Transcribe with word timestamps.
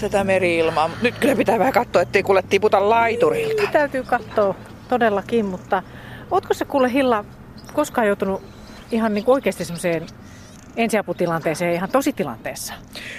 tätä 0.00 0.24
meri-ilmaa. 0.24 0.90
Nyt 1.02 1.14
kyllä 1.18 1.36
pitää 1.36 1.58
vähän 1.58 1.72
katsoa, 1.72 2.02
ettei 2.02 2.22
kuule 2.22 2.42
tiputa 2.50 2.90
laiturilta. 2.90 3.62
Niin, 3.62 3.72
täytyy 3.72 4.02
katsoa 4.02 4.54
todellakin, 4.88 5.46
mutta 5.46 5.82
ootko 6.30 6.54
se 6.54 6.64
kuule 6.64 6.92
Hilla 6.92 7.24
koskaan 7.72 8.06
joutunut 8.06 8.42
ihan 8.90 9.14
niin 9.14 9.24
oikeasti 9.26 9.64
semmoiseen 9.64 10.06
ensiaputilanteeseen 10.76 11.74
ihan 11.74 11.90
tositilanteessa? 11.90 12.74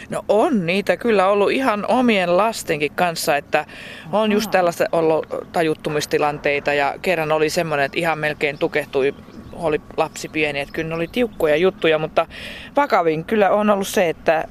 No 0.09 0.25
on 0.27 0.65
niitä 0.65 0.97
kyllä 0.97 1.27
ollut 1.27 1.51
ihan 1.51 1.85
omien 1.87 2.37
lastenkin 2.37 2.91
kanssa, 2.95 3.37
että 3.37 3.65
on 4.11 4.31
just 4.31 4.51
tällaista 4.51 4.85
ollut 4.91 5.27
tajuttumistilanteita 5.51 6.73
ja 6.73 6.95
kerran 7.01 7.31
oli 7.31 7.49
semmoinen, 7.49 7.85
että 7.85 7.99
ihan 7.99 8.19
melkein 8.19 8.57
tukehtui 8.57 9.13
oli 9.53 9.81
lapsi 9.97 10.29
pieni, 10.29 10.59
että 10.59 10.73
kyllä 10.73 10.89
ne 10.89 10.95
oli 10.95 11.07
tiukkoja 11.07 11.55
juttuja, 11.55 11.99
mutta 11.99 12.27
vakavin 12.75 13.25
kyllä 13.25 13.49
on 13.49 13.69
ollut 13.69 13.87
se, 13.87 14.09
että 14.09 14.47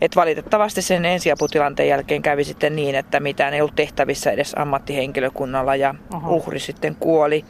et 0.00 0.16
valitettavasti 0.16 0.82
sen 0.82 1.04
ensiaputilanteen 1.04 1.88
jälkeen 1.88 2.22
kävi 2.22 2.44
sitten 2.44 2.76
niin, 2.76 2.94
että 2.94 3.20
mitään 3.20 3.54
ei 3.54 3.60
ollut 3.60 3.76
tehtävissä 3.76 4.30
edes 4.30 4.52
ammattihenkilökunnalla 4.56 5.76
ja 5.76 5.94
Oho. 6.14 6.34
uhri 6.34 6.60
sitten 6.60 6.94
kuoli. 6.94 7.44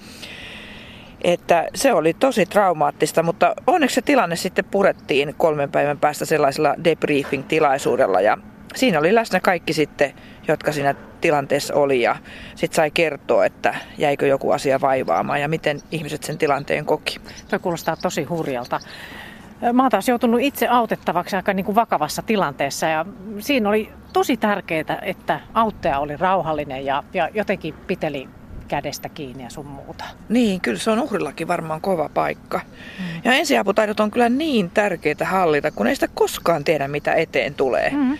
Että 1.24 1.68
se 1.74 1.92
oli 1.92 2.14
tosi 2.14 2.46
traumaattista, 2.46 3.22
mutta 3.22 3.54
onneksi 3.66 3.94
se 3.94 4.02
tilanne 4.02 4.36
sitten 4.36 4.64
purettiin 4.64 5.34
kolmen 5.38 5.70
päivän 5.70 5.98
päästä 5.98 6.24
sellaisella 6.24 6.74
debriefing-tilaisuudella 6.84 8.20
ja 8.20 8.38
siinä 8.74 8.98
oli 8.98 9.14
läsnä 9.14 9.40
kaikki 9.40 9.72
sitten, 9.72 10.12
jotka 10.48 10.72
siinä 10.72 10.94
tilanteessa 11.20 11.74
oli 11.74 12.00
ja 12.00 12.16
sitten 12.54 12.76
sai 12.76 12.90
kertoa, 12.90 13.44
että 13.44 13.74
jäikö 13.98 14.26
joku 14.26 14.50
asia 14.50 14.80
vaivaamaan 14.80 15.40
ja 15.40 15.48
miten 15.48 15.80
ihmiset 15.90 16.22
sen 16.22 16.38
tilanteen 16.38 16.84
koki. 16.84 17.20
Tuo 17.50 17.58
kuulostaa 17.58 17.96
tosi 17.96 18.24
hurjalta. 18.24 18.80
Mä 19.72 19.82
oon 19.82 19.90
taas 19.90 20.08
joutunut 20.08 20.40
itse 20.40 20.68
autettavaksi 20.68 21.36
aika 21.36 21.52
niin 21.52 21.66
kuin 21.66 21.74
vakavassa 21.74 22.22
tilanteessa 22.22 22.86
ja 22.86 23.04
siinä 23.38 23.68
oli 23.68 23.92
tosi 24.12 24.36
tärkeää, 24.36 24.98
että 25.02 25.40
auttaja 25.54 25.98
oli 25.98 26.16
rauhallinen 26.16 26.84
ja, 26.84 27.04
ja 27.14 27.28
jotenkin 27.34 27.74
piteli 27.86 28.28
kädestä 28.68 29.08
kiinni 29.08 29.42
ja 29.42 29.50
sun 29.50 29.66
muuta. 29.66 30.04
Niin, 30.28 30.60
kyllä 30.60 30.78
se 30.78 30.90
on 30.90 30.98
uhrillakin 30.98 31.48
varmaan 31.48 31.80
kova 31.80 32.10
paikka. 32.14 32.60
Mm. 32.98 33.04
Ja 33.24 33.32
ensiaputaidot 33.32 34.00
on 34.00 34.10
kyllä 34.10 34.28
niin 34.28 34.70
tärkeitä 34.70 35.24
hallita, 35.24 35.70
kun 35.70 35.86
ei 35.86 35.94
sitä 35.94 36.08
koskaan 36.14 36.64
tiedä, 36.64 36.88
mitä 36.88 37.14
eteen 37.14 37.54
tulee. 37.54 37.90
Mm. 37.90 38.18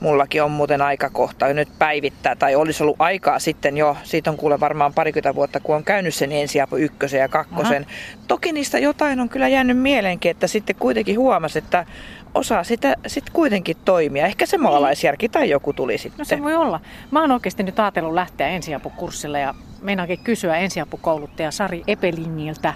Mullakin 0.00 0.42
on 0.42 0.50
muuten 0.50 0.82
aika 0.82 1.10
kohta 1.10 1.46
nyt 1.46 1.68
päivittää, 1.78 2.36
tai 2.36 2.54
olisi 2.54 2.82
ollut 2.82 2.96
aikaa 2.98 3.38
sitten 3.38 3.76
jo, 3.76 3.96
siitä 4.02 4.30
on 4.30 4.36
kuule 4.36 4.60
varmaan 4.60 4.94
parikymmentä 4.94 5.34
vuotta, 5.34 5.60
kun 5.60 5.76
on 5.76 5.84
käynyt 5.84 6.14
sen 6.14 6.32
ensiapu 6.32 6.76
ykkösen 6.76 7.20
ja 7.20 7.28
kakkosen. 7.28 7.82
Aha. 7.82 7.92
Toki 8.28 8.52
niistä 8.52 8.78
jotain 8.78 9.20
on 9.20 9.28
kyllä 9.28 9.48
jäänyt 9.48 9.78
mieleenkin, 9.78 10.30
että 10.30 10.46
sitten 10.46 10.76
kuitenkin 10.76 11.18
huomasi, 11.18 11.58
että 11.58 11.86
osaa 12.34 12.64
sitä 12.64 12.94
sitten 13.06 13.32
kuitenkin 13.32 13.76
toimia. 13.84 14.26
Ehkä 14.26 14.46
se 14.46 14.58
maalaisjärki 14.58 15.28
tai 15.28 15.50
joku 15.50 15.72
tuli 15.72 15.98
sitten. 15.98 16.18
No 16.18 16.24
se 16.24 16.42
voi 16.42 16.54
olla. 16.54 16.80
Mä 17.10 17.20
oon 17.20 17.30
oikeasti 17.30 17.62
nyt 17.62 17.80
ajatellut 17.80 18.14
lähteä 18.14 18.48
ensiapukurssille 18.48 19.40
ja 19.40 19.54
meinaankin 19.80 20.18
kysyä 20.18 20.56
ensiapukouluttaja 20.56 21.50
Sari 21.50 21.82
Epelingiltä, 21.86 22.74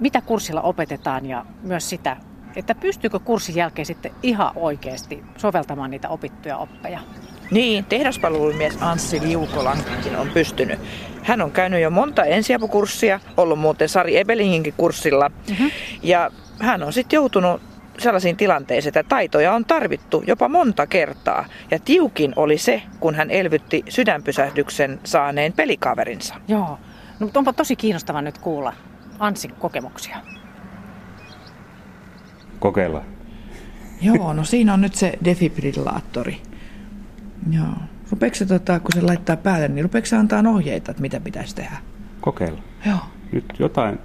mitä 0.00 0.20
kurssilla 0.20 0.62
opetetaan 0.62 1.26
ja 1.26 1.44
myös 1.62 1.90
sitä, 1.90 2.16
että 2.58 2.74
pystyykö 2.74 3.18
kurssin 3.18 3.56
jälkeen 3.56 3.86
sitten 3.86 4.12
ihan 4.22 4.52
oikeasti 4.56 5.22
soveltamaan 5.36 5.90
niitä 5.90 6.08
opittuja 6.08 6.56
oppeja. 6.56 7.00
Niin, 7.50 7.84
tehdaspalvelumies 7.84 8.78
Anssi 8.80 9.20
Liukolankin 9.20 10.16
on 10.16 10.28
pystynyt. 10.28 10.80
Hän 11.22 11.42
on 11.42 11.50
käynyt 11.50 11.80
jo 11.80 11.90
monta 11.90 12.24
ensiapukurssia, 12.24 13.20
ollut 13.36 13.58
muuten 13.58 13.88
Sari 13.88 14.16
Ebelinginkin 14.16 14.74
kurssilla. 14.76 15.28
Mm-hmm. 15.28 15.70
Ja 16.02 16.30
hän 16.60 16.82
on 16.82 16.92
sitten 16.92 17.16
joutunut 17.16 17.60
sellaisiin 17.98 18.36
tilanteisiin, 18.36 18.88
että 18.88 19.08
taitoja 19.08 19.52
on 19.52 19.64
tarvittu 19.64 20.24
jopa 20.26 20.48
monta 20.48 20.86
kertaa. 20.86 21.44
Ja 21.70 21.78
tiukin 21.78 22.32
oli 22.36 22.58
se, 22.58 22.82
kun 23.00 23.14
hän 23.14 23.30
elvytti 23.30 23.84
sydänpysähdyksen 23.88 25.00
saaneen 25.04 25.52
pelikaverinsa. 25.52 26.34
Joo, 26.48 26.78
no, 27.20 27.26
mutta 27.26 27.40
onpa 27.40 27.52
tosi 27.52 27.76
kiinnostava 27.76 28.22
nyt 28.22 28.38
kuulla 28.38 28.72
Ansin 29.18 29.54
kokemuksia. 29.58 30.16
Kokeilla. 32.58 33.02
Joo, 34.00 34.32
no 34.32 34.44
siinä 34.44 34.74
on 34.74 34.80
nyt 34.80 34.94
se 34.94 35.18
defibrillaattori. 35.24 36.36
Joo. 37.50 37.66
Rupeeko 38.10 38.34
se, 38.36 38.46
tota, 38.46 38.80
kun 38.80 38.90
se 38.94 39.02
laittaa 39.02 39.36
päälle, 39.36 39.68
niin 39.68 39.82
rupeeko 39.84 40.06
se 40.06 40.16
antaa 40.16 40.42
ohjeita, 40.54 40.90
että 40.90 41.02
mitä 41.02 41.20
pitäisi 41.20 41.56
tehdä? 41.56 41.76
Kokeilla. 42.20 42.58
Joo. 42.86 42.98
Nyt 43.32 43.44
jotain 43.58 43.98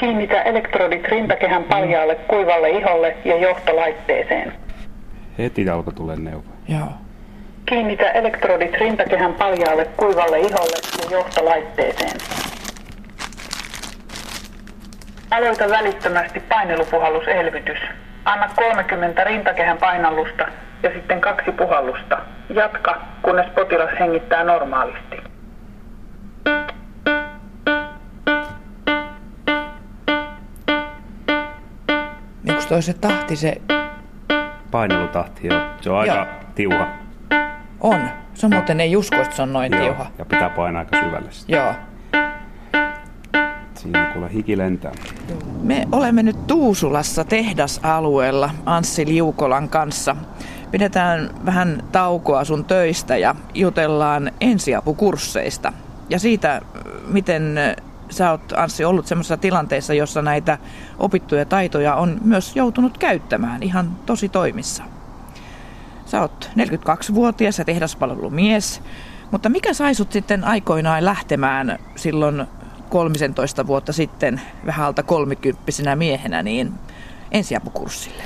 Kiinnitä 0.00 0.42
elektrodit 0.42 1.04
rintakehän 1.08 1.64
paljaalle 1.64 2.14
kuivalle 2.14 2.70
iholle 2.70 3.16
ja 3.24 3.36
johtolaitteeseen. 3.36 4.52
Heti 5.38 5.68
alkoi 5.68 5.94
tulee 5.94 6.16
neuvo. 6.16 6.44
Joo. 6.68 6.88
Kiinnitä 7.66 8.10
elektrodit 8.10 8.74
rintakehän 8.74 9.34
paljaalle 9.34 9.84
kuivalle 9.96 10.38
iholle 10.38 10.76
ja 11.02 11.18
johtolaitteeseen. 11.18 12.16
Aloita 15.30 15.68
välittömästi 15.70 16.40
painelupuhalluselvytys. 16.40 17.78
Anna 18.24 18.48
30 18.56 19.24
rintakehän 19.24 19.78
painallusta 19.78 20.48
ja 20.82 20.90
sitten 20.94 21.20
kaksi 21.20 21.52
puhallusta. 21.52 22.18
Jatka, 22.54 23.00
kunnes 23.22 23.46
potilas 23.54 23.90
hengittää 24.00 24.44
normaalisti. 24.44 25.30
toi 32.70 32.82
se 32.82 32.94
tahti, 32.94 33.36
se... 33.36 33.56
Painelutahti, 34.70 35.46
joo. 35.46 35.60
Se 35.80 35.90
on 35.90 35.98
aika 35.98 36.14
joo. 36.14 36.26
tiuha. 36.54 36.88
On. 37.80 38.00
Se 38.34 38.46
on 38.46 38.54
muuten 38.54 38.80
ei 38.80 38.96
usko, 38.96 39.16
että 39.16 39.36
se 39.36 39.42
on 39.42 39.52
noin 39.52 39.72
joo. 39.72 39.82
tiuha. 39.82 40.06
Ja 40.18 40.24
pitää 40.24 40.50
painaa 40.50 40.80
aika 40.80 40.96
syvälle 40.96 41.30
sitä. 41.30 41.56
Joo. 41.56 41.74
Siinä 43.82 44.10
kuule 44.12 44.32
hiki 44.32 44.58
lentää. 44.58 44.92
Me 45.62 45.88
olemme 45.92 46.22
nyt 46.22 46.46
Tuusulassa 46.46 47.24
tehdasalueella 47.24 48.50
Anssi 48.66 49.06
Liukolan 49.06 49.68
kanssa. 49.68 50.16
Pidetään 50.70 51.30
vähän 51.44 51.82
taukoa 51.92 52.44
sun 52.44 52.64
töistä 52.64 53.16
ja 53.16 53.34
jutellaan 53.54 54.32
ensiapukursseista 54.40 55.72
ja 56.10 56.18
siitä, 56.18 56.60
miten 57.06 57.58
sä 58.10 58.30
oot 58.30 58.52
Anssi 58.56 58.84
ollut 58.84 59.06
semmoisessa 59.06 59.36
tilanteessa, 59.36 59.94
jossa 59.94 60.22
näitä 60.22 60.58
opittuja 60.98 61.44
taitoja 61.44 61.94
on 61.94 62.20
myös 62.24 62.56
joutunut 62.56 62.98
käyttämään 62.98 63.62
ihan 63.62 63.90
tosi 64.06 64.28
toimissa. 64.28 64.82
Sä 66.06 66.20
oot 66.20 66.50
42-vuotias 66.58 67.58
ja 67.58 67.64
tehdaspalvelumies, 67.64 68.82
mutta 69.30 69.48
mikä 69.48 69.74
sai 69.74 69.94
sut 69.94 70.12
sitten 70.12 70.44
aikoinaan 70.44 71.04
lähtemään 71.04 71.78
silloin 71.96 72.46
13 72.90 73.66
vuotta 73.66 73.92
sitten 73.92 74.40
vähän 74.66 74.86
alta 74.86 75.02
kolmikymppisenä 75.02 75.96
miehenä 75.96 76.42
niin 76.42 76.72
ensiapukurssille? 77.30 78.22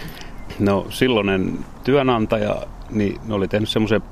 No 0.58 0.86
silloinen 0.90 1.58
työnantaja 1.84 2.62
niin 2.90 3.20
oli 3.30 3.48
tehnyt 3.48 3.68
semmoisen 3.68 4.02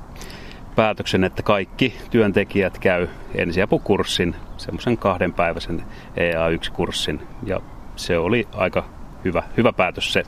päätöksen, 0.75 1.23
että 1.23 1.43
kaikki 1.43 1.93
työntekijät 2.11 2.79
käy 2.79 3.07
ensiapukurssin, 3.35 4.35
semmoisen 4.57 4.97
kahdenpäiväisen 4.97 5.83
EA1-kurssin. 6.15 7.19
Ja 7.45 7.61
se 7.95 8.17
oli 8.17 8.47
aika 8.53 8.85
hyvä, 9.25 9.43
hyvä 9.57 9.73
päätös 9.73 10.13
se. 10.13 10.23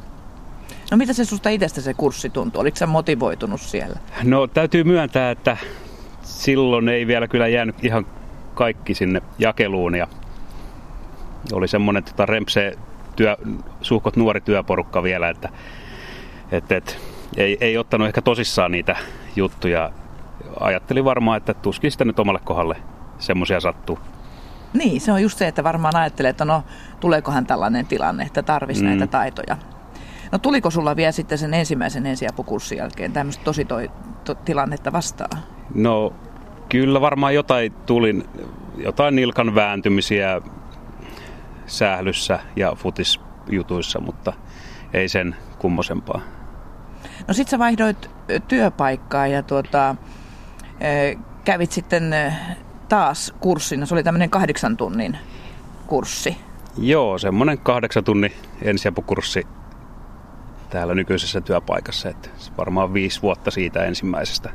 No 0.91 0.97
mitä 0.97 1.13
se 1.13 1.25
susta 1.25 1.49
itsestä 1.49 1.81
se 1.81 1.93
kurssi 1.93 2.29
tuntui? 2.29 2.61
Oliko 2.61 2.77
sä 2.77 2.85
motivoitunut 2.85 3.61
siellä? 3.61 3.99
No 4.23 4.47
täytyy 4.47 4.83
myöntää, 4.83 5.31
että 5.31 5.57
silloin 6.21 6.89
ei 6.89 7.07
vielä 7.07 7.27
kyllä 7.27 7.47
jäänyt 7.47 7.83
ihan 7.83 8.05
kaikki 8.55 8.93
sinne 8.93 9.21
jakeluun 9.39 9.95
ja 9.95 10.07
oli 11.53 11.67
semmoinen 11.67 12.03
tota, 12.03 12.25
rempse 12.25 12.73
työ, 13.15 13.37
suhkot 13.81 14.15
nuori 14.15 14.41
työporukka 14.41 15.03
vielä, 15.03 15.29
että 15.29 15.49
et, 16.51 16.71
et, 16.71 16.99
ei, 17.37 17.57
ei 17.61 17.77
ottanut 17.77 18.07
ehkä 18.07 18.21
tosissaan 18.21 18.71
niitä 18.71 18.95
juttuja 19.35 19.91
ajattelin 20.59 21.05
varmaan, 21.05 21.37
että 21.37 21.53
tuskin 21.53 21.91
sitä 21.91 22.05
nyt 22.05 22.19
omalle 22.19 22.39
kohdalle 22.43 22.77
semmoisia 23.19 23.59
sattuu. 23.59 23.99
Niin, 24.73 25.01
se 25.01 25.11
on 25.11 25.21
just 25.21 25.37
se, 25.37 25.47
että 25.47 25.63
varmaan 25.63 25.95
ajattelee, 25.95 26.29
että 26.29 26.45
no 26.45 26.63
tuleekohan 26.99 27.45
tällainen 27.45 27.85
tilanne, 27.85 28.23
että 28.23 28.43
tarvisi 28.43 28.81
mm. 28.81 28.87
näitä 28.87 29.07
taitoja. 29.07 29.57
No 30.31 30.39
tuliko 30.39 30.69
sulla 30.69 30.95
vielä 30.95 31.11
sitten 31.11 31.37
sen 31.37 31.53
ensimmäisen 31.53 32.05
ensiapukurssin 32.05 32.77
jälkeen 32.77 33.13
tämmöistä 33.13 33.43
tosi 33.43 33.65
toi, 33.65 33.91
to, 34.23 34.35
tilannetta 34.35 34.91
vastaan? 34.91 35.43
No 35.75 36.13
kyllä 36.69 37.01
varmaan 37.01 37.35
jotain 37.35 37.73
tulin, 37.73 38.23
jotain 38.77 39.15
nilkan 39.15 39.55
vääntymisiä 39.55 40.41
sählyssä 41.65 42.39
ja 42.55 42.75
futisjutuissa, 42.75 43.99
mutta 43.99 44.33
ei 44.93 45.09
sen 45.09 45.35
kummosempaa. 45.59 46.21
No 47.27 47.33
sit 47.33 47.47
sä 47.47 47.59
vaihdoit 47.59 48.09
työpaikkaa 48.47 49.27
ja 49.27 49.43
tuota, 49.43 49.95
kävit 51.45 51.71
sitten 51.71 52.15
taas 52.89 53.33
kurssina. 53.39 53.85
Se 53.85 53.93
oli 53.93 54.03
tämmöinen 54.03 54.29
kahdeksan 54.29 54.77
tunnin 54.77 55.17
kurssi. 55.87 56.37
Joo, 56.77 57.17
semmoinen 57.17 57.57
kahdeksan 57.57 58.03
tunnin 58.03 58.31
ensiapukurssi. 58.61 59.47
täällä 60.69 60.95
nykyisessä 60.95 61.41
työpaikassa. 61.41 62.09
Että 62.09 62.29
varmaan 62.57 62.93
viisi 62.93 63.21
vuotta 63.21 63.51
siitä 63.51 63.83
ensimmäisestä. 63.83 64.49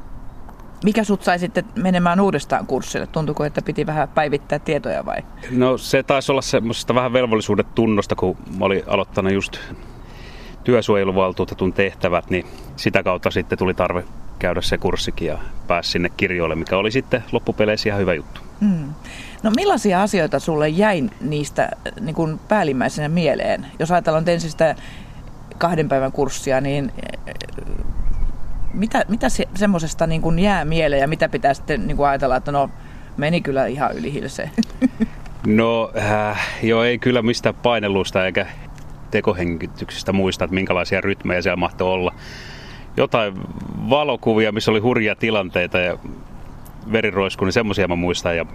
Mikä 0.85 1.05
sut 1.05 1.23
sai 1.23 1.38
sitten 1.38 1.65
menemään 1.75 2.21
uudestaan 2.21 2.67
kurssille? 2.67 3.06
Tuntuuko, 3.06 3.44
että 3.44 3.62
piti 3.62 3.87
vähän 3.87 4.09
päivittää 4.09 4.59
tietoja 4.59 5.06
vai? 5.06 5.23
No 5.50 5.79
se 5.79 6.03
taisi 6.03 6.32
olla 6.32 6.43
semmoista 6.43 6.94
vähän 6.94 7.12
velvollisuudet 7.12 7.75
tunnosta, 7.75 8.15
kun 8.15 8.37
mä 8.59 8.65
olin 8.65 8.82
aloittanut 8.87 9.32
just 9.32 9.59
työsuojeluvaltuutetun 10.65 11.73
tehtävät, 11.73 12.31
niin 12.31 12.47
sitä 12.77 13.03
kautta 13.03 13.31
sitten 13.31 13.59
tuli 13.59 13.75
tarve 13.75 14.05
käydä 14.38 14.61
se 14.61 14.79
kurssikin 14.79 15.29
ja 15.29 15.38
pääsi 15.67 15.91
sinne 15.91 16.09
kirjoille, 16.17 16.55
mikä 16.55 16.77
oli 16.77 16.91
sitten 16.91 17.25
loppupeleissä 17.33 17.88
ihan 17.88 18.00
hyvä 18.00 18.15
juttu. 18.15 18.41
Mm. 18.61 18.94
No 19.43 19.50
millaisia 19.56 20.03
asioita 20.03 20.38
sulle 20.38 20.69
jäi 20.69 21.11
niistä 21.21 21.71
niin 22.00 22.15
kuin 22.15 22.41
päällimmäisenä 22.49 23.09
mieleen? 23.09 23.67
Jos 23.79 23.91
ajatellaan 23.91 24.29
ensin 24.29 24.50
sitä 24.50 24.75
kahden 25.59 25.88
päivän 25.88 26.12
kurssia, 26.12 26.61
niin 26.61 26.93
mitä, 28.75 29.05
mitä 29.09 29.29
se, 29.29 29.49
semmoisesta 29.55 30.07
niin 30.07 30.23
kuin 30.23 30.39
jää 30.39 30.65
mieleen 30.65 31.01
ja 31.01 31.09
mitä 31.09 31.29
pitää 31.29 31.55
sitten 31.55 31.87
niin 31.87 31.97
kuin 31.97 32.09
ajatella, 32.09 32.37
että 32.37 32.53
no 32.53 32.71
meni 33.17 33.41
kyllä 33.41 33.67
ihan 33.67 33.97
yli 33.97 34.13
hilseen? 34.13 34.51
No 35.47 35.93
äh, 35.99 36.49
joo, 36.63 36.85
ei 36.85 36.99
kyllä 36.99 37.23
mistään 37.23 37.55
painelusta 37.55 38.27
eikä 38.27 38.47
tekohengityksistä 39.11 40.13
muista, 40.13 40.45
että 40.45 40.55
minkälaisia 40.55 41.01
rytmejä 41.01 41.43
siellä 41.43 41.57
mahtoi 41.57 41.89
olla. 41.89 42.15
Jotain 42.97 43.35
valokuvia, 43.91 44.53
missä 44.53 44.71
oli 44.71 44.81
hurjia 44.81 45.17
tilanteita 45.17 45.79
ja 45.79 45.99
veriroisku, 46.93 47.45
niin 47.45 47.53
semmoisia 47.53 47.89
mä 47.89 47.97
muistan. 47.97 48.37
Ja, 48.37 48.47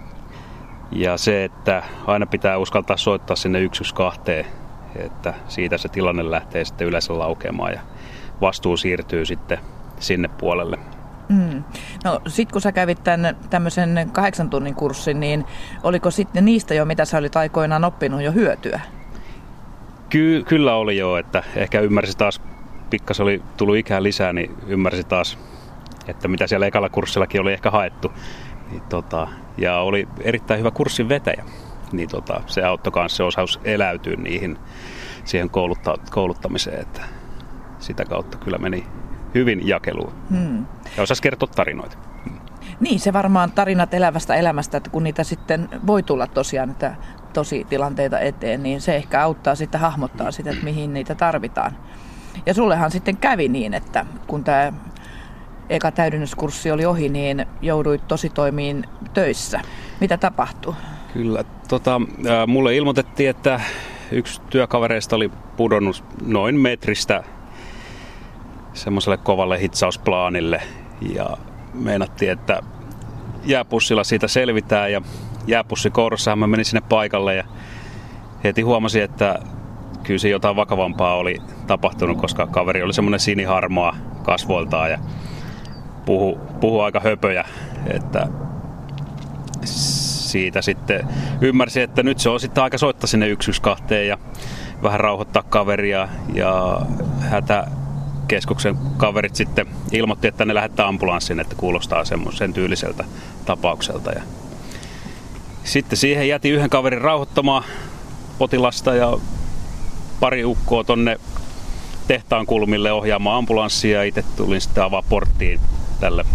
ja 0.92 1.18
se, 1.18 1.44
että 1.44 1.84
aina 2.08 2.26
pitää 2.26 2.58
uskaltaa 2.58 2.98
soittaa 2.98 3.36
sinne 3.36 3.60
112, 3.60 4.32
että 4.96 5.34
siitä 5.48 5.78
se 5.78 5.90
tilanne 5.90 6.32
lähtee 6.32 6.66
sitten 6.66 6.88
yleensä 6.88 7.20
laukeamaan 7.20 7.74
ja 7.74 7.80
vastuu 8.42 8.78
siirtyy 8.78 9.26
sitten 9.26 9.60
sinne 10.00 10.28
puolelle. 10.28 10.80
Mm. 11.30 11.64
No 12.04 12.22
sit 12.28 12.52
kun 12.52 12.62
sä 12.62 12.72
kävit 12.72 13.04
tämän 13.04 13.38
tämmöisen 13.50 14.10
kahdeksan 14.12 14.50
tunnin 14.50 14.76
kurssin, 14.76 15.20
niin 15.20 15.46
oliko 15.84 16.12
sitten 16.12 16.46
niistä 16.46 16.74
jo, 16.74 16.86
mitä 16.86 17.06
sä 17.06 17.18
olit 17.18 17.36
aikoinaan 17.36 17.86
oppinut 17.86 18.22
jo 18.22 18.32
hyötyä? 18.32 18.80
Ky- 20.10 20.44
kyllä 20.44 20.76
oli 20.76 20.98
jo, 20.98 21.18
että 21.18 21.44
ehkä 21.56 21.80
ymmärsi 21.80 22.18
taas, 22.18 22.42
pikkas 22.90 23.20
oli 23.20 23.42
tullut 23.58 23.76
ikään 23.78 24.04
lisää, 24.04 24.34
niin 24.34 24.56
ymmärsi 24.68 25.04
taas, 25.04 25.38
että 26.08 26.28
mitä 26.28 26.48
siellä 26.48 26.68
ekalla 26.68 26.90
kurssillakin 26.90 27.42
oli 27.42 27.54
ehkä 27.54 27.72
haettu. 27.72 28.12
Niin 28.72 28.82
tota, 28.82 29.28
ja 29.58 29.80
oli 29.80 30.08
erittäin 30.22 30.60
hyvä 30.60 30.72
kurssin 30.72 31.10
vetäjä. 31.10 31.46
Niin 31.92 32.10
tota, 32.10 32.42
se 32.46 32.64
auttoi 32.64 32.94
myös 32.96 33.16
se 33.16 33.24
osaus 33.24 33.60
eläytyä 33.64 34.16
niihin, 34.16 34.58
siihen 35.24 35.50
koulutta- 35.50 36.12
kouluttamiseen, 36.12 36.82
että 36.82 37.02
sitä 37.80 38.06
kautta 38.06 38.38
kyllä 38.38 38.58
meni 38.58 38.88
hyvin 39.36 39.68
jakeluun. 39.68 40.14
Hmm. 40.30 40.66
Ja 40.98 41.04
osasi 41.04 41.22
kertoa 41.22 41.50
tarinoita. 41.56 41.98
Niin, 42.80 43.00
se 43.00 43.14
varmaan 43.14 43.52
tarinat 43.52 43.94
elävästä 43.94 44.36
elämästä, 44.36 44.78
että 44.78 44.90
kun 44.90 45.04
niitä 45.04 45.24
sitten 45.24 45.70
voi 45.88 46.04
tulla 46.04 46.28
tosiaan 46.28 46.70
että 46.70 46.96
tosi 47.34 47.66
tilanteita 47.70 48.20
eteen, 48.20 48.64
niin 48.64 48.82
se 48.82 48.96
ehkä 48.96 49.22
auttaa 49.22 49.56
sitten 49.56 49.82
hahmottaa 49.82 50.32
sitä, 50.32 50.50
että 50.50 50.64
mihin 50.64 50.94
niitä 50.94 51.16
tarvitaan. 51.16 51.78
Ja 52.46 52.54
sullehan 52.54 52.92
sitten 52.92 53.18
kävi 53.18 53.48
niin, 53.48 53.74
että 53.74 54.06
kun 54.28 54.44
tämä 54.44 54.74
eka 55.70 55.92
täydennyskurssi 55.92 56.72
oli 56.72 56.86
ohi, 56.86 57.10
niin 57.10 57.46
jouduit 57.62 58.08
tosi 58.08 58.30
toimiin 58.30 58.84
töissä. 59.14 59.62
Mitä 60.02 60.18
tapahtui? 60.18 60.74
Kyllä, 61.14 61.44
tota, 61.68 62.02
mulle 62.48 62.76
ilmoitettiin, 62.76 63.30
että 63.30 63.62
yksi 64.12 64.42
työkavereista 64.50 65.16
oli 65.16 65.32
pudonnut 65.58 66.04
noin 66.26 66.60
metristä 66.60 67.24
semmoiselle 68.76 69.18
kovalle 69.18 69.62
hitsausplaanille. 69.62 70.62
Ja 71.14 71.38
meinattiin, 71.74 72.32
että 72.32 72.62
jääpussilla 73.46 74.04
siitä 74.04 74.28
selvitään 74.28 74.92
ja 74.92 75.02
jääpussi 75.48 75.90
kourassahan 75.90 76.40
mä 76.40 76.48
menin 76.48 76.66
sinne 76.66 76.82
paikalle 76.90 77.36
ja 77.36 77.44
heti 78.44 78.62
huomasin, 78.62 79.04
että 79.04 79.40
kyllä 80.04 80.20
se 80.20 80.30
jotain 80.30 80.56
vakavampaa 80.56 81.16
oli 81.16 81.38
tapahtunut, 81.68 82.18
koska 82.18 82.48
kaveri 82.48 82.84
oli 82.84 82.94
semmoinen 82.94 83.20
siniharmaa 83.20 83.96
kasvoiltaan 84.24 84.92
ja 84.92 85.00
puhu, 86.06 86.40
puhu 86.60 86.80
aika 86.80 87.00
höpöjä, 87.00 87.46
että 87.88 88.28
siitä 89.64 90.62
sitten 90.62 91.08
ymmärsin, 91.42 91.84
että 91.84 92.04
nyt 92.04 92.20
se 92.20 92.30
on 92.30 92.40
sitten 92.40 92.64
aika 92.64 92.78
soittaa 92.78 93.08
sinne 93.08 93.26
112 93.26 93.96
ja 93.96 94.18
vähän 94.84 95.00
rauhoittaa 95.00 95.44
kaveria 95.44 96.08
ja 96.34 96.82
hätä 97.20 97.68
keskuksen 98.28 98.78
kaverit 98.98 99.36
sitten 99.36 99.68
ilmoitti, 99.92 100.28
että 100.28 100.46
ne 100.46 100.54
lähettää 100.54 100.88
ambulanssin, 100.88 101.40
että 101.40 101.56
kuulostaa 101.56 102.04
sen 102.34 102.54
tyyliseltä 102.54 103.06
tapaukselta. 103.46 104.12
Ja 104.12 104.22
sitten 105.64 105.98
siihen 105.98 106.28
jäti 106.28 106.50
yhden 106.50 106.70
kaverin 106.70 107.02
rauhoittamaan 107.02 107.64
potilasta 108.38 108.96
ja 108.96 109.18
pari 110.20 110.46
ukkoa 110.46 110.84
tonne 110.84 111.20
tehtaan 112.08 112.46
kulmille 112.46 112.92
ohjaamaan 112.92 113.38
ambulanssia 113.38 113.98
ja 113.98 114.04
itse 114.04 114.24
tulin 114.36 114.62
sitten 114.62 114.84
avaa 114.84 115.04
porttiin 115.10 115.60
tälle 116.00 116.26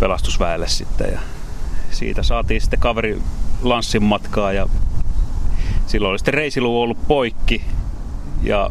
pelastusväelle 0.00 0.68
sitten. 0.68 1.12
Ja 1.12 1.20
siitä 1.90 2.22
saatiin 2.22 2.60
sitten 2.60 2.80
kaveri 2.80 3.22
lanssin 3.62 4.02
matkaa 4.02 4.52
ja 4.52 4.66
silloin 5.86 6.10
oli 6.10 6.18
sitten 6.18 6.34
reisiluu 6.34 6.82
ollut 6.82 7.08
poikki 7.08 7.64
ja 8.42 8.70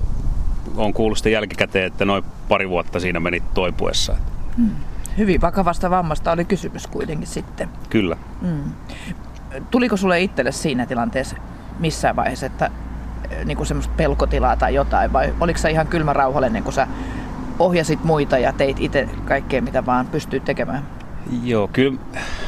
on 0.77 0.93
kuullut 0.93 1.17
sitten 1.17 1.31
jälkikäteen, 1.31 1.85
että 1.85 2.05
noin 2.05 2.23
pari 2.49 2.69
vuotta 2.69 2.99
siinä 2.99 3.19
meni 3.19 3.43
toipuessa. 3.53 4.15
Hmm. 4.57 4.71
Hyvin 5.17 5.41
vakavasta 5.41 5.89
vammasta 5.89 6.31
oli 6.31 6.45
kysymys 6.45 6.87
kuitenkin 6.87 7.27
sitten. 7.27 7.69
Kyllä. 7.89 8.17
Hmm. 8.41 8.71
Tuliko 9.71 9.97
sulle 9.97 10.21
itselle 10.21 10.51
siinä 10.51 10.85
tilanteessa 10.85 11.35
missään 11.79 12.15
vaiheessa, 12.15 12.45
että 12.45 12.71
eh, 13.31 13.45
niin 13.45 13.57
kuin 13.57 13.67
semmoista 13.67 13.93
pelkotilaa 13.97 14.55
tai 14.55 14.75
jotain, 14.75 15.13
vai 15.13 15.33
oliko 15.39 15.59
se 15.59 15.71
ihan 15.71 15.87
kylmä 15.87 16.13
rauhallinen, 16.13 16.63
kun 16.63 16.73
sä 16.73 16.87
ohjasit 17.59 18.03
muita 18.03 18.37
ja 18.37 18.53
teit 18.53 18.77
itse 18.79 19.09
kaikkea, 19.25 19.61
mitä 19.61 19.85
vaan 19.85 20.07
pystyy 20.07 20.39
tekemään? 20.39 20.83
Joo, 21.43 21.67
kyllä 21.67 21.99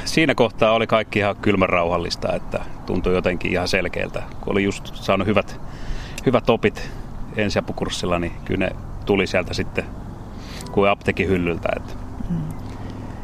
siinä 0.06 0.36
kohtaa 0.36 0.72
oli 0.72 0.88
kaikki 0.88 1.20
ihan 1.20 1.36
kylmän 1.36 1.70
rauhallista, 1.70 2.34
että 2.36 2.60
tuntui 2.86 3.13
jotenkin 3.13 3.51
ihan 3.51 3.68
selkeältä. 3.68 4.24
Kun 4.42 4.51
oli 4.51 4.63
just 4.63 4.96
saanut 4.96 5.27
hyvät, 5.27 5.60
hyvät 6.25 6.50
opit 6.50 6.92
ensiapukurssilla, 7.38 8.20
niin 8.20 8.32
kyllä 8.46 8.66
ne 8.66 8.75
tuli 9.06 9.28
sieltä 9.28 9.54
sitten 9.54 9.86
kuin 10.72 10.90
apteekin 10.90 11.28
hyllyltä. 11.28 11.70
Että. 11.75 11.94
Mm. 12.30 12.38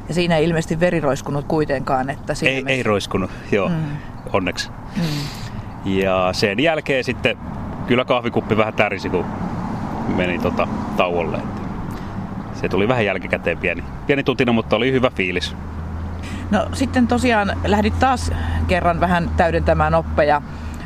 Ja 0.07 0.13
siinä 0.13 0.37
ei 0.37 0.45
ilmeisesti 0.45 0.79
veri 0.79 0.99
roiskunut 0.99 1.45
kuitenkaan. 1.47 2.09
Että 2.09 2.33
siinä 2.33 2.69
ei, 2.69 2.75
ei 2.75 2.83
roiskunut, 2.83 3.31
joo, 3.51 3.69
mm. 3.69 3.75
onneksi. 4.33 4.69
Mm. 4.95 5.03
Ja 5.85 6.29
sen 6.31 6.59
jälkeen 6.59 7.03
sitten 7.03 7.37
kyllä 7.87 8.05
kahvikuppi 8.05 8.57
vähän 8.57 8.73
tärisi, 8.73 9.09
kun 9.09 9.25
meni 10.15 10.39
tota, 10.39 10.67
tauolle. 10.97 11.37
Että 11.37 11.61
se 12.53 12.69
tuli 12.69 12.87
vähän 12.87 13.05
jälkikäteen 13.05 13.57
pieni, 13.57 13.83
pieni 14.07 14.23
tutina, 14.23 14.51
mutta 14.51 14.75
oli 14.75 14.91
hyvä 14.91 15.09
fiilis. 15.15 15.55
No 16.51 16.67
sitten 16.73 17.07
tosiaan 17.07 17.57
lähdit 17.65 17.99
taas 17.99 18.31
kerran 18.67 18.99
vähän 18.99 19.31
täydentämään 19.37 19.95
oppeja. 19.95 20.41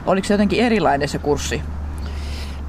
Oliko 0.05 0.27
se 0.27 0.33
jotenkin 0.33 0.59
erilainen 0.59 1.09
se 1.09 1.19
kurssi? 1.19 1.61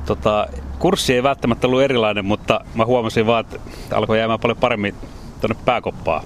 Tota, 0.07 0.47
kurssi 0.79 1.15
ei 1.15 1.23
välttämättä 1.23 1.67
ollut 1.67 1.83
erilainen, 1.83 2.25
mutta 2.25 2.61
mä 2.75 2.85
huomasin 2.85 3.27
vaan, 3.27 3.41
että 3.41 3.59
alkoi 3.97 4.19
jäämään 4.19 4.41
paljon 4.41 4.59
paremmin 4.59 4.95
tuonne 5.41 5.57
pääkoppaan. 5.65 6.25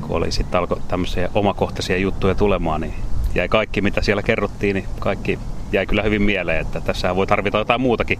Kun 0.00 0.16
oli 0.16 0.32
sitten 0.32 0.60
alkoi 0.60 0.80
tämmöisiä 0.88 1.30
omakohtaisia 1.34 1.96
juttuja 1.96 2.34
tulemaan, 2.34 2.80
niin 2.80 2.94
jäi 3.34 3.48
kaikki 3.48 3.80
mitä 3.80 4.02
siellä 4.02 4.22
kerrottiin, 4.22 4.74
niin 4.74 4.88
kaikki 4.98 5.38
jäi 5.72 5.86
kyllä 5.86 6.02
hyvin 6.02 6.22
mieleen, 6.22 6.60
että 6.60 6.80
tässä 6.80 7.16
voi 7.16 7.26
tarvita 7.26 7.58
jotain 7.58 7.80
muutakin, 7.80 8.18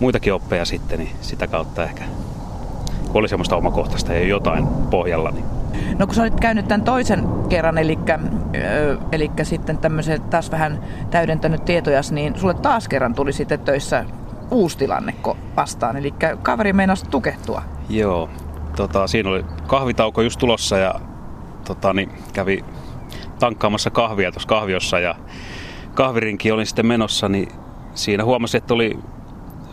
muitakin 0.00 0.34
oppeja 0.34 0.64
sitten, 0.64 0.98
niin 0.98 1.10
sitä 1.20 1.46
kautta 1.46 1.84
ehkä 1.84 2.04
kun 3.16 3.20
oli 3.20 3.28
semmoista 3.28 3.56
omakohtaista 3.56 4.12
ja 4.12 4.26
jotain 4.26 4.66
pohjalla. 4.66 5.30
Niin. 5.30 5.44
No 5.98 6.06
kun 6.06 6.14
sä 6.14 6.22
olit 6.22 6.40
käynyt 6.40 6.68
tämän 6.68 6.84
toisen 6.84 7.28
kerran, 7.48 7.78
eli, 7.78 7.98
eli 9.12 9.30
sitten 9.42 9.78
tämmöisen 9.78 10.22
taas 10.22 10.50
vähän 10.50 10.82
täydentänyt 11.10 11.64
tietoja, 11.64 12.00
niin 12.10 12.38
sulle 12.38 12.54
taas 12.54 12.88
kerran 12.88 13.14
tuli 13.14 13.32
sitten 13.32 13.60
töissä 13.60 14.04
uusi 14.50 14.78
tilanne 14.78 15.14
vastaan, 15.56 15.96
eli 15.96 16.14
kaveri 16.42 16.72
meinasi 16.72 17.06
tukehtua. 17.10 17.62
Joo, 17.88 18.30
tota, 18.76 19.06
siinä 19.06 19.30
oli 19.30 19.44
kahvitauko 19.66 20.22
just 20.22 20.38
tulossa 20.40 20.78
ja 20.78 20.94
tota, 21.64 21.92
niin 21.92 22.12
kävi 22.32 22.64
tankkaamassa 23.38 23.90
kahvia 23.90 24.32
tuossa 24.32 24.48
kahviossa 24.48 24.98
ja 24.98 25.14
kahvirinki 25.94 26.52
oli 26.52 26.66
sitten 26.66 26.86
menossa, 26.86 27.28
niin 27.28 27.48
siinä 27.94 28.24
huomasin, 28.24 28.58
että 28.58 28.74
oli 28.74 28.98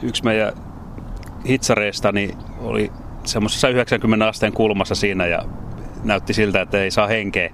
yksi 0.01 0.23
meidän 0.23 0.53
hitsareista, 1.47 2.11
niin 2.11 2.37
oli 2.59 2.91
semmoisessa 3.23 3.69
90 3.69 4.27
asteen 4.27 4.53
kulmassa 4.53 4.95
siinä 4.95 5.25
ja 5.25 5.45
näytti 6.03 6.33
siltä, 6.33 6.61
että 6.61 6.77
ei 6.77 6.91
saa 6.91 7.07
henkeä. 7.07 7.49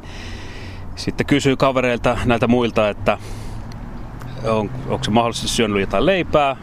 Sitten 0.96 1.26
kysyy 1.26 1.56
kavereilta 1.56 2.18
näiltä 2.26 2.48
muilta, 2.48 2.90
että 2.90 3.18
on, 4.44 4.70
onko 4.90 5.04
se 5.04 5.12
mahdollisesti 5.12 5.48
syönyt 5.48 5.82
jotain 5.82 6.06
leipää, 6.06 6.56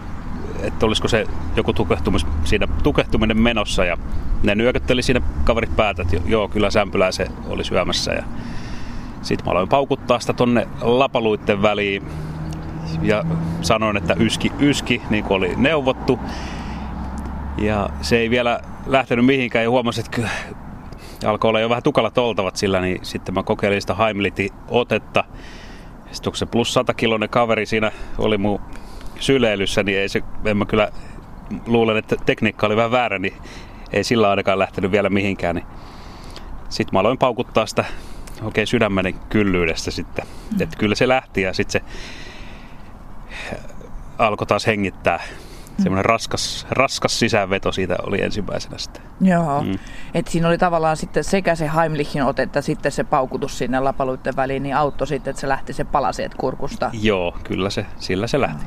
että 0.62 0.86
olisiko 0.86 1.08
se 1.08 1.26
joku 1.56 1.72
tukehtumis, 1.72 2.26
siinä 2.44 2.68
tukehtuminen 2.82 3.40
menossa 3.40 3.84
ja 3.84 3.98
ne 4.42 4.54
nyökötteli 4.54 5.02
siinä 5.02 5.20
kaverit 5.44 5.76
päätä, 5.76 6.02
että 6.02 6.16
joo, 6.26 6.48
kyllä 6.48 6.70
sämpylää 6.70 7.12
se 7.12 7.26
oli 7.48 7.64
syömässä 7.64 8.12
ja 8.12 8.24
sitten 9.22 9.46
mä 9.46 9.50
aloin 9.50 9.68
paukuttaa 9.68 10.20
sitä 10.20 10.32
tonne 10.32 10.68
lapaluitten 10.80 11.62
väliin 11.62 12.02
ja 13.02 13.24
sanoin, 13.62 13.96
että 13.96 14.14
yski, 14.20 14.52
yski, 14.60 15.02
niin 15.10 15.24
kuin 15.24 15.36
oli 15.36 15.54
neuvottu. 15.56 16.18
Ja 17.58 17.90
se 18.00 18.16
ei 18.16 18.30
vielä 18.30 18.60
lähtenyt 18.86 19.26
mihinkään 19.26 19.62
ja 19.62 19.70
huomasin, 19.70 20.04
että 20.04 20.28
alkoi 21.24 21.48
olla 21.48 21.60
jo 21.60 21.68
vähän 21.68 21.82
tukalat 21.82 22.18
oltavat 22.18 22.56
sillä, 22.56 22.80
niin 22.80 22.98
sitten 23.02 23.34
mä 23.34 23.42
kokeilin 23.42 23.80
sitä 23.80 23.94
Heimliti-otetta. 23.94 25.24
Sitten 26.12 26.32
kun 26.32 26.36
se 26.36 26.46
plus 26.46 26.74
100 26.74 26.94
kilonen 26.94 27.28
kaveri 27.28 27.66
siinä 27.66 27.92
oli 28.18 28.38
mun 28.38 28.60
syleilyssä, 29.20 29.82
niin 29.82 29.98
ei 29.98 30.08
se, 30.08 30.22
en 30.44 30.56
mä 30.56 30.64
kyllä 30.64 30.90
luulen, 31.66 31.96
että 31.96 32.16
tekniikka 32.26 32.66
oli 32.66 32.76
vähän 32.76 32.90
väärä, 32.90 33.18
niin 33.18 33.34
ei 33.92 34.04
sillä 34.04 34.30
ainakaan 34.30 34.58
lähtenyt 34.58 34.90
vielä 34.90 35.08
mihinkään. 35.08 35.56
Niin 35.56 35.66
sitten 36.68 36.94
mä 36.96 37.00
aloin 37.00 37.18
paukuttaa 37.18 37.66
sitä 37.66 37.84
oikein 38.42 38.66
sydämeni 38.66 39.16
kyllyydestä 39.28 39.90
sitten. 39.90 40.24
Mm. 40.26 40.62
Että 40.62 40.76
kyllä 40.76 40.94
se 40.94 41.08
lähti 41.08 41.42
ja 41.42 41.52
sitten 41.52 41.80
se 41.80 43.60
alkoi 44.18 44.46
taas 44.46 44.66
hengittää. 44.66 45.20
Mm. 45.78 45.82
Semmoinen 45.82 46.04
raskas, 46.04 46.66
raskas 46.70 47.18
sisäänveto 47.18 47.72
siitä 47.72 47.96
oli 48.02 48.22
ensimmäisenä 48.22 48.78
sitten. 48.78 49.02
Joo, 49.20 49.62
mm. 49.62 49.78
että 50.14 50.30
siinä 50.30 50.48
oli 50.48 50.58
tavallaan 50.58 50.96
sitten 50.96 51.24
sekä 51.24 51.54
se 51.54 51.70
Heimlichin 51.76 52.22
ote 52.22 52.42
että 52.42 52.60
sitten 52.60 52.92
se 52.92 53.04
paukutus 53.04 53.58
sinne 53.58 53.80
lapaluiden 53.80 54.36
väliin, 54.36 54.62
niin 54.62 54.76
auttoi 54.76 55.06
sitten, 55.06 55.30
että 55.30 55.40
se 55.40 55.48
lähti 55.48 55.72
se 55.72 55.84
palaseet 55.84 56.34
kurkusta. 56.34 56.90
Joo, 57.02 57.36
kyllä 57.44 57.70
se, 57.70 57.86
sillä 57.98 58.26
se 58.26 58.40
lähti. 58.40 58.64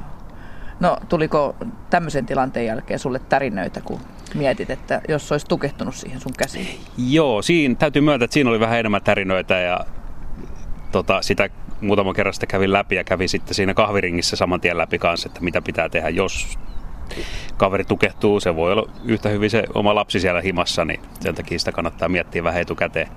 No 0.80 0.98
tuliko 1.10 1.56
tämmöisen 1.90 2.26
tilanteen 2.26 2.66
jälkeen 2.66 3.00
sulle 3.00 3.20
tärinöitä, 3.20 3.82
kun 3.82 4.00
mietit, 4.34 4.70
että 4.70 5.02
jos 5.08 5.32
olisi 5.32 5.46
tukehtunut 5.46 5.96
siihen 5.96 6.20
sun 6.20 6.34
käsiin? 6.38 6.80
Joo, 6.98 7.42
siinä 7.42 7.76
täytyy 7.76 8.02
myöntää, 8.02 8.26
että 8.26 8.34
siinä 8.34 8.50
oli 8.50 8.60
vähän 8.60 8.80
enemmän 8.80 9.04
tärinöitä 9.04 9.60
ja 9.60 9.80
tota, 10.92 11.22
sitä 11.22 11.50
muutaman 11.82 12.14
kerran 12.14 12.34
sitä 12.34 12.48
kävin 12.48 12.74
läpi 12.74 12.96
ja 12.96 13.04
kävin 13.04 13.30
sitten 13.30 13.54
siinä 13.54 13.74
kahviringissä 13.74 14.36
saman 14.36 14.62
tien 14.62 14.78
läpi 14.78 15.00
kanssa, 15.00 15.30
että 15.30 15.42
mitä 15.42 15.62
pitää 15.62 15.90
tehdä, 15.90 16.10
jos 16.10 16.60
kaveri 17.58 17.84
tukehtuu. 17.84 18.40
Se 18.40 18.56
voi 18.56 18.72
olla 18.72 18.90
yhtä 19.06 19.30
hyvin 19.30 19.50
se 19.50 19.64
oma 19.74 19.96
lapsi 19.96 20.20
siellä 20.20 20.42
himassa, 20.42 20.86
niin 20.86 21.00
sen 21.20 21.36
takia 21.36 21.60
sitä 21.60 21.72
kannattaa 21.72 22.10
miettiä 22.10 22.44
vähän 22.44 22.62
etukäteen. 22.62 23.08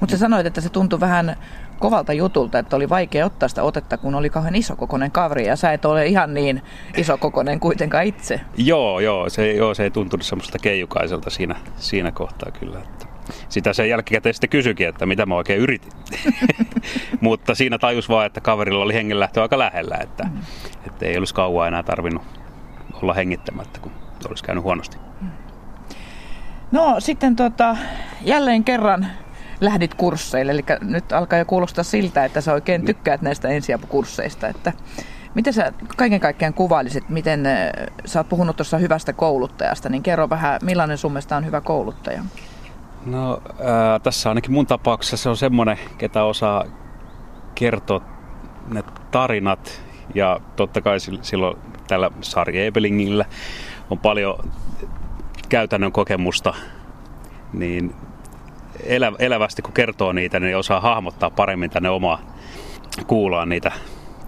Mutta 0.00 0.10
sä 0.16 0.18
sanoit, 0.18 0.46
että 0.46 0.60
se 0.60 0.68
tuntui 0.68 1.00
vähän 1.00 1.36
kovalta 1.78 2.12
jutulta, 2.12 2.58
että 2.58 2.76
oli 2.76 2.88
vaikea 2.88 3.26
ottaa 3.26 3.48
sitä 3.48 3.62
otetta, 3.62 3.96
kun 3.96 4.14
oli 4.14 4.30
kauhean 4.30 4.54
isokokoinen 4.54 5.10
kaveri 5.10 5.46
ja 5.46 5.56
sä 5.56 5.72
et 5.72 5.84
ole 5.84 6.06
ihan 6.06 6.34
niin 6.34 6.62
isokokoinen 6.96 7.60
kuitenkaan 7.60 8.04
itse. 8.04 8.40
Joo, 8.56 9.00
joo, 9.00 9.30
se, 9.30 9.52
joo, 9.52 9.74
se 9.74 9.82
ei 9.82 9.90
tuntunut 9.90 10.26
semmoista 10.26 10.58
keijukaiselta 10.58 11.30
siinä, 11.30 11.56
siinä 11.76 12.12
kohtaa 12.12 12.50
kyllä. 12.50 12.78
Että 12.78 13.06
sitä 13.48 13.72
sen 13.72 13.88
jälkikäteen 13.88 14.34
sitten 14.34 14.50
kysyikin, 14.50 14.88
että 14.88 15.06
mitä 15.06 15.26
mä 15.26 15.34
oikein 15.34 15.60
yritin. 15.60 15.92
Mutta 17.20 17.54
siinä 17.54 17.78
tajus 17.78 18.08
vaan, 18.08 18.26
että 18.26 18.40
kaverilla 18.40 18.84
oli 18.84 18.94
hengenlähtö 18.94 19.42
aika 19.42 19.58
lähellä, 19.58 19.96
että, 20.00 20.24
mm. 20.24 20.40
että 20.86 21.06
ei 21.06 21.18
olisi 21.18 21.34
kauan 21.34 21.68
enää 21.68 21.82
tarvinnut 21.82 22.22
olla 23.02 23.14
hengittämättä, 23.14 23.80
kun 23.80 23.92
olisi 24.28 24.44
käynyt 24.44 24.64
huonosti. 24.64 24.96
No 26.72 26.96
sitten 26.98 27.36
tota, 27.36 27.76
jälleen 28.20 28.64
kerran 28.64 29.06
lähdit 29.60 29.94
kursseille, 29.94 30.52
eli 30.52 30.64
nyt 30.80 31.12
alkaa 31.12 31.38
jo 31.38 31.44
kuulostaa 31.44 31.84
siltä, 31.84 32.24
että 32.24 32.40
sä 32.40 32.52
oikein 32.52 32.84
tykkäät 32.84 33.22
näistä 33.22 33.48
ensiapukursseista, 33.48 34.48
että 34.48 34.72
Miten 35.34 35.52
sä 35.52 35.72
kaiken 35.96 36.20
kaikkiaan 36.20 36.54
kuvailisit, 36.54 37.08
miten 37.08 37.46
äh, 37.46 37.70
sä 38.04 38.20
oot 38.20 38.28
puhunut 38.28 38.56
tuossa 38.56 38.78
hyvästä 38.78 39.12
kouluttajasta, 39.12 39.88
niin 39.88 40.02
kerro 40.02 40.30
vähän, 40.30 40.60
millainen 40.62 40.98
sun 40.98 41.12
mielestä 41.12 41.36
on 41.36 41.46
hyvä 41.46 41.60
kouluttaja? 41.60 42.22
No 43.06 43.42
ää, 43.64 43.98
tässä 43.98 44.28
ainakin 44.28 44.52
mun 44.52 44.66
tapauksessa 44.66 45.16
se 45.16 45.28
on 45.28 45.36
semmoinen, 45.36 45.78
ketä 45.98 46.24
osaa 46.24 46.64
kertoa 47.54 48.00
ne 48.68 48.82
tarinat 49.10 49.82
ja 50.14 50.40
totta 50.56 50.80
kai 50.80 51.00
silloin 51.22 51.58
tällä 51.86 52.10
Sari 52.20 52.66
Ebelingillä 52.66 53.24
on 53.90 53.98
paljon 53.98 54.38
käytännön 55.48 55.92
kokemusta, 55.92 56.54
niin 57.52 57.94
elä, 58.84 59.12
elävästi 59.18 59.62
kun 59.62 59.72
kertoo 59.72 60.12
niitä, 60.12 60.40
niin 60.40 60.56
osaa 60.56 60.80
hahmottaa 60.80 61.30
paremmin 61.30 61.70
tänne 61.70 61.90
omaa 61.90 62.20
kuulaan 63.06 63.48
niitä 63.48 63.72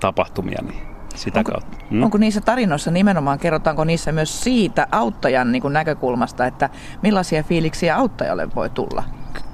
tapahtumia. 0.01 0.63
Niin 0.63 0.83
sitä 1.15 1.39
onko, 1.39 1.53
kautta. 1.53 1.77
Mm. 1.91 2.03
Onko 2.03 2.19
niissä 2.19 2.41
tarinoissa 2.41 2.91
nimenomaan, 2.91 3.39
kerrotaanko 3.39 3.85
niissä 3.85 4.13
myös 4.13 4.45
siitä 4.45 4.87
auttajan 4.93 5.53
niin 5.53 5.63
kuin 5.63 5.73
näkökulmasta, 5.73 6.47
että 6.47 6.71
millaisia 7.03 7.43
fiiliksiä 7.43 7.97
auttajalle 7.97 8.49
voi 8.55 8.71
tulla? 8.71 9.05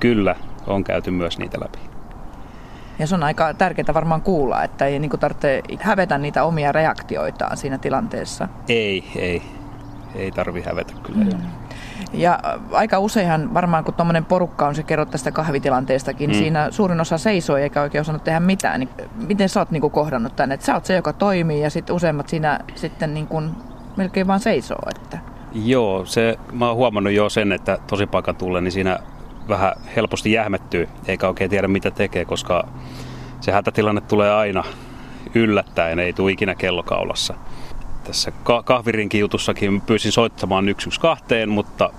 Kyllä, 0.00 0.34
on 0.66 0.84
käyty 0.84 1.10
myös 1.10 1.38
niitä 1.38 1.60
läpi. 1.60 1.85
Ja 2.98 3.06
se 3.06 3.14
on 3.14 3.22
aika 3.22 3.54
tärkeää 3.54 3.94
varmaan 3.94 4.22
kuulla, 4.22 4.62
että 4.62 4.86
ei 4.86 4.98
niin 4.98 5.10
tarvitse 5.10 5.62
hävetä 5.80 6.18
niitä 6.18 6.44
omia 6.44 6.72
reaktioitaan 6.72 7.56
siinä 7.56 7.78
tilanteessa. 7.78 8.48
Ei, 8.68 9.04
ei. 9.16 9.42
Ei 10.14 10.30
tarvi 10.30 10.62
hävetä 10.62 10.92
kyllä. 11.02 11.24
Mm. 11.24 11.40
Ja 12.12 12.40
aika 12.72 12.98
useinhan 12.98 13.54
varmaan 13.54 13.84
kun 13.84 13.94
tuommoinen 13.94 14.24
porukka 14.24 14.66
on, 14.66 14.74
se 14.74 14.82
kerrot 14.82 15.10
tästä 15.10 15.32
kahvitilanteestakin, 15.32 16.30
mm. 16.30 16.34
siinä 16.34 16.70
suurin 16.70 17.00
osa 17.00 17.18
seisoo 17.18 17.56
eikä 17.56 17.82
oikein 17.82 18.00
osannut 18.00 18.24
tehdä 18.24 18.40
mitään. 18.40 18.80
Niin 18.80 18.88
miten 19.26 19.48
sä 19.48 19.60
oot 19.60 19.70
niin 19.70 19.90
kohdannut 19.90 20.36
tänne? 20.36 20.54
Että 20.54 20.66
sä 20.66 20.74
oot 20.74 20.84
se, 20.84 20.96
joka 20.96 21.12
toimii 21.12 21.62
ja 21.62 21.70
sitten 21.70 21.96
useimmat 21.96 22.28
siinä 22.28 22.60
sitten 22.74 23.14
niin 23.14 23.26
kuin 23.26 23.50
melkein 23.96 24.26
vaan 24.26 24.40
seisoo. 24.40 24.82
Että... 24.96 25.18
Joo, 25.52 26.04
se, 26.04 26.38
mä 26.52 26.68
oon 26.68 26.76
huomannut 26.76 27.12
jo 27.12 27.28
sen, 27.28 27.52
että 27.52 27.78
tosi 27.86 28.06
paikan 28.06 28.36
tulee, 28.36 28.60
niin 28.60 28.72
siinä 28.72 28.98
vähän 29.48 29.72
helposti 29.96 30.32
jähmettyy, 30.32 30.88
eikä 31.06 31.28
oikein 31.28 31.50
tiedä 31.50 31.68
mitä 31.68 31.90
tekee, 31.90 32.24
koska 32.24 32.68
se 33.40 33.52
hätätilanne 33.52 34.00
tulee 34.00 34.34
aina 34.34 34.64
yllättäen, 35.34 35.98
ei 35.98 36.12
tule 36.12 36.32
ikinä 36.32 36.54
kellokaulassa. 36.54 37.34
Tässä 38.04 38.32
kahvirinkin 38.64 39.20
jutussakin 39.20 39.80
pyysin 39.80 40.12
soittamaan 40.12 40.64
112, 40.64 41.46
mutta 41.46 41.90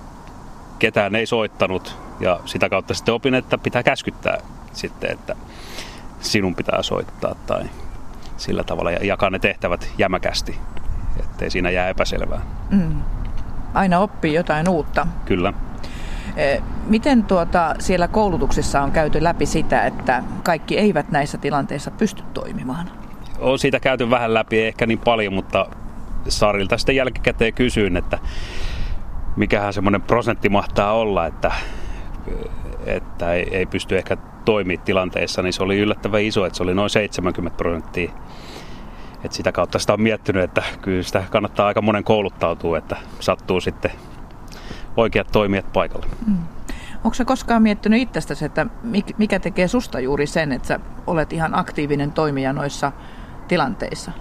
ketään 0.78 1.14
ei 1.14 1.26
soittanut 1.26 1.96
ja 2.20 2.40
sitä 2.44 2.68
kautta 2.68 2.94
sitten 2.94 3.14
opin, 3.14 3.34
että 3.34 3.58
pitää 3.58 3.82
käskyttää 3.82 4.38
sitten, 4.72 5.10
että 5.10 5.36
sinun 6.20 6.54
pitää 6.54 6.82
soittaa 6.82 7.34
tai 7.34 7.64
sillä 8.36 8.64
tavalla 8.64 8.90
ja 8.90 9.06
jakaa 9.06 9.30
ne 9.30 9.38
tehtävät 9.38 9.90
jämäkästi, 9.98 10.58
ettei 11.20 11.50
siinä 11.50 11.70
jää 11.70 11.88
epäselvää. 11.88 12.40
Mm. 12.70 13.02
Aina 13.74 13.98
oppii 13.98 14.34
jotain 14.34 14.68
uutta. 14.68 15.06
Kyllä. 15.24 15.52
Miten 16.86 17.24
tuota, 17.24 17.74
siellä 17.78 18.08
koulutuksessa 18.08 18.82
on 18.82 18.92
käyty 18.92 19.22
läpi 19.22 19.46
sitä, 19.46 19.86
että 19.86 20.22
kaikki 20.42 20.78
eivät 20.78 21.10
näissä 21.10 21.38
tilanteissa 21.38 21.90
pysty 21.90 22.22
toimimaan? 22.34 22.90
On 23.38 23.58
siitä 23.58 23.80
käyty 23.80 24.10
vähän 24.10 24.34
läpi, 24.34 24.60
ehkä 24.60 24.86
niin 24.86 24.98
paljon, 24.98 25.32
mutta 25.32 25.66
Sarilta 26.28 26.78
sitten 26.78 26.96
jälkikäteen 26.96 27.54
kysyin, 27.54 27.96
että 27.96 28.18
mikähän 29.36 29.72
semmoinen 29.72 30.02
prosentti 30.02 30.48
mahtaa 30.48 30.92
olla, 30.92 31.26
että, 31.26 31.52
että 32.86 33.32
ei, 33.32 33.48
ei 33.56 33.66
pysty 33.66 33.98
ehkä 33.98 34.16
toimia 34.44 34.78
tilanteessa, 34.84 35.42
niin 35.42 35.52
se 35.52 35.62
oli 35.62 35.78
yllättävän 35.78 36.22
iso, 36.22 36.46
että 36.46 36.56
se 36.56 36.62
oli 36.62 36.74
noin 36.74 36.90
70 36.90 37.56
prosenttia. 37.56 38.12
Et 39.24 39.32
sitä 39.32 39.52
kautta 39.52 39.78
sitä 39.78 39.92
on 39.92 40.02
miettinyt, 40.02 40.42
että 40.42 40.62
kyllä 40.82 41.02
sitä 41.02 41.24
kannattaa 41.30 41.66
aika 41.66 41.82
monen 41.82 42.04
kouluttautua, 42.04 42.78
että 42.78 42.96
sattuu 43.20 43.60
sitten 43.60 43.90
oikeat 44.98 45.32
toimijat 45.32 45.72
paikalle. 45.72 46.06
Mm. 46.26 46.36
Onko 47.04 47.14
se 47.14 47.24
koskaan 47.24 47.62
miettinyt 47.62 48.02
itsestäsi, 48.02 48.44
että 48.44 48.66
mikä 49.18 49.40
tekee 49.40 49.68
susta 49.68 50.00
juuri 50.00 50.26
sen, 50.26 50.52
että 50.52 50.68
sä 50.68 50.80
olet 51.06 51.32
ihan 51.32 51.58
aktiivinen 51.58 52.12
toimija 52.12 52.52
noissa 52.52 52.92
tilanteissa? 53.48 54.12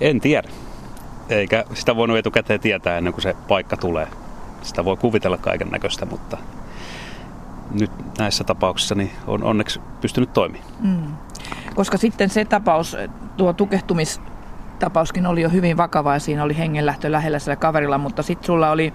En 0.00 0.20
tiedä 0.20 0.48
eikä 1.28 1.64
sitä 1.74 1.96
voinut 1.96 2.18
etukäteen 2.18 2.60
tietää 2.60 2.98
ennen 2.98 3.12
kuin 3.12 3.22
se 3.22 3.36
paikka 3.48 3.76
tulee. 3.76 4.08
Sitä 4.62 4.84
voi 4.84 4.96
kuvitella 4.96 5.36
kaiken 5.36 5.68
näköistä, 5.68 6.06
mutta 6.06 6.38
nyt 7.80 7.90
näissä 8.18 8.44
tapauksissa 8.44 8.94
niin 8.94 9.10
on 9.26 9.44
onneksi 9.44 9.80
pystynyt 10.00 10.32
toimimaan. 10.32 10.72
Mm. 10.80 11.14
Koska 11.74 11.96
sitten 11.96 12.30
se 12.30 12.44
tapaus, 12.44 12.96
tuo 13.36 13.52
tukehtumistapauskin 13.52 15.26
oli 15.26 15.42
jo 15.42 15.48
hyvin 15.48 15.76
vakava 15.76 16.12
ja 16.12 16.18
siinä 16.18 16.44
oli 16.44 16.58
hengenlähtö 16.58 17.12
lähellä 17.12 17.38
sillä 17.38 17.56
kaverilla, 17.56 17.98
mutta 17.98 18.22
sitten 18.22 18.46
sulla 18.46 18.70
oli 18.70 18.92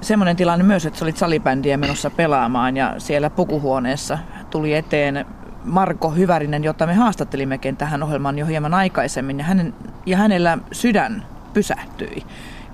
semmoinen 0.00 0.36
tilanne 0.36 0.64
myös, 0.64 0.86
että 0.86 0.98
sä 0.98 1.04
olit 1.04 1.16
salibändiä 1.16 1.76
menossa 1.76 2.10
pelaamaan 2.10 2.76
ja 2.76 2.94
siellä 2.98 3.30
pukuhuoneessa 3.30 4.18
tuli 4.50 4.74
eteen 4.74 5.26
Marko 5.64 6.10
Hyvärinen, 6.10 6.64
jota 6.64 6.86
me 6.86 6.94
haastattelimmekin 6.94 7.76
tähän 7.76 8.02
ohjelmaan 8.02 8.38
jo 8.38 8.46
hieman 8.46 8.74
aikaisemmin 8.74 9.38
ja, 9.38 9.44
hänen, 9.44 9.74
ja 10.06 10.16
hänellä 10.16 10.58
sydän 10.72 11.26
pysähtyi. 11.52 12.22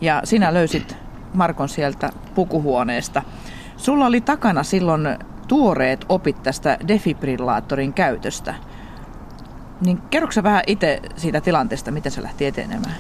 Ja 0.01 0.21
sinä 0.25 0.55
löysit 0.55 0.97
Markon 1.35 1.69
sieltä 1.69 2.11
pukuhuoneesta. 2.35 3.23
Sulla 3.77 4.07
oli 4.07 4.21
takana 4.21 4.63
silloin 4.63 5.09
tuoreet 5.49 6.07
opit 6.09 6.43
tästä 6.43 6.79
defibrillaattorin 6.89 7.93
käytöstä. 7.93 8.55
Niin 9.81 9.99
kerroksä 10.11 10.43
vähän 10.43 10.63
itse 10.67 11.01
siitä 11.17 11.41
tilanteesta, 11.41 11.91
miten 11.91 12.13
se 12.13 12.23
lähti 12.23 12.47
etenemään? 12.47 12.97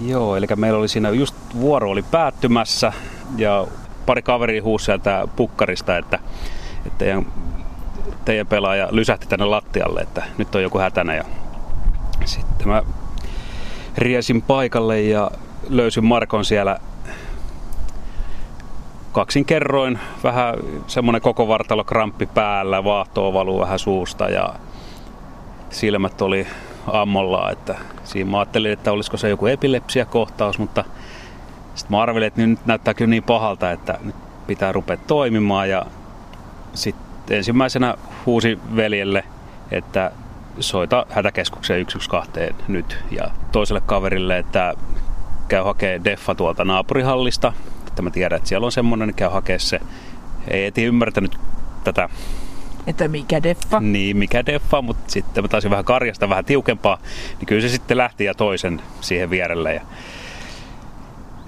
Joo, 0.00 0.36
eli 0.36 0.46
meillä 0.56 0.78
oli 0.78 0.88
siinä 0.88 1.10
just 1.10 1.34
vuoro 1.54 1.90
oli 1.90 2.02
päättymässä 2.02 2.92
ja 3.36 3.66
pari 4.06 4.22
kaveria 4.22 4.62
huusi 4.62 4.84
sieltä 4.84 5.28
pukkarista, 5.36 5.96
että, 5.96 6.18
että 6.86 6.98
teidän, 6.98 7.26
teidän 8.24 8.46
pelaaja 8.46 8.88
lysähti 8.90 9.26
tänne 9.26 9.44
lattialle, 9.44 10.00
että 10.00 10.22
nyt 10.38 10.54
on 10.54 10.62
joku 10.62 10.78
hätänä. 10.78 11.14
Ja 11.14 11.24
sitten 12.24 12.68
mä 12.68 12.82
riesin 13.98 14.42
paikalle 14.42 15.00
ja 15.00 15.30
löysin 15.68 16.04
Markon 16.04 16.44
siellä 16.44 16.78
kaksin 19.12 19.44
kerroin, 19.44 19.98
vähän 20.24 20.54
semmonen 20.86 21.20
koko 21.20 21.48
vartalo 21.48 21.84
kramppi 21.84 22.26
päällä, 22.26 22.84
vaahtoa 22.84 23.32
valuu 23.32 23.60
vähän 23.60 23.78
suusta 23.78 24.28
ja 24.28 24.54
silmät 25.70 26.22
oli 26.22 26.46
ammolla, 26.86 27.50
että 27.50 27.74
siinä 28.04 28.30
mä 28.30 28.38
ajattelin, 28.38 28.72
että 28.72 28.92
olisiko 28.92 29.16
se 29.16 29.28
joku 29.28 29.46
epilepsiakohtaus, 29.46 30.58
mutta 30.58 30.84
sitten 31.74 31.96
mä 31.96 32.02
arvelin, 32.02 32.26
että 32.26 32.46
nyt 32.46 32.66
näyttää 32.66 32.94
kyllä 32.94 33.10
niin 33.10 33.22
pahalta, 33.22 33.70
että 33.70 33.98
nyt 34.02 34.16
pitää 34.46 34.72
rupea 34.72 34.96
toimimaan 34.96 35.70
ja 35.70 35.86
sitten 36.74 37.36
ensimmäisenä 37.36 37.94
huusi 38.26 38.58
veljelle, 38.76 39.24
että 39.70 40.12
soita 40.60 41.06
hätäkeskukseen 41.10 41.86
112 41.88 42.54
nyt 42.68 42.98
ja 43.10 43.30
toiselle 43.52 43.80
kaverille, 43.80 44.38
että 44.38 44.74
käy 45.48 45.62
hakee 45.62 46.00
deffa 46.04 46.34
tuolta 46.34 46.64
naapurihallista, 46.64 47.52
että 47.86 48.02
mä 48.02 48.10
tiedän, 48.10 48.36
että 48.36 48.48
siellä 48.48 48.64
on 48.64 48.72
semmoinen, 48.72 49.08
niin 49.08 49.16
käy 49.16 49.28
hakea 49.28 49.58
se. 49.58 49.80
Ei 50.48 50.66
eti 50.66 50.84
ymmärtänyt 50.84 51.38
tätä 51.84 52.08
että 52.86 53.08
mikä 53.08 53.42
deffa? 53.42 53.80
Niin, 53.80 54.16
mikä 54.16 54.46
deffa, 54.46 54.82
mutta 54.82 55.12
sitten 55.12 55.44
mä 55.44 55.48
taisin 55.48 55.70
vähän 55.70 55.84
karjasta 55.84 56.28
vähän 56.28 56.44
tiukempaa, 56.44 56.98
niin 57.38 57.46
kyllä 57.46 57.62
se 57.62 57.68
sitten 57.68 57.96
lähti 57.98 58.24
ja 58.24 58.34
toisen 58.34 58.82
siihen 59.00 59.30
vierelle. 59.30 59.74
Ja 59.74 59.80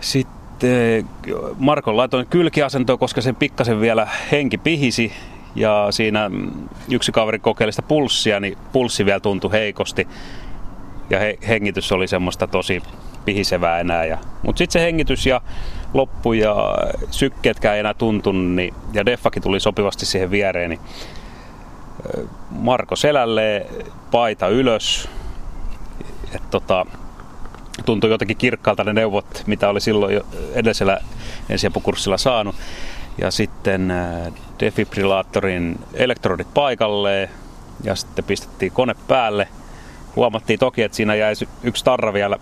sitten 0.07 1.09
Markon 1.59 1.97
laitoin 1.97 2.27
kylkiasentoon, 2.27 2.99
koska 2.99 3.21
sen 3.21 3.37
pikkasen 3.37 3.81
vielä 3.81 4.09
henki 4.33 4.59
pihisi. 4.59 5.13
Ja 5.55 5.87
siinä 5.91 6.31
yksi 6.91 7.13
kaveri 7.13 7.39
kokeili 7.39 7.73
sitä 7.73 7.83
pulssia, 7.83 8.41
niin 8.41 8.59
pulssi 8.73 9.05
vielä 9.05 9.21
tuntui 9.21 9.53
heikosti. 9.53 10.09
Ja 11.11 11.19
he, 11.19 11.39
hengitys 11.49 11.93
oli 11.93 12.09
semmoista 12.09 12.47
tosi 12.47 12.83
pihisevää 13.25 13.81
enää. 13.81 14.05
Ja, 14.05 14.19
mutta 14.43 14.59
sitten 14.59 14.73
se 14.73 14.87
hengitys 14.87 15.27
ja 15.27 15.41
loppu 15.95 16.33
ja 16.33 16.55
sykkeetkään 17.11 17.75
ei 17.75 17.81
enää 17.81 17.95
tuntunut, 17.95 18.53
niin, 18.53 18.75
ja 18.93 19.07
Deffakin 19.07 19.43
tuli 19.43 19.61
sopivasti 19.61 20.07
siihen 20.07 20.31
viereen, 20.31 20.71
niin 20.71 20.81
Marko 22.51 22.97
selälle, 22.97 23.67
paita 24.11 24.49
ylös. 24.49 25.09
Et 26.35 26.51
tota, 26.51 26.87
tuntui 27.85 28.11
jotenkin 28.11 28.37
kirkkaalta 28.37 28.85
ne 28.85 28.93
neuvot, 28.93 29.43
mitä 29.47 29.69
oli 29.69 29.81
silloin 29.81 30.15
jo 30.15 30.27
edellisellä 30.53 30.99
ensiapukurssilla 31.49 32.19
saanut. 32.19 32.55
Ja 33.19 33.31
sitten 33.31 33.93
defibrillaattorin 34.61 35.79
elektrodit 35.95 36.55
paikalle 36.55 37.31
ja 37.85 37.95
sitten 37.95 38.25
pistettiin 38.25 38.73
kone 38.73 38.95
päälle. 39.09 39.49
Huomattiin 40.17 40.59
toki, 40.59 40.83
että 40.83 40.97
siinä 40.97 41.15
jäi 41.15 41.35
yksi 41.63 41.85
tarra 41.85 42.13
vielä 42.13 42.39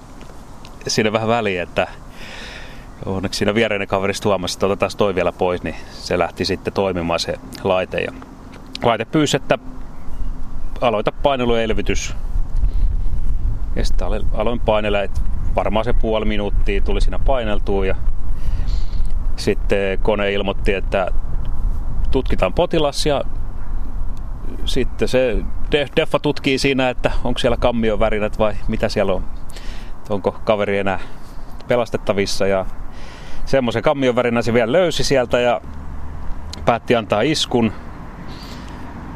sinne 0.87 1.13
vähän 1.13 1.29
väliin, 1.29 1.61
että 1.63 1.87
onneksi 3.07 3.39
siinä 3.39 3.55
viereinen 3.55 3.89
kaverista 3.89 4.29
huomasi, 4.29 4.57
että 4.57 4.67
otetaan 4.67 4.91
toi 4.97 5.15
vielä 5.15 5.33
pois, 5.33 5.63
niin 5.63 5.77
se 5.93 6.19
lähti 6.19 6.45
sitten 6.45 6.73
toimimaan 6.73 7.21
se 7.21 7.35
laite. 7.65 8.01
Ja 8.01 8.13
laite 8.83 9.05
pyysi, 9.05 9.37
että 9.37 9.59
aloita 10.81 11.13
paineluelvytys. 11.13 12.15
Ja 13.77 13.85
sitten 13.85 14.09
aloin 14.35 14.61
painella, 14.61 15.03
että 15.03 15.21
varmaan 15.55 15.85
se 15.85 15.93
puoli 15.93 16.25
minuuttia 16.25 16.81
tuli 16.81 17.01
siinä 17.01 17.19
paineltua 17.19 17.87
ja 17.87 17.95
sitten 19.37 19.99
kone 19.99 20.33
ilmoitti, 20.33 20.75
että 20.75 21.09
tutkitaan 22.11 22.53
potilas 22.53 23.07
ja 23.07 23.23
sitten 24.65 25.09
se 25.09 25.37
Deffa 25.97 26.19
tutkii 26.19 26.59
siinä, 26.59 26.89
että 26.89 27.11
onko 27.25 27.39
siellä 27.39 27.57
kammion 27.57 28.01
värinät 28.01 28.39
vai 28.39 28.55
mitä 28.69 28.89
siellä 28.89 29.13
on. 29.13 29.25
Onko 30.11 30.41
kaveri 30.45 30.79
enää 30.79 30.99
pelastettavissa 31.69 32.47
ja 32.47 32.67
semmoisen 33.45 33.83
kammion 33.83 34.17
värinä 34.17 34.43
se 34.43 34.53
vielä 34.53 34.73
löysi 34.73 35.05
sieltä 35.05 35.41
ja 35.41 35.61
päätti 36.65 36.97
antaa 36.97 37.23
iskun 37.23 37.73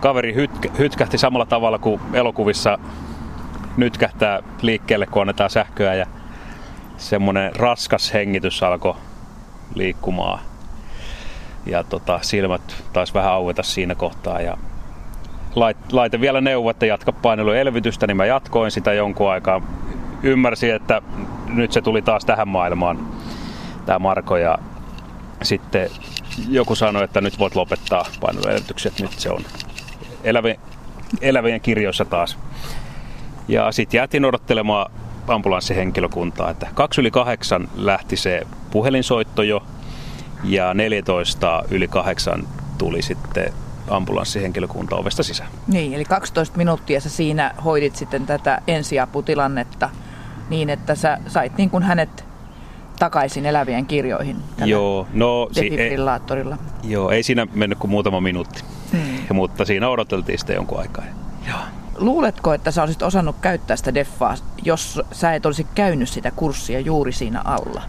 kaveri 0.01 0.35
hytkä, 0.35 0.68
hytkähti 0.79 1.18
samalla 1.18 1.46
tavalla 1.46 1.79
kuin 1.79 2.01
elokuvissa 2.12 2.79
nytkähtää 3.77 4.42
liikkeelle, 4.62 5.07
kun 5.07 5.22
annetaan 5.22 5.51
sähköä 5.51 5.94
ja 5.94 6.07
semmoinen 6.99 7.57
raskas 7.57 8.13
hengitys 8.15 8.63
alkoi 8.63 8.95
liikkumaan. 9.75 10.41
Ja 11.67 11.85
tota, 11.85 12.19
silmät 12.23 12.85
taisi 12.93 13.15
vähän 13.15 13.33
aueta 13.33 13.63
siinä 13.63 13.95
kohtaa 13.95 14.41
ja 14.41 14.59
laite 15.93 16.21
vielä 16.21 16.41
neuvo, 16.41 16.71
että 16.71 16.87
jatka 16.87 17.13
painelu 17.13 17.51
elvytystä, 17.51 18.07
niin 18.07 18.17
mä 18.17 18.27
jatkoin 18.27 18.71
sitä 18.71 18.93
jonkun 18.93 19.31
aikaa. 19.31 19.61
Ymmärsin, 20.23 20.75
että 20.75 21.03
nyt 21.49 21.73
se 21.73 21.81
tuli 21.81 22.03
taas 22.03 22.25
tähän 22.25 22.49
maailmaan, 22.49 23.09
tämä 23.87 23.99
Marko, 23.99 24.37
ja 24.37 24.59
sitten 25.43 25.91
joku 26.49 26.75
sanoi, 26.75 27.05
että 27.05 27.21
nyt 27.21 27.39
voit 27.39 27.57
lopettaa 27.57 28.05
paineluelvytykset, 28.21 29.01
nyt 29.01 29.13
se 29.13 29.31
on 29.31 29.43
elävien, 30.25 30.57
elävien 31.21 31.61
kirjoissa 31.61 32.05
taas. 32.05 32.39
Ja 33.49 33.73
sitten 33.73 33.99
jäätiin 33.99 34.25
odottelemaan 34.25 34.91
ambulanssihenkilökuntaa, 35.31 36.51
että 36.51 36.67
kaksi 36.75 37.01
yli 37.01 37.11
kahdeksan 37.11 37.69
lähti 37.77 38.17
se 38.17 38.47
puhelinsoitto 38.71 39.43
jo 39.43 39.62
ja 40.45 40.75
14 40.75 41.62
yli 41.71 41.88
kahdeksan 41.88 42.49
tuli 42.79 43.03
sitten 43.03 43.53
ambulanssihenkilökunta 43.91 44.97
ovesta 44.97 45.23
sisään. 45.23 45.51
Niin, 45.67 45.95
eli 45.95 46.05
12 46.05 46.57
minuuttia 46.57 47.01
sä 47.01 47.09
siinä 47.09 47.55
hoidit 47.64 47.97
sitten 47.97 48.27
tätä 48.27 48.62
ensiaputilannetta 48.67 49.91
niin, 50.51 50.71
että 50.71 50.95
sä 50.95 51.19
sait 51.27 51.57
niin 51.57 51.71
kuin 51.71 51.83
hänet 51.83 52.25
takaisin 52.99 53.47
elävien 53.47 53.87
kirjoihin 53.87 54.37
joo, 54.64 55.07
no, 55.12 55.49
defibrillaattorilla. 55.55 56.57
Si- 56.57 56.87
ei, 56.87 56.93
joo, 56.93 57.11
ei 57.11 57.23
siinä 57.23 57.47
mennyt 57.55 57.79
kuin 57.79 57.91
muutama 57.91 58.21
minuutti. 58.21 58.64
Hmm. 58.93 59.37
Mutta 59.37 59.64
siinä 59.64 59.88
odoteltiin 59.88 60.38
sitä 60.38 60.53
jonkun 60.53 60.81
aikaa. 60.81 61.05
Joo. 61.49 61.59
Luuletko, 61.99 62.55
että 62.55 62.71
sä 62.71 62.83
olisit 62.83 63.03
osannut 63.03 63.37
käyttää 63.41 63.77
sitä 63.77 63.95
deffaa, 63.95 64.35
jos 64.65 65.01
sä 65.13 65.35
et 65.35 65.47
olisi 65.47 65.67
käynyt 65.75 66.09
sitä 66.09 66.31
kurssia 66.31 66.81
juuri 66.81 67.13
siinä 67.13 67.43
alla? 67.45 67.83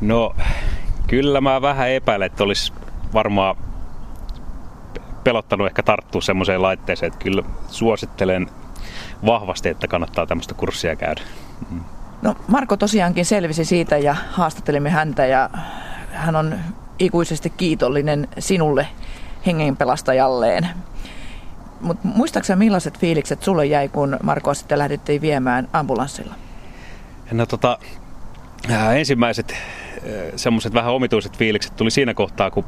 No, 0.00 0.34
kyllä 1.06 1.40
mä 1.40 1.62
vähän 1.62 1.90
epäilen, 1.90 2.26
että 2.26 2.44
olisi 2.44 2.72
varmaan 3.14 3.56
pelottanut 5.24 5.66
ehkä 5.66 5.82
tarttua 5.82 6.20
semmoiseen 6.20 6.62
laitteeseen, 6.62 7.12
että 7.12 7.24
kyllä 7.24 7.42
suosittelen 7.68 8.50
vahvasti, 9.26 9.68
että 9.68 9.88
kannattaa 9.88 10.26
tämmöistä 10.26 10.54
kurssia 10.54 10.96
käydä. 10.96 11.20
Mm. 11.70 11.80
No 12.22 12.34
Marko 12.48 12.76
tosiaankin 12.76 13.26
selvisi 13.26 13.64
siitä 13.64 13.98
ja 13.98 14.16
haastattelimme 14.30 14.90
häntä 14.90 15.26
ja 15.26 15.50
hän 16.12 16.36
on 16.36 16.58
ikuisesti 16.98 17.50
kiitollinen 17.50 18.28
sinulle 18.38 18.88
hengenpelastajalleen. 19.46 20.68
Mutta 21.84 22.08
muistaakseni 22.08 22.58
millaiset 22.58 22.98
fiilikset 22.98 23.42
sulle 23.42 23.66
jäi, 23.66 23.88
kun 23.88 24.16
Markoa 24.22 24.54
sitten 24.54 24.78
lähdettiin 24.78 25.20
viemään 25.20 25.68
ambulanssilla? 25.72 26.34
No 27.32 27.46
tota, 27.46 27.78
ensimmäiset 28.94 29.56
semmoiset 30.36 30.74
vähän 30.74 30.92
omituiset 30.92 31.36
fiilikset 31.36 31.76
tuli 31.76 31.90
siinä 31.90 32.14
kohtaa, 32.14 32.50
kun 32.50 32.64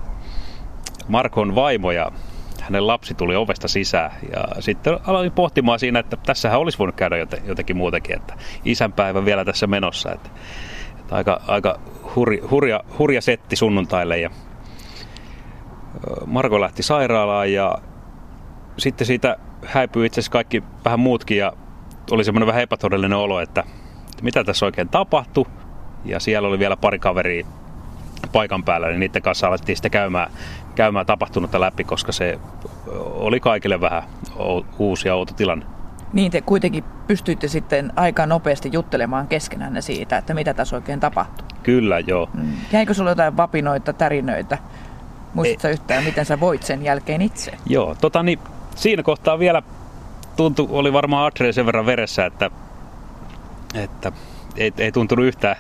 Markon 1.09 1.55
vaimo 1.55 1.91
ja 1.91 2.13
hänen 2.61 2.87
lapsi 2.87 3.15
tuli 3.15 3.37
ovesta 3.37 3.69
sisään. 3.69 4.11
Ja 4.33 4.63
sitten 4.63 4.99
aloin 5.07 5.33
pohtimaan 5.33 5.79
siinä, 5.79 5.99
että 5.99 6.17
tässähän 6.17 6.61
olisi 6.61 6.79
voinut 6.79 6.97
käydä 6.97 7.17
jotenkin 7.45 7.77
muutenkin, 7.77 8.17
että 8.17 8.35
isänpäivä 8.65 9.25
vielä 9.25 9.45
tässä 9.45 9.67
menossa. 9.67 10.13
Että, 10.13 10.31
että 11.01 11.17
aika, 11.17 11.41
aika 11.47 11.81
hurja, 12.17 12.43
hurja, 12.51 12.81
hurja 12.99 13.21
setti 13.21 13.57
sunnuntaille 13.57 14.19
ja 14.19 14.31
Marko 16.27 16.61
lähti 16.61 16.83
sairaalaan 16.83 17.53
ja 17.53 17.79
sitten 18.79 19.07
siitä 19.07 19.37
häipyi 19.65 20.07
itse 20.07 20.21
asiassa 20.21 20.33
kaikki 20.33 20.63
vähän 20.85 21.01
muutkin 21.01 21.39
ja 21.39 21.53
oli 22.11 22.25
semmoinen 22.25 22.47
vähän 22.47 22.63
epätodellinen 22.63 23.19
olo, 23.19 23.41
että, 23.41 23.61
että 24.11 24.23
mitä 24.23 24.45
tässä 24.45 24.67
oikein 24.67 24.89
tapahtui. 24.89 25.47
Ja 26.05 26.21
siellä 26.21 26.49
oli 26.49 26.59
vielä 26.59 26.77
pari 26.77 26.99
kaveria 26.99 27.47
paikan 28.33 28.65
päällä, 28.65 28.89
niin 28.89 29.01
niiden 29.01 29.23
kanssa 29.23 29.47
alettiin 29.47 29.77
sitten 29.77 29.91
käymään, 29.91 30.31
käymään 30.75 31.07
tapahtunutta 31.07 31.61
läpi, 31.61 31.85
koska 31.85 32.13
se 32.13 32.39
oli 33.01 33.41
kaikille 33.41 33.81
vähän 33.81 34.03
uusi 34.79 35.09
ja 35.09 35.15
outo 35.15 35.35
tilanne. 35.35 35.67
Niin 36.13 36.33
te 36.33 36.41
kuitenkin 36.41 36.85
pystyitte 37.07 37.49
sitten 37.49 37.93
aika 37.97 38.27
nopeasti 38.27 38.71
juttelemaan 38.73 39.29
keskenään 39.29 39.83
siitä, 39.83 40.19
että 40.19 40.35
mitä 40.35 40.55
tässä 40.55 40.77
oikein 40.77 41.01
tapahtui. 41.01 41.47
Kyllä, 41.63 41.99
joo. 42.01 42.29
Mm. 42.35 42.53
Jäikö 42.73 42.95
sulla 42.95 43.11
jotain 43.11 43.37
vapinoita, 43.37 43.93
tärinöitä? 43.93 44.59
Muistatko 45.35 45.69
yhtään, 45.69 46.05
miten 46.05 46.25
sä 46.25 46.41
voit 46.41 46.63
sen 46.63 46.85
jälkeen 46.85 47.23
itse? 47.23 47.53
Joo, 47.67 47.97
tota 48.01 48.23
niin, 48.23 48.39
siinä 48.77 49.03
kohtaa 49.03 49.39
vielä 49.39 49.63
tuntui, 50.37 50.67
oli 50.71 50.93
varmaan 50.93 51.27
adrenalin 51.27 51.55
sen 51.55 51.67
verran 51.67 51.87
veressä, 51.87 52.27
että, 52.27 52.51
että 53.75 54.13
ei, 54.57 54.73
ei 54.79 54.93
tuntunut 54.93 55.27
yhtään 55.27 55.57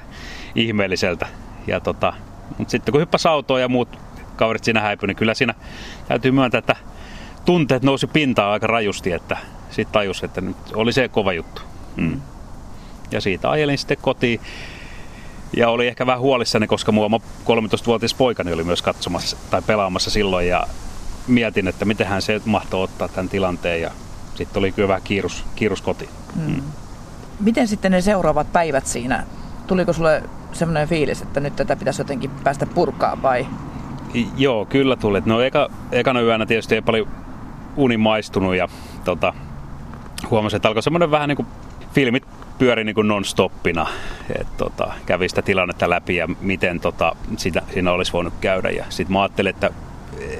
ihmeelliseltä. 0.55 1.27
Ja 1.67 1.81
tota, 1.81 2.13
mutta 2.59 2.71
sitten 2.71 2.93
kun 2.93 3.01
hyppäsi 3.01 3.29
autoon 3.29 3.61
ja 3.61 3.69
muut 3.69 3.99
kaverit 4.37 4.65
siinä 4.65 4.81
häipyi, 4.81 5.07
niin 5.07 5.17
kyllä 5.17 5.35
siinä 5.35 5.55
täytyy 6.09 6.31
myöntää, 6.31 6.59
että 6.59 6.77
tunteet 7.45 7.83
nousi 7.83 8.07
pintaan 8.07 8.53
aika 8.53 8.67
rajusti, 8.67 9.13
että 9.13 9.37
sitten 9.71 9.93
tajus, 9.93 10.25
että 10.25 10.41
nyt 10.41 10.57
oli 10.75 10.93
se 10.93 11.09
kova 11.09 11.33
juttu. 11.33 11.63
Mm. 11.97 12.21
Ja 13.11 13.21
siitä 13.21 13.51
ajelin 13.51 13.79
sitten 13.79 13.97
kotiin. 14.01 14.41
Ja 15.57 15.69
oli 15.69 15.87
ehkä 15.87 16.07
vähän 16.07 16.21
huolissani, 16.21 16.67
koska 16.67 16.93
oma 16.97 17.21
13-vuotias 17.45 18.15
poikani 18.15 18.53
oli 18.53 18.65
myös 18.65 18.83
katsomassa 18.83 19.37
tai 19.51 19.63
pelaamassa 19.63 20.11
silloin 20.11 20.49
ja 20.49 20.67
mietin, 21.27 21.69
että 21.69 21.85
miten 21.85 22.23
se 22.23 22.41
mahtoi 22.45 22.83
ottaa 22.83 23.09
tämän 23.09 23.29
tilanteen 23.29 23.81
ja 23.81 23.91
sitten 24.35 24.59
oli 24.61 24.73
kyllä 24.73 24.89
vähän 24.89 25.03
kiirus, 25.05 25.45
kiirus 25.57 25.83
kotiin. 25.83 26.11
Mm. 26.37 26.43
Mm. 26.43 26.63
Miten 27.41 27.69
sitten 27.69 27.93
ne 27.93 28.01
seuraavat 28.01 28.53
päivät 28.53 28.87
siinä? 28.87 29.25
Tuliko 29.67 29.93
sulle 29.93 30.23
semmoinen 30.53 30.89
fiilis, 30.89 31.23
että 31.23 31.41
nyt 31.41 31.57
tätä 31.57 31.77
pitäisi 31.77 32.01
jotenkin 32.01 32.31
päästä 32.45 32.67
purkaa 32.67 33.23
vai? 33.23 33.47
Joo, 34.37 34.65
kyllä 34.67 34.97
tuli. 34.97 35.23
No 35.25 35.41
eka, 35.41 35.69
ekana 35.93 36.21
yönä 36.21 36.47
tietysti 36.47 36.75
ei 36.75 36.83
paljon 36.83 37.09
uni 37.77 37.97
maistunut 37.97 38.57
ja 38.57 38.69
tota, 39.05 39.35
huomasin, 40.31 40.57
että 40.57 40.69
alkoi 40.69 40.83
semmoinen 40.83 41.11
vähän 41.11 41.29
niin 41.29 41.37
kuin 41.37 41.49
filmit 41.93 42.25
pyöri 42.59 42.85
niin 42.85 42.95
kuin 42.95 43.09
non-stoppina. 43.09 43.89
Et, 44.41 44.57
tota, 44.57 44.93
kävi 45.07 45.29
sitä 45.29 45.43
tilannetta 45.43 45.91
läpi 45.91 46.17
ja 46.17 46.29
miten 46.41 46.81
tota, 46.81 47.17
sitä, 47.37 47.63
siinä 47.75 47.93
olisi 47.93 48.13
voinut 48.13 48.35
käydä. 48.41 48.71
Ja 48.71 48.85
sitten 48.89 49.13
mä 49.13 49.23
ajattelin, 49.23 49.51
että 49.51 49.71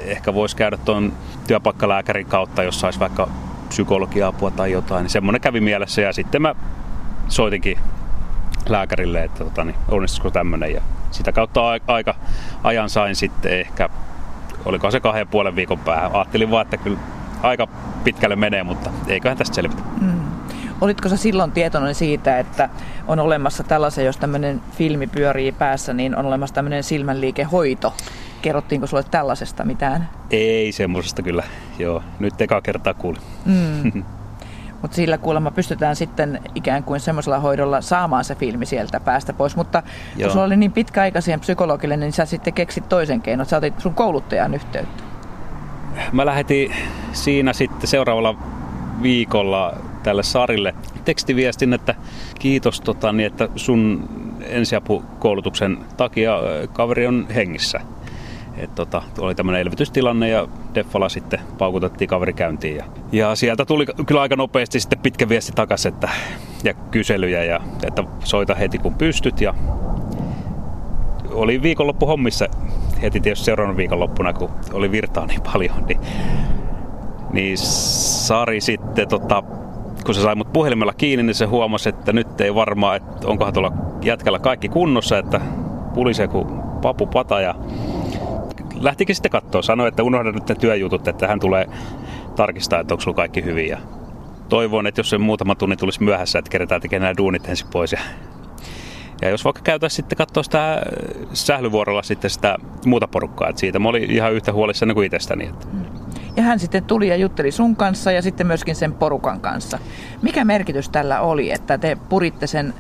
ehkä 0.07 0.35
voisi 0.35 0.57
käydä 0.57 0.77
tuon 0.77 1.13
työpaikkalääkärin 1.47 2.27
kautta, 2.27 2.63
jos 2.63 2.81
saisi 2.81 3.01
vaikka 3.01 3.29
psykologia-apua 3.69 4.51
tai 4.51 4.73
jotain. 4.73 5.03
Niin 5.03 5.11
semmoinen 5.11 5.41
kävi 5.41 5.61
mielessä 5.61 6.03
ja 6.03 6.13
sitten 6.13 6.43
mä 6.43 6.55
soitinkin 7.29 7.79
lääkärille, 8.69 9.25
että 9.25 9.45
tota, 9.45 9.65
niin, 9.65 9.77
onnistuisiko 9.89 10.31
tämmöinen. 10.31 10.73
Ja 10.73 10.83
sitä 11.11 11.33
kautta 11.33 11.61
aika 11.87 12.15
ajan 12.65 12.91
sain 12.91 13.17
sitten 13.17 13.61
ehkä, 13.61 13.89
oliko 14.65 14.91
se 14.91 15.01
kahden 15.01 15.29
puolen 15.29 15.57
viikon 15.57 15.79
päähän. 15.79 16.15
Ajattelin 16.15 16.51
vaan, 16.51 16.63
että 16.63 16.77
kyllä 16.77 16.99
aika 17.43 17.69
pitkälle 18.05 18.37
menee, 18.37 18.63
mutta 18.63 18.91
eiköhän 19.07 19.39
tästä 19.39 19.55
selvitä. 19.55 19.83
Mm. 20.01 20.21
Olitko 20.81 21.09
sä 21.09 21.17
silloin 21.17 21.53
tietoinen 21.53 21.95
siitä, 21.95 22.39
että 22.39 22.69
on 23.07 23.19
olemassa 23.19 23.65
tällaisen, 23.65 24.05
jos 24.05 24.17
tämmöinen 24.17 24.61
filmi 24.73 25.07
pyörii 25.07 25.53
päässä, 25.53 25.93
niin 25.93 26.17
on 26.17 26.27
olemassa 26.27 26.55
tämmöinen 26.55 26.83
silmänliikehoito? 26.83 27.95
Kerrottiinko 28.43 28.87
sulle 28.87 29.05
tällaisesta 29.11 29.65
mitään? 29.65 30.09
Ei 30.31 30.73
semmoisesta 30.73 31.23
kyllä, 31.23 31.43
joo. 31.79 32.03
Nyt 32.19 32.41
eka 32.41 32.61
kertaa 32.61 32.95
kuulin. 32.95 33.23
Mm. 33.45 34.05
Mutta 34.83 34.95
sillä 34.95 35.19
kuulemma 35.19 35.51
pystytään 35.51 35.97
sitten 35.97 36.41
ikään 36.55 36.85
kuin 36.85 37.01
semmoisella 37.01 37.39
hoidolla 37.39 37.81
saamaan 37.81 38.25
se 38.25 38.35
filmi 38.35 38.67
sieltä 38.67 39.01
päästä 39.01 39.33
pois. 39.33 39.57
Mutta 39.57 39.83
Joo. 40.17 40.27
kun 40.27 40.33
sulla 40.33 40.45
oli 40.45 40.57
niin 40.57 40.73
pitkäaikaisia 40.73 41.39
psykologille, 41.39 41.97
niin 41.97 42.13
sä 42.13 42.25
sitten 42.25 42.53
keksit 42.53 42.89
toisen 42.89 43.21
keinon. 43.21 43.47
Sä 43.47 43.57
otit 43.57 43.81
sun 43.81 43.95
kouluttajan 43.95 44.55
yhteyttä. 44.55 45.03
Mä 46.13 46.27
lähetin 46.27 46.75
siinä 47.13 47.53
sitten 47.53 47.89
seuraavalla 47.89 48.35
viikolla 49.03 49.75
tälle 50.03 50.23
Sarille 50.23 50.75
tekstiviestin, 51.05 51.73
että 51.73 51.95
kiitos 52.39 52.81
tota, 52.81 53.13
niin, 53.13 53.27
että 53.27 53.49
sun 53.57 54.09
ensiapukoulutuksen 54.41 55.79
takia 55.97 56.39
kaveri 56.73 57.07
on 57.07 57.27
hengissä. 57.35 57.81
Et 58.59 58.75
tota, 58.75 59.03
oli 59.19 59.35
tämmöinen 59.35 59.61
elvytystilanne 59.61 60.29
ja 60.29 60.49
Deffala 60.75 61.09
sitten 61.09 61.41
paukutettiin 61.59 62.09
kaveri 62.09 62.33
käyntiin. 62.33 62.77
Ja, 62.77 62.85
ja 63.13 63.35
sieltä 63.35 63.65
tuli 63.65 63.87
kyllä 64.07 64.21
aika 64.21 64.37
nopeasti 64.37 64.81
sitten 64.81 64.99
pitkä 64.99 65.29
viesti 65.29 65.53
takaisin 65.53 65.93
että, 65.93 66.09
ja 66.65 66.75
kyselyjä, 66.75 67.45
ja, 67.45 67.61
että 67.87 68.05
soita 68.25 68.55
heti 68.55 68.79
kun 68.79 68.95
pystyt. 68.95 69.41
Ja 69.41 69.55
oli 71.31 71.63
viikonloppu 71.63 72.07
hommissa 72.07 72.47
heti 73.03 73.21
tietysti 73.21 73.45
seuraavan 73.45 73.77
viikonloppuna, 73.77 74.33
kun 74.33 74.51
oli 74.73 74.91
virtaa 74.91 75.27
niin 75.27 75.43
paljon, 75.43 75.87
niin, 75.89 76.01
niin 77.33 77.59
Sari 77.59 78.61
sitten, 78.61 79.09
tota, 79.09 79.43
kun 80.07 80.15
se 80.15 80.21
sai 80.21 80.35
mut 80.35 80.53
puhelimella 80.53 80.93
kiinni, 80.93 81.23
niin 81.23 81.35
se 81.35 81.45
huomasi, 81.45 81.89
että 81.89 82.13
nyt 82.13 82.41
ei 82.41 82.55
varmaan, 82.55 82.97
että 82.97 83.29
onkohan 83.29 83.53
tuolla 83.53 83.73
jätkällä 84.03 84.39
kaikki 84.39 84.69
kunnossa, 84.69 85.19
että 85.19 85.41
pulisee 85.95 86.29
kuin 86.29 86.47
papu 86.83 87.07
pata 87.07 87.41
ja 87.41 87.55
lähtikin 88.81 89.15
sitten 89.15 89.31
katsoa. 89.31 89.63
Sanoi, 89.63 89.89
että 89.89 90.03
unohda 90.03 90.33
nyt 90.33 90.49
ne 90.49 90.55
työjutut, 90.55 91.09
että 91.09 91.29
hän 91.29 91.41
tulee 91.41 91.69
tarkistaa, 92.37 92.81
että 92.81 92.95
onko 92.95 93.03
sulla 93.03 93.17
kaikki 93.17 93.45
hyvin. 93.45 93.69
Ja 93.69 93.79
toivon, 94.49 94.87
että 94.87 95.01
jos 95.01 95.11
se 95.11 95.19
muutama 95.19 95.55
tunni 95.55 95.77
tulisi 95.77 96.03
myöhässä, 96.03 96.39
että 96.39 96.51
kerätään 96.51 96.81
tekemään 96.81 97.03
nämä 97.03 97.17
duunit 97.17 97.49
ensin 97.49 97.69
pois. 97.73 97.93
Ja, 97.93 97.99
ja 99.23 99.29
jos 99.29 99.45
vaikka 99.45 99.63
käytäisiin 99.65 99.97
sitten 99.97 100.19
katsoa 100.19 100.43
sitä 100.43 100.83
sählyvuorolla 101.33 102.03
sitten 102.03 102.31
sitä 102.31 102.57
muuta 102.87 103.09
porukkaa, 103.09 103.49
että 103.49 103.61
siitä 103.61 103.79
mä 103.79 103.89
olin 103.89 104.11
ihan 104.11 104.33
yhtä 104.33 104.53
huolissani 104.53 104.95
kuin 104.95 105.07
itsestäni. 105.07 105.45
Että. 105.45 105.67
Ja 106.37 106.43
hän 106.43 106.59
sitten 106.59 106.85
tuli 106.85 107.09
ja 107.09 107.17
jutteli 107.17 107.51
sun 107.51 107.77
kanssa 107.77 108.13
ja 108.13 108.23
sitten 108.23 108.47
myöskin 108.47 108.77
sen 108.77 108.95
porukan 108.95 109.41
kanssa. 109.41 109.79
Mikä 110.23 110.45
merkitys 110.45 110.89
tällä 110.89 111.21
oli, 111.21 111.53
että 111.53 111.79
te 111.79 111.97
puritte 112.09 112.47
sen 112.47 112.75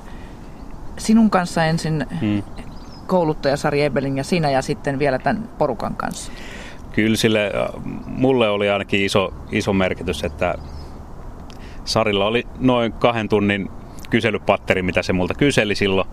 sinun 0.99 1.31
kanssa 1.31 1.65
ensin 1.65 2.07
hmm 2.21 2.43
kouluttaja 3.07 3.57
Sari 3.57 3.83
Ebeling 3.83 4.16
ja 4.16 4.25
sinä 4.25 4.51
ja 4.51 4.62
sitten 4.62 4.99
vielä 4.99 5.19
tämän 5.19 5.49
porukan 5.59 5.97
kanssa? 5.97 6.33
Kyllä 6.92 7.16
sille, 7.16 7.53
mulle 8.07 8.49
oli 8.49 8.71
ainakin 8.71 9.05
iso, 9.05 9.35
iso 9.51 9.73
merkitys, 9.73 10.25
että 10.25 10.55
Sarilla 11.85 12.27
oli 12.27 12.47
noin 12.59 12.92
kahden 12.92 13.29
tunnin 13.29 13.71
kyselypatteri, 14.11 14.83
mitä 14.83 15.03
se 15.03 15.12
multa 15.12 15.35
kyseli 15.35 15.75
silloin 15.75 16.09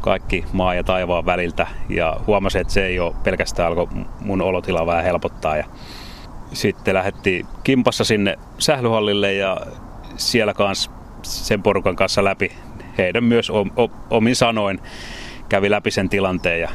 kaikki 0.00 0.44
maa 0.52 0.74
ja 0.74 0.84
taivaan 0.84 1.26
väliltä. 1.26 1.66
Ja 1.88 2.16
huomasin, 2.26 2.60
että 2.60 2.72
se 2.72 2.86
ei 2.86 3.00
ole 3.00 3.14
pelkästään 3.24 3.68
alkoi 3.68 3.86
mun 4.20 4.42
olotilaa 4.42 4.86
vähän 4.86 5.04
helpottaa. 5.04 5.56
Ja 5.56 5.64
sitten 6.52 6.94
lähdettiin 6.94 7.46
kimpassa 7.64 8.04
sinne 8.04 8.38
sählyhallille 8.58 9.32
ja 9.32 9.56
siellä 10.16 10.54
kanssa 10.54 10.90
sen 11.22 11.62
porukan 11.62 11.96
kanssa 11.96 12.24
läpi 12.24 12.52
heidän 12.98 13.24
myös 13.24 13.52
omin 14.10 14.36
sanoin 14.36 14.80
kävi 15.50 15.70
läpi 15.70 15.90
sen 15.90 16.08
tilanteen 16.08 16.60
ja 16.60 16.68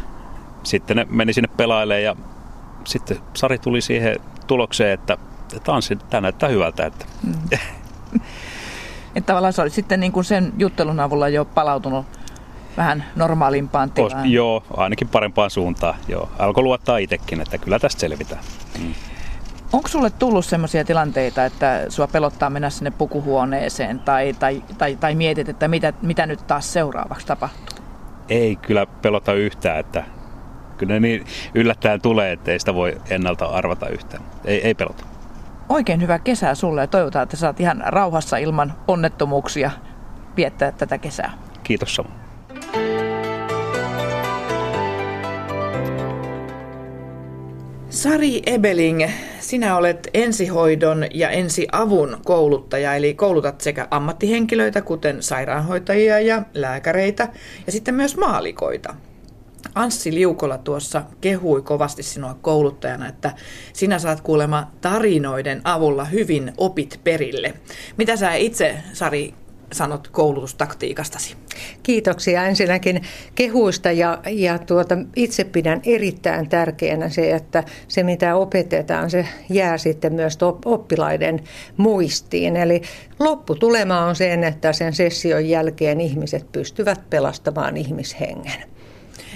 sitten 0.64 0.98
ne 0.98 1.08
meni 1.10 1.34
sinne 1.34 1.50
pelailemaan 1.58 2.04
ja 2.04 2.16
sitten 2.84 3.18
Sari 3.34 3.58
tuli 3.60 3.82
siihen 3.82 4.16
tulokseen, 4.48 4.92
että 4.92 5.18
tanssi, 5.64 5.96
tämä 5.96 6.22
näyttää 6.22 6.50
hyvältä. 6.50 6.86
Että. 6.86 7.06
Mm. 7.24 7.34
että 9.16 9.28
tavallaan 9.28 9.54
se 9.54 9.62
oli 9.62 9.70
sitten 9.70 10.00
niin 10.00 10.12
kuin 10.12 10.24
sen 10.24 10.54
juttelun 10.58 11.00
avulla 11.00 11.30
jo 11.30 11.46
palautunut 11.46 12.06
vähän 12.78 13.06
normaalimpaan 13.16 13.92
tilaan. 13.92 14.22
Os, 14.24 14.32
joo, 14.32 14.64
ainakin 14.78 15.08
parempaan 15.08 15.50
suuntaan. 15.50 15.96
Joo. 16.08 16.30
Alkoi 16.40 16.64
luottaa 16.64 16.98
itsekin, 16.98 17.42
että 17.42 17.58
kyllä 17.58 17.80
tästä 17.80 18.00
selvitään. 18.00 18.42
Mm. 18.80 18.94
Onko 19.74 19.88
sulle 19.88 20.10
tullut 20.10 20.46
sellaisia 20.46 20.86
tilanteita, 20.86 21.46
että 21.46 21.86
sua 21.90 22.08
pelottaa 22.08 22.50
mennä 22.50 22.70
sinne 22.70 22.92
pukuhuoneeseen 22.92 24.00
tai, 24.00 24.34
tai, 24.40 24.64
tai, 24.78 24.96
tai 24.96 25.16
mietit, 25.16 25.50
että 25.50 25.68
mitä, 25.68 25.94
mitä 26.02 26.26
nyt 26.26 26.48
taas 26.48 26.74
seuraavaksi 26.74 27.28
tapahtuu? 27.28 27.85
Ei 28.30 28.56
kyllä 28.56 28.86
pelota 28.86 29.34
yhtään, 29.34 29.80
että 29.80 30.04
kyllä 30.78 30.94
ne 30.94 31.00
niin 31.00 31.26
yllättäen 31.54 32.02
tulee, 32.02 32.32
että 32.32 32.52
ei 32.52 32.60
sitä 32.60 32.74
voi 32.74 32.98
ennalta 33.10 33.46
arvata 33.46 33.90
yhtään. 33.90 34.24
Ei, 34.46 34.68
ei 34.68 34.74
pelota. 34.74 35.06
Oikein 35.70 36.02
hyvää 36.02 36.20
kesää 36.20 36.56
sulle 36.56 36.82
ja 36.82 36.88
toivotaan, 36.88 37.24
että 37.24 37.38
saat 37.38 37.60
ihan 37.60 37.84
rauhassa 37.86 38.38
ilman 38.38 38.74
onnettomuuksia 38.88 39.72
viettää 40.38 40.72
tätä 40.72 40.98
kesää. 40.98 41.34
Kiitos 41.64 41.96
samoin. 41.96 42.25
Sari 48.06 48.42
Ebeling, 48.46 49.10
sinä 49.40 49.78
olet 49.78 50.08
ensihoidon 50.14 51.06
ja 51.14 51.30
ensiavun 51.30 52.18
kouluttaja, 52.26 52.96
eli 52.96 53.14
koulutat 53.14 53.62
sekä 53.62 53.88
ammattihenkilöitä, 53.92 54.82
kuten 54.82 55.24
sairaanhoitajia 55.24 56.20
ja 56.20 56.44
lääkäreitä, 56.54 57.28
ja 57.66 57.72
sitten 57.72 57.96
myös 57.96 58.18
maalikoita. 58.18 58.96
Anssi 59.76 60.14
Liukola 60.14 60.58
tuossa 60.58 61.04
kehui 61.22 61.62
kovasti 61.62 62.04
sinua 62.04 62.38
kouluttajana, 62.42 63.08
että 63.08 63.34
sinä 63.74 64.00
saat 64.00 64.22
kuulemma 64.22 64.72
tarinoiden 64.82 65.62
avulla 65.64 66.06
hyvin 66.06 66.54
opit 66.58 67.00
perille. 67.04 67.54
Mitä 67.98 68.16
sä 68.16 68.34
itse, 68.34 68.76
Sari, 68.94 69.34
sanot 69.74 70.08
koulutustaktiikastasi? 70.08 71.36
Kiitoksia 71.84 72.44
ensinnäkin 72.44 73.02
kehuista 73.36 73.92
ja, 73.92 74.20
ja 74.30 74.60
tuota, 74.60 74.98
itse 75.16 75.44
pidän 75.44 75.82
erittäin 75.86 76.50
tärkeänä 76.50 77.10
se, 77.10 77.32
että 77.32 77.64
se 77.88 78.04
mitä 78.04 78.36
opetetaan, 78.36 79.10
se 79.10 79.28
jää 79.50 79.78
sitten 79.78 80.14
myös 80.14 80.38
oppilaiden 80.66 81.44
muistiin. 81.78 82.58
Eli 82.58 82.82
lopputulema 83.20 84.06
on 84.06 84.16
sen, 84.16 84.44
että 84.44 84.74
sen 84.74 84.94
session 84.94 85.50
jälkeen 85.50 86.02
ihmiset 86.02 86.52
pystyvät 86.52 87.10
pelastamaan 87.10 87.78
ihmishengen. 87.78 88.75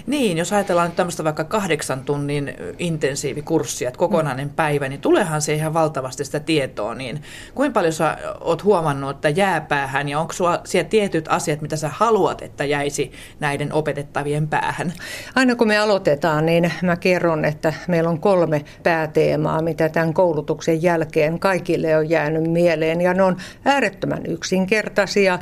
Niin, 0.09 0.37
jos 0.37 0.53
ajatellaan 0.53 0.87
nyt 0.87 0.95
tämmöistä 0.95 1.23
vaikka 1.23 1.43
kahdeksan 1.43 2.03
tunnin 2.03 2.53
intensiivikurssia, 2.79 3.87
että 3.87 3.97
kokonainen 3.97 4.47
mm. 4.47 4.53
päivä, 4.53 4.89
niin 4.89 5.01
tuleehan 5.01 5.41
se 5.41 5.53
ihan 5.53 5.73
valtavasti 5.73 6.25
sitä 6.25 6.39
tietoa. 6.39 6.95
Niin 6.95 7.21
kuinka 7.55 7.73
paljon 7.73 7.93
sä 7.93 8.17
oot 8.41 8.63
huomannut, 8.63 9.09
että 9.09 9.29
jää 9.29 9.61
päähän 9.61 10.09
ja 10.09 10.19
onko 10.19 10.33
sulla 10.33 10.61
siellä 10.65 10.89
tietyt 10.89 11.25
asiat, 11.27 11.61
mitä 11.61 11.75
sä 11.75 11.89
haluat, 11.93 12.41
että 12.41 12.65
jäisi 12.65 13.11
näiden 13.39 13.73
opetettavien 13.73 14.47
päähän? 14.47 14.93
Aina 15.35 15.55
kun 15.55 15.67
me 15.67 15.77
aloitetaan, 15.77 16.45
niin 16.45 16.71
mä 16.83 16.95
kerron, 16.95 17.45
että 17.45 17.73
meillä 17.87 18.09
on 18.09 18.19
kolme 18.19 18.65
pääteemaa, 18.83 19.61
mitä 19.61 19.89
tämän 19.89 20.13
koulutuksen 20.13 20.83
jälkeen 20.83 21.39
kaikille 21.39 21.97
on 21.97 22.09
jäänyt 22.09 22.43
mieleen. 22.43 23.01
Ja 23.01 23.13
ne 23.13 23.23
on 23.23 23.37
äärettömän 23.65 24.25
yksinkertaisia. 24.25 25.39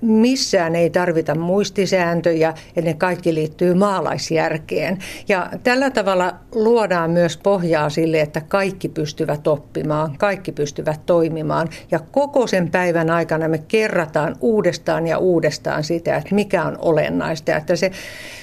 Missään 0.00 0.76
ei 0.76 0.90
tarvita 0.90 1.34
muistisääntöjä, 1.34 2.54
ja 2.76 2.82
ne 2.82 2.94
kaikki 2.94 3.34
liittyy 3.34 3.74
maalaisjärkeen. 3.84 4.98
Ja 5.28 5.50
tällä 5.62 5.90
tavalla 5.90 6.34
luodaan 6.54 7.10
myös 7.10 7.36
pohjaa 7.36 7.90
sille, 7.90 8.20
että 8.20 8.40
kaikki 8.40 8.88
pystyvät 8.88 9.46
oppimaan, 9.46 10.18
kaikki 10.18 10.52
pystyvät 10.52 11.06
toimimaan. 11.06 11.68
Ja 11.90 12.00
koko 12.12 12.46
sen 12.46 12.70
päivän 12.70 13.10
aikana 13.10 13.48
me 13.48 13.58
kerrataan 13.58 14.36
uudestaan 14.40 15.06
ja 15.06 15.18
uudestaan 15.18 15.84
sitä, 15.84 16.16
että 16.16 16.34
mikä 16.34 16.64
on 16.64 16.78
olennaista. 16.78 17.56
Että 17.56 17.76
se, 17.76 17.90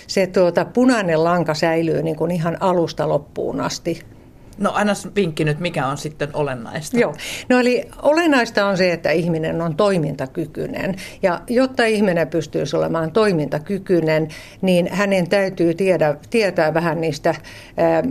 se 0.08 0.28
tuota, 0.28 0.66
punainen 0.66 1.24
lanka 1.24 1.54
säilyy 1.54 2.04
niin 2.04 2.16
kuin 2.16 2.32
ihan 2.32 2.58
alusta 2.60 3.10
loppuun 3.10 3.62
asti. 3.62 4.02
No 4.58 4.72
anna 4.74 4.94
vinkki 5.16 5.46
nyt, 5.46 5.60
mikä 5.60 5.88
on 5.88 5.98
sitten 5.98 6.30
olennaista. 6.34 7.00
Joo, 7.00 7.16
no 7.50 7.60
eli 7.60 7.88
olennaista 8.02 8.66
on 8.66 8.78
se, 8.78 8.92
että 8.92 9.12
ihminen 9.12 9.62
on 9.62 9.76
toimintakykyinen. 9.76 10.96
Ja 11.22 11.42
jotta 11.48 11.86
ihminen 11.86 12.28
pystyisi 12.28 12.76
olemaan 12.76 13.12
toimintakykyinen, 13.12 14.28
niin 14.62 14.88
hänen 14.92 15.30
täytyy 15.30 15.74
tiedä, 15.74 16.16
tietää 16.30 16.74
vähän 16.74 17.02
niistä 17.02 17.36
ää, 17.78 18.04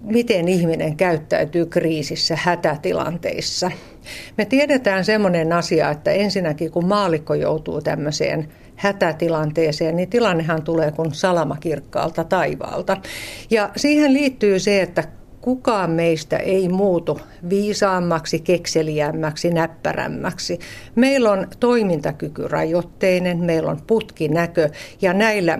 miten 0.00 0.48
ihminen 0.48 0.96
käyttäytyy 0.96 1.66
kriisissä, 1.66 2.38
hätätilanteissa. 2.40 3.70
Me 4.38 4.44
tiedetään 4.44 5.04
semmoinen 5.04 5.52
asia, 5.52 5.90
että 5.90 6.10
ensinnäkin 6.10 6.70
kun 6.70 6.86
maalikko 6.86 7.34
joutuu 7.34 7.80
tämmöiseen 7.80 8.48
hätätilanteeseen, 8.76 9.96
niin 9.96 10.10
tilannehan 10.10 10.62
tulee 10.62 10.92
kuin 10.92 11.14
salamakirkkaalta 11.14 12.24
taivaalta. 12.24 12.96
Ja 13.50 13.70
siihen 13.76 14.12
liittyy 14.12 14.58
se, 14.58 14.82
että 14.82 15.04
kukaan 15.40 15.90
meistä 15.90 16.36
ei 16.36 16.68
muutu 16.68 17.20
viisaammaksi, 17.48 18.38
kekseliämmäksi, 18.38 19.50
näppärämmäksi. 19.50 20.58
Meillä 20.94 21.30
on 21.30 21.46
toimintakyky 21.60 22.48
rajoitteinen, 22.48 23.38
meillä 23.38 23.70
on 23.70 23.80
putkinäkö 23.86 24.70
ja 25.02 25.12
näillä 25.12 25.58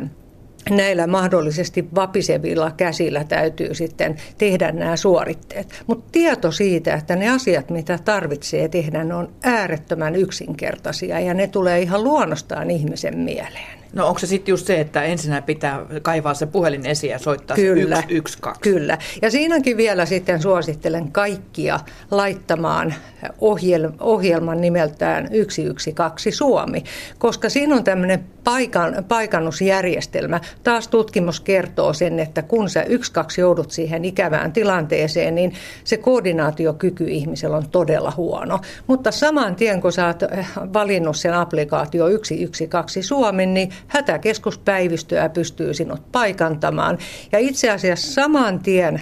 näillä 0.70 1.06
mahdollisesti 1.06 1.88
vapisevilla 1.94 2.70
käsillä 2.70 3.24
täytyy 3.24 3.74
sitten 3.74 4.16
tehdä 4.38 4.72
nämä 4.72 4.96
suoritteet. 4.96 5.82
Mutta 5.86 6.08
tieto 6.12 6.52
siitä, 6.52 6.94
että 6.94 7.16
ne 7.16 7.30
asiat, 7.30 7.70
mitä 7.70 7.98
tarvitsee 8.04 8.68
tehdä, 8.68 9.04
ne 9.04 9.14
on 9.14 9.32
äärettömän 9.42 10.16
yksinkertaisia 10.16 11.20
ja 11.20 11.34
ne 11.34 11.46
tulee 11.46 11.80
ihan 11.80 12.04
luonnostaan 12.04 12.70
ihmisen 12.70 13.18
mieleen. 13.18 13.79
No 13.92 14.06
onko 14.06 14.18
se 14.18 14.26
sitten 14.26 14.52
just 14.52 14.66
se, 14.66 14.80
että 14.80 15.02
ensin 15.02 15.42
pitää 15.42 15.86
kaivaa 16.02 16.34
se 16.34 16.46
puhelin 16.46 16.86
esiin 16.86 17.10
ja 17.10 17.18
soittaa 17.18 17.56
kyllä, 17.56 17.96
se 17.96 18.02
112? 18.02 18.60
Kyllä. 18.60 18.98
Ja 19.22 19.30
siinäkin 19.30 19.76
vielä 19.76 20.06
sitten 20.06 20.42
suosittelen 20.42 21.12
kaikkia 21.12 21.80
laittamaan 22.10 22.94
ohjelman 24.00 24.60
nimeltään 24.60 25.28
112 25.48 26.38
Suomi, 26.38 26.84
koska 27.18 27.48
siinä 27.48 27.76
on 27.76 27.84
tämmöinen 27.84 28.24
paikan, 28.44 29.04
paikannusjärjestelmä. 29.08 30.40
Taas 30.62 30.88
tutkimus 30.88 31.40
kertoo 31.40 31.92
sen, 31.92 32.20
että 32.20 32.42
kun 32.42 32.70
sä 32.70 32.84
12 33.12 33.40
joudut 33.40 33.70
siihen 33.70 34.04
ikävään 34.04 34.52
tilanteeseen, 34.52 35.34
niin 35.34 35.52
se 35.84 35.96
koordinaatiokyky 35.96 37.04
ihmisellä 37.08 37.56
on 37.56 37.68
todella 37.68 38.12
huono. 38.16 38.60
Mutta 38.86 39.10
saman 39.10 39.54
tien, 39.54 39.80
kun 39.80 39.92
sä 39.92 40.06
oot 40.06 40.22
valinnut 40.72 41.16
sen 41.16 41.34
applikaatio 41.34 42.06
112 42.06 43.08
Suomi, 43.08 43.46
niin 43.46 43.70
hätäkeskuspäivystyä 43.86 45.28
pystyy 45.28 45.74
sinut 45.74 46.12
paikantamaan. 46.12 46.98
Ja 47.32 47.38
itse 47.38 47.70
asiassa 47.70 48.12
saman 48.12 48.58
tien 48.58 49.00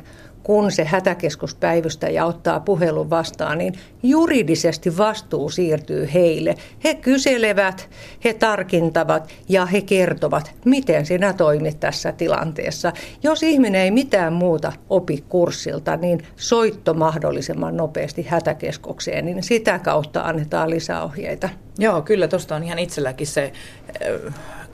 kun 0.49 0.73
se 0.73 0.85
hätäkeskuspäivystäjä 0.85 2.25
ottaa 2.25 2.61
puhelun 2.61 3.11
vastaan, 3.11 3.59
niin 3.59 3.75
juridisesti 4.03 4.97
vastuu 4.99 5.51
siirtyy 5.51 6.09
heille. 6.15 6.55
He 6.85 6.95
kyselevät, 6.95 7.91
he 8.25 8.35
tarkintavat 8.35 9.29
ja 9.49 9.67
he 9.67 9.81
kertovat, 9.81 10.55
miten 10.65 11.07
sinä 11.07 11.33
toimit 11.33 11.81
tässä 11.81 12.13
tilanteessa. 12.13 12.93
Jos 13.23 13.43
ihminen 13.43 13.81
ei 13.81 13.91
mitään 13.91 14.33
muuta 14.33 14.73
opi 14.91 15.25
kurssilta, 15.29 15.97
niin 15.97 16.23
soitto 16.37 16.95
mahdollisimman 16.95 17.77
nopeasti 17.77 18.23
hätäkeskukseen, 18.23 19.25
niin 19.27 19.43
sitä 19.43 19.79
kautta 19.79 20.21
annetaan 20.21 20.71
lisäohjeita. 20.71 21.49
Joo, 21.79 22.03
kyllä 22.03 22.29
tuosta 22.29 22.57
on 22.57 22.65
ihan 22.65 22.79
itselläkin 22.79 23.27
se 23.27 23.53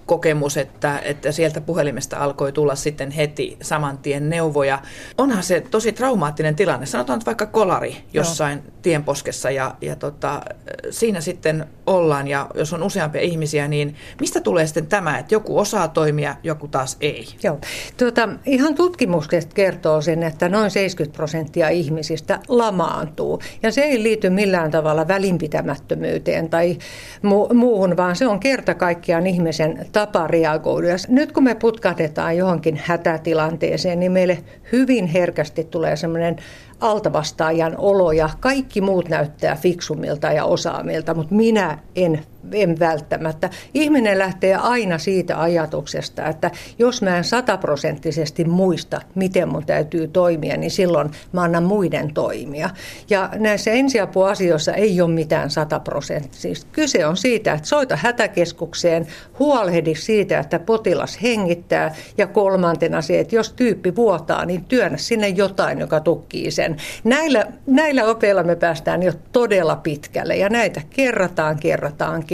kokemus, 0.07 0.57
että, 0.57 0.99
että 0.99 1.33
sieltä 1.33 1.61
puhelimesta 1.61 2.17
alkoi 2.17 2.53
tulla 2.53 2.75
sitten 2.75 3.11
heti 3.11 3.57
saman 3.63 3.99
tien 3.99 4.31
neuvoja. 4.31 4.79
Onhan 5.19 5.43
se 5.43 5.61
tosi 5.61 5.93
traumaattinen 5.93 6.57
tilanne. 6.57 6.87
Sanotaan 6.87 7.17
että 7.17 7.27
vaikka 7.27 7.47
kolari 7.47 7.97
jossain 8.13 8.59
Joo. 8.59 8.75
tienposkessa 8.83 9.51
ja, 9.51 9.75
ja 9.81 9.97
tota, 9.97 10.43
siinä 10.91 11.21
sitten 11.21 11.67
ollaan 11.87 12.29
ja 12.29 12.47
jos 12.55 12.73
on 12.73 12.83
useampia 12.83 13.21
ihmisiä, 13.21 13.69
niin 13.69 13.97
mistä 14.21 14.41
tulee 14.41 14.67
sitten 14.67 14.87
tämä, 14.87 15.19
että 15.19 15.35
joku 15.35 15.59
osaa 15.59 15.89
toimia, 15.89 16.37
joku 16.43 16.69
taas 16.69 16.97
ei? 17.01 17.27
Joo. 17.43 17.59
Tuota, 17.97 18.29
ihan 18.47 18.75
tutkimukset 18.75 19.55
kertoo 19.55 20.01
sen, 20.01 20.23
että 20.23 20.49
noin 20.49 20.71
70 20.71 21.17
prosenttia 21.17 21.69
ihmisistä 21.69 22.39
lamaantuu 22.49 23.43
ja 23.63 23.73
se 23.73 23.81
ei 23.81 24.03
liity 24.03 24.31
millään 24.31 24.71
tavalla 24.71 25.09
välinpitämättömyyteen 25.09 26.51
tai 26.51 26.79
mu- 27.17 27.55
muuhun, 27.55 27.97
vaan 27.97 28.17
se 28.17 28.27
on 28.27 28.41
kerta 28.41 28.75
kaikkiaan 28.75 29.27
ihmisen 29.27 29.87
tapa 29.95 30.27
reagoida. 30.27 30.89
Nyt 31.09 31.33
kun 31.33 31.45
me 31.45 31.55
putkahdetaan 31.55 32.37
johonkin 32.37 32.81
hätätilanteeseen, 32.85 34.01
niin 34.01 34.13
meille 34.13 34.39
hyvin 34.73 35.07
herkästi 35.07 35.65
tulee 35.65 35.97
semmoinen 35.97 36.37
altavastaajan 36.81 37.75
olo 37.79 38.13
ja 38.13 38.29
kaikki 38.41 38.81
muut 38.81 39.09
näyttää 39.09 39.57
fiksumilta 39.57 40.33
ja 40.33 40.45
osaamilta, 40.45 41.15
mutta 41.15 41.35
minä 41.35 41.79
en, 41.97 42.21
en 42.53 42.79
välttämättä. 42.79 43.51
Ihminen 43.75 44.19
lähtee 44.19 44.55
aina 44.55 44.99
siitä 44.99 45.41
ajatuksesta, 45.41 46.27
että 46.27 46.51
jos 46.79 47.03
mä 47.03 47.19
en 47.19 47.25
sataprosenttisesti 47.25 48.45
muista, 48.45 49.01
miten 49.15 49.49
mun 49.49 49.67
täytyy 49.67 50.09
toimia, 50.09 50.57
niin 50.57 50.71
silloin 50.71 51.11
mä 51.33 51.43
annan 51.43 51.65
muiden 51.65 52.15
toimia. 52.15 52.71
Ja 53.11 53.31
näissä 53.35 53.71
ensiapuasioissa 53.71 54.73
ei 54.73 55.01
ole 55.01 55.11
mitään 55.11 55.51
sataprosenttista. 55.51 56.67
Kyse 56.73 57.07
on 57.07 57.17
siitä, 57.17 57.53
että 57.53 57.69
soita 57.69 57.97
hätäkeskukseen, 57.97 59.07
huolehdi 59.39 59.95
siitä, 59.95 60.39
että 60.39 60.59
potilas 60.59 61.23
hengittää 61.23 61.95
ja 62.19 62.27
kolmantena 62.27 63.03
se, 63.03 63.21
että 63.21 63.37
jos 63.37 63.53
tyyppi 63.53 63.97
vuotaa, 63.97 64.45
niin 64.45 64.65
työnnä 64.65 64.97
sinne 64.97 65.29
jotain, 65.29 65.79
joka 65.79 66.01
tukkii 66.01 66.51
sen 66.51 66.77
Näillä, 67.05 67.47
näillä 67.67 68.05
opeilla 68.05 68.43
me 68.43 68.57
päästään 68.57 69.03
jo 69.03 69.13
todella 69.33 69.77
pitkälle 69.77 70.37
ja 70.37 70.49
näitä 70.49 70.81
kerrataan, 70.91 71.59
kerrataan, 71.59 72.25
kerrataan. 72.27 72.34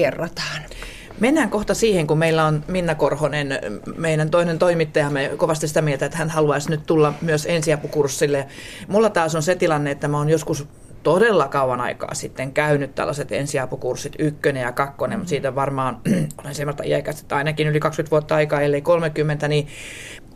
Mennään 1.21 1.51
kohta 1.51 1.75
siihen, 1.75 2.07
kun 2.07 2.19
meillä 2.19 2.45
on 2.45 2.65
Minna 2.69 2.95
Korhonen, 2.95 3.59
meidän 3.97 4.31
toinen 4.31 4.59
toimittajamme, 4.59 5.31
kovasti 5.37 5.69
sitä 5.69 5.83
mieltä, 5.83 6.07
että 6.07 6.19
hän 6.19 6.31
haluaisi 6.31 6.71
nyt 6.71 6.87
tulla 6.87 7.15
myös 7.21 7.47
ensiapukurssille. 7.47 8.47
Mulla 8.89 9.11
taas 9.11 9.35
on 9.35 9.43
se 9.43 9.55
tilanne, 9.55 9.91
että 9.91 10.09
mä 10.09 10.17
oon 10.17 10.29
joskus 10.29 10.69
todella 11.03 11.49
kauan 11.49 11.81
aikaa 11.81 12.15
sitten 12.15 12.53
käynyt 12.53 12.95
tällaiset 12.95 13.33
ensiapukurssit, 13.33 14.13
ykkönen 14.19 14.63
ja 14.63 14.73
kakkonen, 14.73 15.19
mutta 15.19 15.29
siitä 15.29 15.55
varmaan 15.55 16.01
olen 16.43 16.55
semmoista 16.55 16.83
iäkästä, 16.83 17.37
ainakin 17.37 17.69
yli 17.69 17.81
20 17.81 18.11
vuotta 18.11 18.35
aikaa, 18.35 18.61
ellei 18.61 18.83
30, 18.83 19.49
niin 19.49 19.69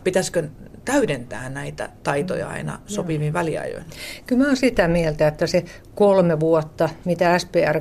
pitäisikö 0.05 0.43
täydentää 0.85 1.49
näitä 1.49 1.89
taitoja 2.03 2.49
aina 2.49 2.79
sopivin 2.87 3.33
väliajoin. 3.33 3.85
Kyllä 4.27 4.43
mä 4.43 4.47
olen 4.47 4.57
sitä 4.57 4.89
mieltä, 4.89 5.29
että 5.29 5.47
se 5.47 5.65
kolme 5.95 6.41
vuotta, 6.41 6.89
mitä 7.05 7.39
SPR 7.39 7.81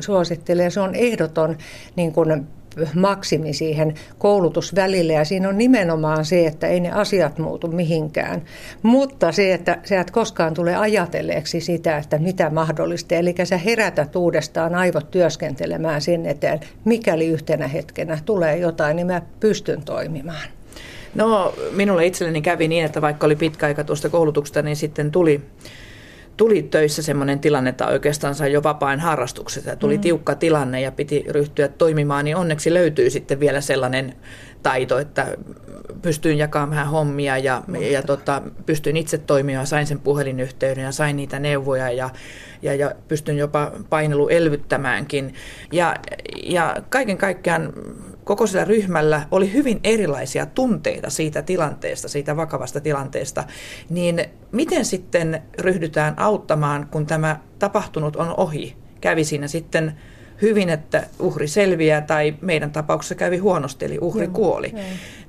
suosittelee, 0.00 0.70
se 0.70 0.80
on 0.80 0.94
ehdoton 0.94 1.56
niin 1.96 2.12
kuin 2.12 2.46
maksimi 2.94 3.52
siihen 3.52 3.94
koulutusvälille 4.18 5.12
ja 5.12 5.24
siinä 5.24 5.48
on 5.48 5.58
nimenomaan 5.58 6.24
se, 6.24 6.46
että 6.46 6.66
ei 6.66 6.80
ne 6.80 6.90
asiat 6.90 7.38
muutu 7.38 7.68
mihinkään. 7.68 8.42
Mutta 8.82 9.32
se, 9.32 9.54
että 9.54 9.78
sä 9.84 10.00
et 10.00 10.10
koskaan 10.10 10.54
tule 10.54 10.76
ajatelleeksi 10.76 11.60
sitä, 11.60 11.96
että 11.96 12.18
mitä 12.18 12.50
mahdollista. 12.50 13.14
Eli 13.14 13.34
sä 13.44 13.56
herätät 13.56 14.16
uudestaan 14.16 14.74
aivot 14.74 15.10
työskentelemään 15.10 16.00
sen 16.00 16.26
eteen, 16.26 16.60
mikäli 16.84 17.26
yhtenä 17.26 17.68
hetkenä 17.68 18.18
tulee 18.24 18.56
jotain, 18.56 18.96
niin 18.96 19.06
mä 19.06 19.22
pystyn 19.40 19.82
toimimaan. 19.82 20.61
No 21.14 21.54
minulle 21.70 22.06
itselleni 22.06 22.42
kävi 22.42 22.68
niin, 22.68 22.84
että 22.84 23.00
vaikka 23.00 23.26
oli 23.26 23.36
pitkä 23.36 23.66
aika 23.66 23.84
tuosta 23.84 24.08
koulutuksesta, 24.08 24.62
niin 24.62 24.76
sitten 24.76 25.10
tuli, 25.10 25.40
tuli 26.36 26.62
töissä 26.62 27.02
sellainen 27.02 27.40
tilanne, 27.40 27.70
että 27.70 27.86
oikeastaan 27.86 28.34
sai 28.34 28.52
jo 28.52 28.62
vapaan 28.62 29.00
harrastuksesta. 29.00 29.76
Tuli 29.76 29.96
mm. 29.96 30.00
tiukka 30.00 30.34
tilanne 30.34 30.80
ja 30.80 30.92
piti 30.92 31.24
ryhtyä 31.28 31.68
toimimaan, 31.68 32.24
niin 32.24 32.36
onneksi 32.36 32.74
löytyy 32.74 33.10
sitten 33.10 33.40
vielä 33.40 33.60
sellainen 33.60 34.14
taito, 34.62 34.98
että 34.98 35.26
pystyin 36.02 36.38
jakamaan 36.38 36.88
hommia 36.88 37.38
ja, 37.38 37.62
ja 37.90 38.02
tota, 38.02 38.42
pystyin 38.66 38.96
itse 38.96 39.18
toimimaan, 39.18 39.66
sain 39.66 39.86
sen 39.86 40.00
puhelinyhteyden 40.00 40.84
ja 40.84 40.92
sain 40.92 41.16
niitä 41.16 41.38
neuvoja 41.38 41.90
ja, 41.90 42.10
ja, 42.62 42.74
ja 42.74 42.94
pystyn 43.08 43.38
jopa 43.38 43.72
painelu 43.90 44.28
elvyttämäänkin. 44.28 45.34
Ja, 45.72 45.96
ja 46.42 46.76
kaiken 46.88 47.18
kaikkiaan 47.18 47.72
koko 48.24 48.46
sillä 48.46 48.64
ryhmällä 48.64 49.26
oli 49.30 49.52
hyvin 49.52 49.80
erilaisia 49.84 50.46
tunteita 50.46 51.10
siitä 51.10 51.42
tilanteesta, 51.42 52.08
siitä 52.08 52.36
vakavasta 52.36 52.80
tilanteesta, 52.80 53.44
niin 53.90 54.24
miten 54.52 54.84
sitten 54.84 55.42
ryhdytään 55.58 56.14
auttamaan, 56.16 56.88
kun 56.90 57.06
tämä 57.06 57.40
tapahtunut 57.58 58.16
on 58.16 58.34
ohi? 58.36 58.76
Kävi 59.00 59.24
siinä 59.24 59.48
sitten 59.48 60.00
hyvin, 60.42 60.68
että 60.68 61.06
uhri 61.18 61.48
selviää 61.48 62.00
tai 62.00 62.34
meidän 62.40 62.70
tapauksessa 62.70 63.14
kävi 63.14 63.38
huonosti, 63.38 63.84
eli 63.84 63.98
uhri 64.00 64.24
Joo, 64.24 64.32
kuoli. 64.32 64.74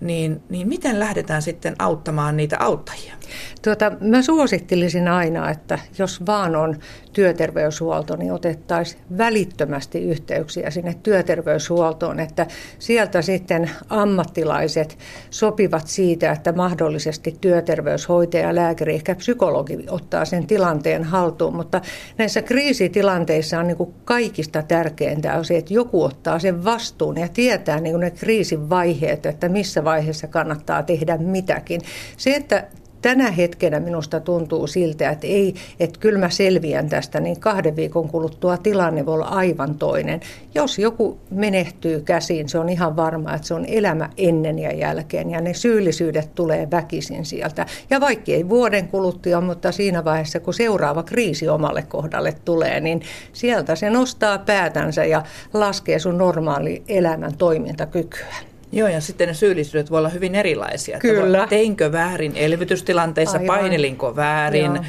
Niin, 0.01 0.41
niin 0.49 0.67
miten 0.67 0.99
lähdetään 0.99 1.41
sitten 1.41 1.75
auttamaan 1.79 2.37
niitä 2.37 2.57
auttajia? 2.59 3.13
Tuota, 3.61 3.91
mä 4.01 4.21
suosittelisin 4.21 5.07
aina, 5.07 5.49
että 5.49 5.79
jos 5.97 6.25
vaan 6.25 6.55
on 6.55 6.79
työterveyshuolto, 7.13 8.15
niin 8.15 8.31
otettaisiin 8.31 9.01
välittömästi 9.17 10.03
yhteyksiä 10.03 10.71
sinne 10.71 10.95
työterveyshuoltoon, 11.03 12.19
että 12.19 12.47
sieltä 12.79 13.21
sitten 13.21 13.69
ammattilaiset 13.89 14.97
sopivat 15.29 15.87
siitä, 15.87 16.31
että 16.31 16.51
mahdollisesti 16.51 17.37
työterveyshoitaja, 17.41 18.55
lääkäri, 18.55 18.95
ehkä 18.95 19.15
psykologi 19.15 19.85
ottaa 19.89 20.25
sen 20.25 20.47
tilanteen 20.47 21.03
haltuun, 21.03 21.55
mutta 21.55 21.81
näissä 22.17 22.41
kriisitilanteissa 22.41 23.59
on 23.59 23.67
niin 23.67 23.77
kuin 23.77 23.93
kaikista 24.05 24.63
tärkeintä 25.03 25.37
on 25.37 25.45
se, 25.45 25.57
että 25.57 25.73
joku 25.73 26.03
ottaa 26.03 26.39
sen 26.39 26.65
vastuun 26.65 27.17
ja 27.17 27.27
tietää 27.27 27.79
niin 27.79 27.99
ne 27.99 28.11
kriisin 28.11 28.69
vaiheet, 28.69 29.25
että 29.25 29.49
missä 29.49 29.83
vaiheessa 29.83 30.27
kannattaa 30.27 30.83
tehdä 30.83 31.17
mitäkin. 31.17 31.81
Se, 32.17 32.35
että 32.35 32.67
tänä 33.03 33.31
hetkenä 33.31 33.79
minusta 33.79 34.19
tuntuu 34.19 34.67
siltä, 34.67 35.09
että 35.09 35.27
ei, 35.27 35.55
että 35.79 35.99
kyllä 35.99 36.19
mä 36.19 36.29
selviän 36.29 36.89
tästä, 36.89 37.19
niin 37.19 37.39
kahden 37.39 37.75
viikon 37.75 38.09
kuluttua 38.09 38.57
tilanne 38.57 39.05
voi 39.05 39.13
olla 39.13 39.25
aivan 39.25 39.75
toinen. 39.75 40.21
Jos 40.55 40.79
joku 40.79 41.19
menehtyy 41.29 42.01
käsiin, 42.01 42.49
se 42.49 42.59
on 42.59 42.69
ihan 42.69 42.95
varma, 42.95 43.33
että 43.33 43.47
se 43.47 43.53
on 43.53 43.65
elämä 43.65 44.09
ennen 44.17 44.59
ja 44.59 44.73
jälkeen 44.73 45.29
ja 45.29 45.41
ne 45.41 45.53
syyllisyydet 45.53 46.35
tulee 46.35 46.71
väkisin 46.71 47.25
sieltä. 47.25 47.65
Ja 47.89 48.01
vaikka 48.01 48.31
ei 48.31 48.49
vuoden 48.49 48.87
kuluttua, 48.87 49.41
mutta 49.41 49.71
siinä 49.71 50.05
vaiheessa, 50.05 50.39
kun 50.39 50.53
seuraava 50.53 51.03
kriisi 51.03 51.49
omalle 51.49 51.81
kohdalle 51.81 52.35
tulee, 52.45 52.79
niin 52.79 53.01
sieltä 53.33 53.75
se 53.75 53.89
nostaa 53.89 54.37
päätänsä 54.37 55.05
ja 55.05 55.23
laskee 55.53 55.99
sun 55.99 56.17
normaali 56.17 56.83
elämän 56.87 57.37
toimintakykyä. 57.37 58.52
Joo, 58.73 58.87
ja 58.87 59.01
sitten 59.01 59.27
ne 59.27 59.33
syyllisyydet 59.33 59.91
voi 59.91 59.99
olla 59.99 60.09
hyvin 60.09 60.35
erilaisia. 60.35 60.99
Kyllä. 60.99 61.37
Että 61.37 61.49
teinkö 61.49 61.91
väärin 61.91 62.31
elvytystilanteissa, 62.35 63.37
Aivan. 63.37 63.57
painelinko 63.57 64.15
väärin. 64.15 64.75
Joo. 64.75 64.83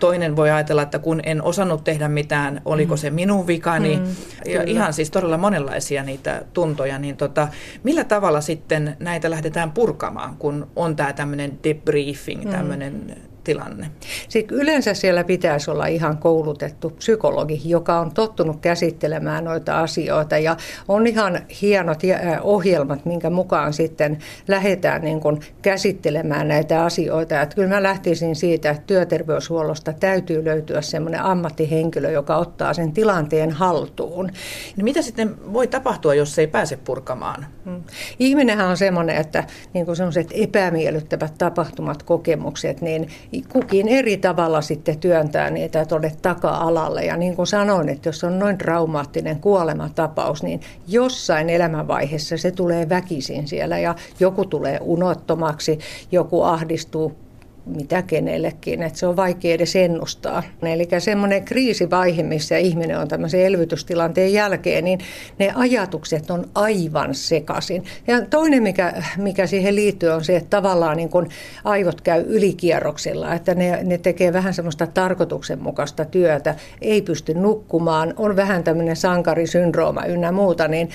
Toinen 0.00 0.36
voi 0.36 0.50
ajatella, 0.50 0.82
että 0.82 0.98
kun 0.98 1.20
en 1.24 1.42
osannut 1.42 1.84
tehdä 1.84 2.08
mitään, 2.08 2.62
oliko 2.64 2.94
mm. 2.94 2.98
se 2.98 3.10
minun 3.10 3.46
vikani. 3.46 3.96
Mm, 3.96 4.52
ja 4.52 4.62
ihan 4.62 4.92
siis 4.92 5.10
todella 5.10 5.36
monenlaisia 5.36 6.02
niitä 6.02 6.42
tuntoja. 6.52 6.98
Niin 6.98 7.16
tota, 7.16 7.48
millä 7.82 8.04
tavalla 8.04 8.40
sitten 8.40 8.96
näitä 9.00 9.30
lähdetään 9.30 9.72
purkamaan, 9.72 10.36
kun 10.36 10.66
on 10.76 10.96
tämä 10.96 11.12
tämmöinen 11.12 11.58
debriefing, 11.64 12.50
tämmöinen 12.50 12.92
mm 12.92 13.27
tilanne? 13.48 13.90
Sitten 14.28 14.58
yleensä 14.58 14.94
siellä 14.94 15.24
pitäisi 15.24 15.70
olla 15.70 15.86
ihan 15.86 16.18
koulutettu 16.18 16.90
psykologi, 16.90 17.60
joka 17.64 18.00
on 18.00 18.14
tottunut 18.14 18.60
käsittelemään 18.60 19.44
noita 19.44 19.80
asioita 19.80 20.38
ja 20.38 20.56
on 20.88 21.06
ihan 21.06 21.40
hienot 21.62 22.00
ohjelmat, 22.42 23.04
minkä 23.04 23.30
mukaan 23.30 23.72
sitten 23.72 24.18
lähdetään 24.48 25.02
niin 25.02 25.20
kuin 25.20 25.40
käsittelemään 25.62 26.48
näitä 26.48 26.84
asioita. 26.84 27.42
Että 27.42 27.54
kyllä 27.54 27.68
mä 27.68 27.82
lähtisin 27.82 28.36
siitä, 28.36 28.70
että 28.70 28.82
työterveyshuollosta 28.86 29.92
täytyy 29.92 30.44
löytyä 30.44 30.82
semmoinen 30.82 31.22
ammattihenkilö, 31.22 32.10
joka 32.10 32.36
ottaa 32.36 32.74
sen 32.74 32.92
tilanteen 32.92 33.50
haltuun. 33.50 34.26
No 34.76 34.84
mitä 34.84 35.02
sitten 35.02 35.52
voi 35.52 35.66
tapahtua, 35.66 36.14
jos 36.14 36.38
ei 36.38 36.46
pääse 36.46 36.76
purkamaan? 36.76 37.46
Hmm. 37.64 37.82
Ihminenhän 38.18 38.68
on 38.68 38.76
semmoinen, 38.76 39.16
että 39.16 39.44
niin 39.72 39.86
kuin 39.86 39.96
sellaiset 39.96 40.28
epämiellyttävät 40.34 41.34
tapahtumat, 41.38 42.02
kokemukset, 42.02 42.80
niin 42.80 43.08
kukin 43.52 43.88
eri 43.88 44.16
tavalla 44.16 44.60
sitten 44.60 44.98
työntää 44.98 45.50
niitä 45.50 45.84
tuonne 45.84 46.12
taka-alalle. 46.22 47.04
Ja 47.04 47.16
niin 47.16 47.36
kuin 47.36 47.46
sanoin, 47.46 47.88
että 47.88 48.08
jos 48.08 48.24
on 48.24 48.38
noin 48.38 48.58
traumaattinen 48.58 49.40
kuolematapaus, 49.40 50.42
niin 50.42 50.60
jossain 50.88 51.50
elämänvaiheessa 51.50 52.36
se 52.36 52.50
tulee 52.50 52.88
väkisin 52.88 53.48
siellä 53.48 53.78
ja 53.78 53.94
joku 54.20 54.44
tulee 54.44 54.78
unottomaksi, 54.82 55.78
joku 56.12 56.42
ahdistuu 56.42 57.27
mitä 57.76 58.02
kenellekin, 58.02 58.82
että 58.82 58.98
se 58.98 59.06
on 59.06 59.16
vaikea 59.16 59.54
edes 59.54 59.76
ennustaa. 59.76 60.42
Eli 60.62 60.88
semmoinen 60.98 61.44
kriisivaihe, 61.44 62.22
missä 62.22 62.56
ihminen 62.56 62.98
on 62.98 63.08
tämmöisen 63.08 63.40
elvytystilanteen 63.40 64.32
jälkeen, 64.32 64.84
niin 64.84 64.98
ne 65.38 65.52
ajatukset 65.54 66.30
on 66.30 66.44
aivan 66.54 67.14
sekaisin. 67.14 67.84
Ja 68.06 68.26
toinen, 68.26 68.62
mikä, 68.62 69.02
mikä 69.16 69.46
siihen 69.46 69.74
liittyy, 69.74 70.08
on 70.08 70.24
se, 70.24 70.36
että 70.36 70.50
tavallaan 70.50 70.96
niin 70.96 71.08
kun 71.08 71.28
aivot 71.64 72.00
käy 72.00 72.24
ylikierroksilla, 72.26 73.34
että 73.34 73.54
ne, 73.54 73.82
ne 73.84 73.98
tekee 73.98 74.32
vähän 74.32 74.54
semmoista 74.54 74.86
tarkoituksenmukaista 74.86 76.04
työtä, 76.04 76.54
ei 76.82 77.02
pysty 77.02 77.34
nukkumaan, 77.34 78.14
on 78.16 78.36
vähän 78.36 78.64
tämmöinen 78.64 78.96
sankarisyndrooma 78.96 80.04
ynnä 80.04 80.32
muuta, 80.32 80.68
niin 80.68 80.88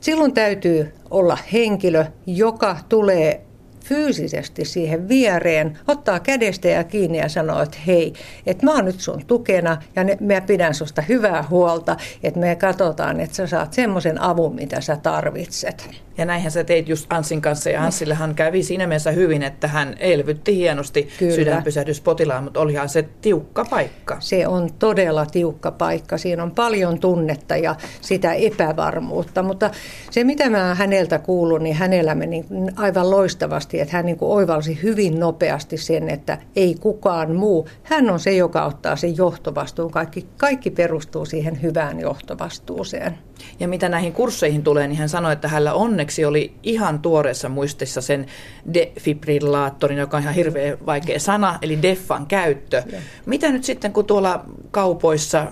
Silloin 0.00 0.34
täytyy 0.34 0.92
olla 1.10 1.38
henkilö, 1.52 2.04
joka 2.26 2.76
tulee 2.88 3.40
fyysisesti 3.88 4.64
siihen 4.64 5.08
viereen, 5.08 5.78
ottaa 5.88 6.20
kädestä 6.20 6.68
ja 6.68 6.84
kiinni 6.84 7.18
ja 7.18 7.28
sanoo, 7.28 7.62
että 7.62 7.78
hei, 7.86 8.12
että 8.46 8.66
mä 8.66 8.74
oon 8.74 8.84
nyt 8.84 9.00
sun 9.00 9.22
tukena 9.26 9.82
ja 9.96 10.04
ne, 10.04 10.16
mä 10.20 10.40
pidän 10.40 10.74
susta 10.74 11.02
hyvää 11.02 11.44
huolta, 11.50 11.96
että 12.22 12.40
me 12.40 12.56
katsotaan, 12.56 13.20
että 13.20 13.36
sä 13.36 13.46
saat 13.46 13.72
semmoisen 13.72 14.22
avun, 14.22 14.54
mitä 14.54 14.80
sä 14.80 14.96
tarvitset. 14.96 15.90
Ja 16.18 16.24
näinhän 16.24 16.52
sä 16.52 16.64
teit 16.64 16.88
just 16.88 17.12
Anssin 17.12 17.40
kanssa 17.40 17.70
ja 17.70 17.84
Anssillehan 17.84 18.34
kävi 18.34 18.62
siinä 18.62 18.86
mielessä 18.86 19.10
hyvin, 19.10 19.42
että 19.42 19.68
hän 19.68 19.94
elvytti 19.98 20.56
hienosti 20.56 21.08
sydänpysähdyspotilaan, 21.18 22.44
mutta 22.44 22.60
olihan 22.60 22.88
se 22.88 23.08
tiukka 23.20 23.64
paikka. 23.64 24.16
Se 24.20 24.46
on 24.46 24.70
todella 24.78 25.26
tiukka 25.26 25.70
paikka. 25.70 26.18
Siinä 26.18 26.42
on 26.42 26.50
paljon 26.50 27.00
tunnetta 27.00 27.56
ja 27.56 27.76
sitä 28.00 28.32
epävarmuutta, 28.32 29.42
mutta 29.42 29.70
se 30.10 30.24
mitä 30.24 30.50
mä 30.50 30.74
häneltä 30.74 31.18
kuulun, 31.18 31.62
niin 31.62 31.76
hänellä 31.76 32.14
meni 32.14 32.44
aivan 32.76 33.10
loistavasti, 33.10 33.77
että 33.80 33.96
hän 33.96 34.06
niin 34.06 34.16
kuin 34.16 34.32
oivalsi 34.32 34.82
hyvin 34.82 35.20
nopeasti 35.20 35.76
sen, 35.76 36.08
että 36.08 36.38
ei 36.56 36.74
kukaan 36.80 37.36
muu. 37.36 37.68
Hän 37.82 38.10
on 38.10 38.20
se, 38.20 38.32
joka 38.32 38.64
ottaa 38.64 38.96
sen 38.96 39.16
johtovastuun. 39.16 39.90
Kaikki, 39.90 40.26
kaikki 40.36 40.70
perustuu 40.70 41.24
siihen 41.24 41.62
hyvään 41.62 42.00
johtovastuuseen. 42.00 43.18
Ja 43.60 43.68
mitä 43.68 43.88
näihin 43.88 44.12
kursseihin 44.12 44.62
tulee, 44.62 44.88
niin 44.88 44.98
hän 44.98 45.08
sanoi, 45.08 45.32
että 45.32 45.48
hänellä 45.48 45.74
onneksi 45.74 46.24
oli 46.24 46.54
ihan 46.62 46.98
tuoreessa 46.98 47.48
muistissa 47.48 48.00
sen 48.00 48.26
defibrillaattorin, 48.74 49.98
joka 49.98 50.16
on 50.16 50.22
ihan 50.22 50.34
hirveän 50.34 50.78
vaikea 50.86 51.20
sana, 51.20 51.58
eli 51.62 51.82
DEFFan 51.82 52.26
käyttö. 52.26 52.82
Ja. 52.92 52.98
Mitä 53.26 53.52
nyt 53.52 53.64
sitten, 53.64 53.92
kun 53.92 54.04
tuolla 54.04 54.44
kaupoissa 54.70 55.46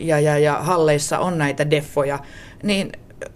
ja, 0.00 0.20
ja, 0.20 0.38
ja 0.38 0.54
halleissa 0.60 1.18
on 1.18 1.38
näitä 1.38 1.70
DEFFoja, 1.70 2.18
niin 2.62 2.92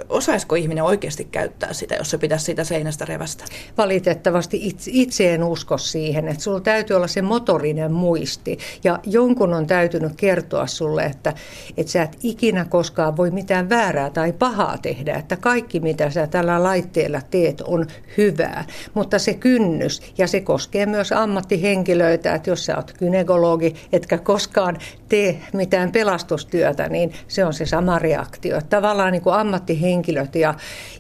osaisiko 0.09 0.55
ihminen 0.55 0.85
oikeasti 0.85 1.25
käyttää 1.25 1.73
sitä, 1.73 1.95
jos 1.95 2.11
se 2.11 2.18
pitäisi 2.18 2.45
siitä 2.45 2.64
seinästä 2.64 3.05
revästä? 3.05 3.45
Valitettavasti 3.79 4.59
itse, 4.62 4.90
itse 4.95 5.35
en 5.35 5.45
usko 5.45 5.79
siihen, 5.79 6.29
että 6.29 6.42
sulla 6.42 6.61
täytyy 6.61 6.97
olla 6.97 7.07
se 7.07 7.23
motorinen 7.23 7.92
muisti 7.92 8.59
ja 8.85 8.99
jonkun 9.07 9.55
on 9.55 9.66
täytynyt 9.66 10.12
kertoa 10.16 10.66
sulle, 10.66 11.03
että, 11.03 11.35
että 11.77 11.92
sä 11.92 12.03
et 12.03 12.18
ikinä 12.23 12.64
koskaan 12.64 13.16
voi 13.16 13.31
mitään 13.31 13.68
väärää 13.68 14.11
tai 14.11 14.33
pahaa 14.33 14.79
tehdä, 14.79 15.15
että 15.15 15.37
kaikki 15.37 15.81
mitä 15.81 16.11
sä 16.11 16.27
tällä 16.27 16.63
laitteella 16.63 17.21
teet 17.31 17.61
on 17.61 17.87
hyvää, 18.17 18.65
mutta 18.94 19.19
se 19.19 19.35
kynnys 19.35 20.00
ja 20.19 20.27
se 20.27 20.40
koskee 20.40 20.87
myös 20.87 21.13
ammattihenkilöitä, 21.13 22.35
että 22.35 22.50
jos 22.50 22.65
sä 22.65 22.77
oot 22.77 22.92
kynekologi, 22.98 23.75
etkä 23.92 24.19
koskaan 24.19 24.79
tee 25.13 25.40
mitään 25.52 25.92
pelastustyötä, 25.92 26.88
niin 26.88 27.13
se 27.29 27.44
on 27.44 27.54
se 27.54 27.67
sama 27.67 27.98
reaktio. 27.98 28.60
Tavallaan 28.69 29.13
niin 29.13 29.23
kuin 29.23 29.35
ammatti 29.35 29.73
ammattihenkilöt 29.73 30.35
ja, 30.35 30.54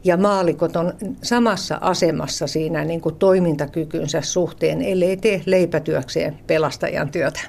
ja 0.04 0.16
maalikot 0.16 0.76
on 0.76 0.92
samassa 1.22 1.78
asemassa 1.80 2.46
siinä 2.46 2.84
niin 2.84 3.00
kuin 3.00 3.14
toimintakykynsä 3.14 4.20
suhteen, 4.20 4.82
ellei 4.82 5.16
tee 5.16 5.42
leipätyökseen 5.46 6.38
pelastajan 6.46 7.10
työtä. 7.10 7.40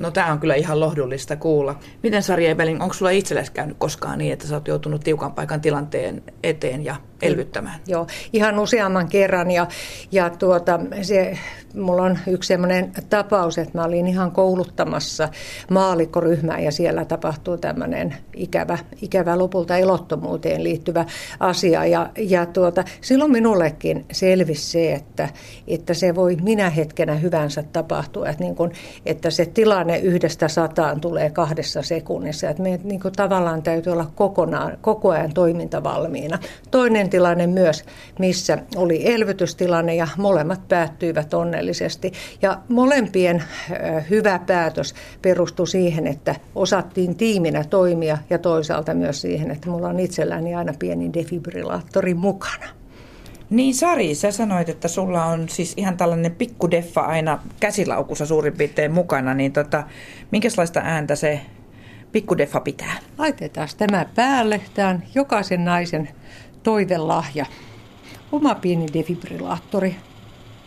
No 0.00 0.10
tämä 0.10 0.32
on 0.32 0.38
kyllä 0.38 0.54
ihan 0.54 0.80
lohdullista 0.80 1.36
kuulla. 1.36 1.78
Miten 2.02 2.22
Sari 2.22 2.46
Ebeling, 2.46 2.82
onko 2.82 2.94
sulla 2.94 3.10
itsellesi 3.10 3.52
käynyt 3.52 3.76
koskaan 3.78 4.18
niin, 4.18 4.32
että 4.32 4.46
sä 4.46 4.54
oot 4.54 4.68
joutunut 4.68 5.04
tiukan 5.04 5.32
paikan 5.32 5.60
tilanteen 5.60 6.22
eteen 6.42 6.84
ja 6.84 6.96
elvyttämään. 7.22 7.80
Joo, 7.86 8.06
ihan 8.32 8.58
useamman 8.58 9.08
kerran 9.08 9.50
ja, 9.50 9.66
ja 10.12 10.30
tuota, 10.30 10.80
se, 11.02 11.38
mulla 11.74 12.02
on 12.02 12.18
yksi 12.26 12.48
sellainen 12.48 12.92
tapaus, 13.10 13.58
että 13.58 13.78
mä 13.78 13.84
olin 13.84 14.06
ihan 14.06 14.32
kouluttamassa 14.32 15.28
maalikkoryhmää 15.70 16.58
ja 16.58 16.72
siellä 16.72 17.04
tapahtuu 17.04 17.58
tämmöinen 17.58 18.16
ikävä, 18.34 18.78
ikävä 19.02 19.38
lopulta 19.38 19.76
elottomuuteen 19.76 20.64
liittyvä 20.64 21.04
asia 21.40 21.86
ja, 21.86 22.10
ja 22.18 22.46
tuota, 22.46 22.84
silloin 23.00 23.32
minullekin 23.32 24.04
selvisi 24.12 24.70
se, 24.70 24.92
että, 24.92 25.28
että 25.68 25.94
se 25.94 26.14
voi 26.14 26.36
minä 26.42 26.70
hetkenä 26.70 27.14
hyvänsä 27.14 27.62
tapahtua, 27.62 28.28
että, 28.28 28.44
niin 28.44 28.54
kun, 28.56 28.72
että 29.06 29.30
se 29.30 29.46
tilanne 29.46 29.98
yhdestä 29.98 30.48
sataan 30.48 31.00
tulee 31.00 31.30
kahdessa 31.30 31.82
sekunnissa, 31.82 32.50
että 32.50 32.62
me 32.62 32.80
niin 32.84 33.00
tavallaan 33.16 33.62
täytyy 33.62 33.92
olla 33.92 34.10
kokonaan, 34.14 34.78
koko 34.80 35.10
ajan 35.10 35.34
toimintavalmiina. 35.34 36.38
Toinen 36.70 37.05
toinen 37.06 37.10
tilanne 37.10 37.46
myös, 37.46 37.84
missä 38.18 38.58
oli 38.76 39.14
elvytystilanne 39.14 39.94
ja 39.94 40.08
molemmat 40.16 40.68
päättyivät 40.68 41.34
onnellisesti. 41.34 42.12
Ja 42.42 42.58
molempien 42.68 43.42
hyvä 44.10 44.38
päätös 44.46 44.94
perustui 45.22 45.66
siihen, 45.66 46.06
että 46.06 46.34
osattiin 46.54 47.16
tiiminä 47.16 47.64
toimia 47.64 48.18
ja 48.30 48.38
toisaalta 48.38 48.94
myös 48.94 49.20
siihen, 49.20 49.50
että 49.50 49.70
mulla 49.70 49.88
on 49.88 50.00
itselläni 50.00 50.54
aina 50.54 50.72
pieni 50.78 51.12
defibrillaattori 51.12 52.14
mukana. 52.14 52.66
Niin 53.50 53.74
Sari, 53.74 54.14
sä 54.14 54.30
sanoit, 54.30 54.68
että 54.68 54.88
sulla 54.88 55.24
on 55.24 55.48
siis 55.48 55.74
ihan 55.76 55.96
tällainen 55.96 56.34
pikkudeffa 56.34 57.00
aina 57.00 57.38
käsilaukussa 57.60 58.26
suurin 58.26 58.52
piirtein 58.52 58.92
mukana, 58.92 59.34
niin 59.34 59.52
tota, 59.52 59.84
minkälaista 60.32 60.80
ääntä 60.84 61.16
se 61.16 61.40
pikkudeffa 62.12 62.60
pitää? 62.60 62.96
Laitetaan 63.18 63.68
tämä 63.76 64.06
päälle. 64.14 64.60
Tämä 64.74 64.88
on 64.88 65.02
jokaisen 65.14 65.64
naisen 65.64 66.08
toivelahja. 66.66 67.46
Oma 68.32 68.54
pieni 68.54 68.86
defibrillaattori. 68.92 69.96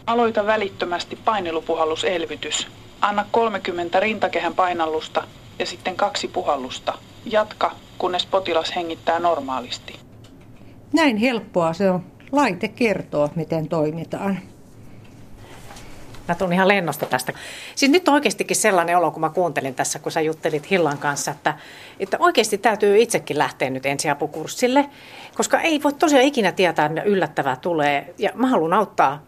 Aloita 0.07 0.45
välittömästi 0.45 1.15
painelupuhalluselvytys. 1.25 2.67
Anna 3.01 3.25
30 3.31 3.99
rintakehän 3.99 4.55
painallusta 4.55 5.23
ja 5.59 5.65
sitten 5.65 5.95
kaksi 5.95 6.27
puhallusta. 6.27 6.93
Jatka, 7.25 7.71
kunnes 7.97 8.25
potilas 8.25 8.75
hengittää 8.75 9.19
normaalisti. 9.19 9.99
Näin 10.93 11.17
helppoa 11.17 11.73
se 11.73 11.91
on. 11.91 12.03
Laite 12.31 12.67
kertoo, 12.67 13.29
miten 13.35 13.69
toimitaan. 13.69 14.39
Mä 16.29 16.35
tulin 16.35 16.53
ihan 16.53 16.67
lennosta 16.67 17.05
tästä. 17.05 17.33
Siis 17.75 17.91
nyt 17.91 18.07
on 18.07 18.13
oikeastikin 18.13 18.57
sellainen 18.57 18.97
olo, 18.97 19.11
kun 19.11 19.21
mä 19.21 19.29
kuuntelin 19.29 19.75
tässä, 19.75 19.99
kun 19.99 20.11
sä 20.11 20.21
juttelit 20.21 20.69
Hillan 20.69 20.97
kanssa, 20.97 21.31
että, 21.31 21.53
että 21.99 22.17
oikeasti 22.19 22.57
täytyy 22.57 23.01
itsekin 23.01 23.37
lähteä 23.37 23.69
nyt 23.69 23.85
ensiapukurssille, 23.85 24.89
koska 25.35 25.61
ei 25.61 25.83
voi 25.83 25.93
tosiaan 25.93 26.25
ikinä 26.25 26.51
tietää, 26.51 26.85
että 26.85 27.01
yllättävää 27.01 27.55
tulee. 27.55 28.13
Ja 28.17 28.31
mä 28.35 28.47
haluan 28.47 28.73
auttaa 28.73 29.23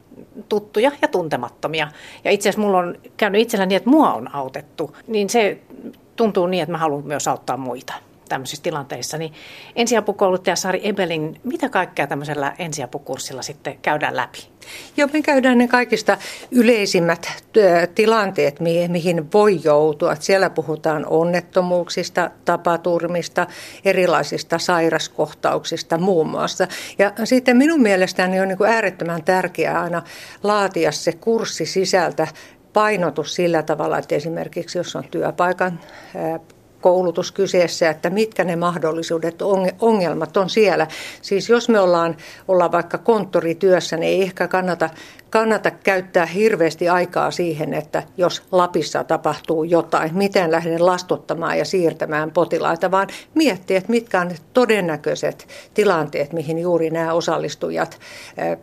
tuttuja 0.49 0.91
ja 1.01 1.07
tuntemattomia. 1.07 1.87
Ja 2.23 2.31
itse 2.31 2.49
asiassa 2.49 2.61
mulla 2.61 2.77
on 2.77 2.97
käynyt 3.17 3.41
itselläni 3.41 3.69
niin, 3.69 3.77
että 3.77 3.89
mua 3.89 4.13
on 4.13 4.35
autettu, 4.35 4.95
niin 5.07 5.29
se 5.29 5.57
tuntuu 6.15 6.47
niin, 6.47 6.63
että 6.63 6.71
mä 6.71 6.77
haluan 6.77 7.05
myös 7.05 7.27
auttaa 7.27 7.57
muita 7.57 7.93
tämmöisissä 8.31 8.63
tilanteissa. 8.63 9.17
Niin 9.17 9.33
ensiapukouluttaja 9.75 10.55
Sari 10.55 10.81
Ebeling, 10.83 11.35
mitä 11.43 11.69
kaikkea 11.69 12.07
tämmöisellä 12.07 12.55
ensiapukurssilla 12.59 13.41
sitten 13.41 13.77
käydään 13.81 14.15
läpi? 14.15 14.47
Joo, 14.97 15.09
me 15.13 15.21
käydään 15.21 15.57
ne 15.57 15.67
kaikista 15.67 16.17
yleisimmät 16.51 17.27
tilanteet, 17.95 18.59
mihin 18.87 19.31
voi 19.33 19.59
joutua. 19.63 20.15
Siellä 20.15 20.49
puhutaan 20.49 21.05
onnettomuuksista, 21.05 22.31
tapaturmista, 22.45 23.47
erilaisista 23.85 24.59
sairaskohtauksista 24.59 25.97
muun 25.97 26.29
muassa. 26.29 26.67
Ja 26.99 27.13
sitten 27.23 27.57
minun 27.57 27.81
mielestäni 27.81 28.39
on 28.39 28.47
niin 28.47 28.65
äärettömän 28.67 29.23
tärkeää 29.23 29.81
aina 29.81 30.01
laatia 30.43 30.91
se 30.91 31.11
kurssi 31.11 31.65
sisältä 31.65 32.27
painotus 32.73 33.35
sillä 33.35 33.63
tavalla, 33.63 33.97
että 33.97 34.15
esimerkiksi 34.15 34.77
jos 34.77 34.95
on 34.95 35.03
työpaikan 35.11 35.79
koulutus 36.81 37.31
kyseessä, 37.31 37.89
että 37.89 38.09
mitkä 38.09 38.43
ne 38.43 38.55
mahdollisuudet, 38.55 39.41
ongelmat 39.79 40.37
on 40.37 40.49
siellä. 40.49 40.87
Siis 41.21 41.49
jos 41.49 41.69
me 41.69 41.79
ollaan, 41.79 42.17
ollaan 42.47 42.71
vaikka 42.71 42.97
konttorityössä, 42.97 43.97
niin 43.97 44.13
ei 44.13 44.21
ehkä 44.21 44.47
kannata 44.47 44.89
kannata 45.31 45.71
käyttää 45.71 46.25
hirveästi 46.25 46.89
aikaa 46.89 47.31
siihen, 47.31 47.73
että 47.73 48.03
jos 48.17 48.43
Lapissa 48.51 49.03
tapahtuu 49.03 49.63
jotain, 49.63 50.17
miten 50.17 50.51
lähden 50.51 50.85
lastuttamaan 50.85 51.57
ja 51.57 51.65
siirtämään 51.65 52.31
potilaita, 52.31 52.91
vaan 52.91 53.07
miettiä, 53.33 53.77
että 53.77 53.89
mitkä 53.91 54.21
on 54.21 54.27
ne 54.27 54.35
todennäköiset 54.53 55.47
tilanteet, 55.73 56.33
mihin 56.33 56.59
juuri 56.59 56.89
nämä 56.89 57.13
osallistujat 57.13 57.99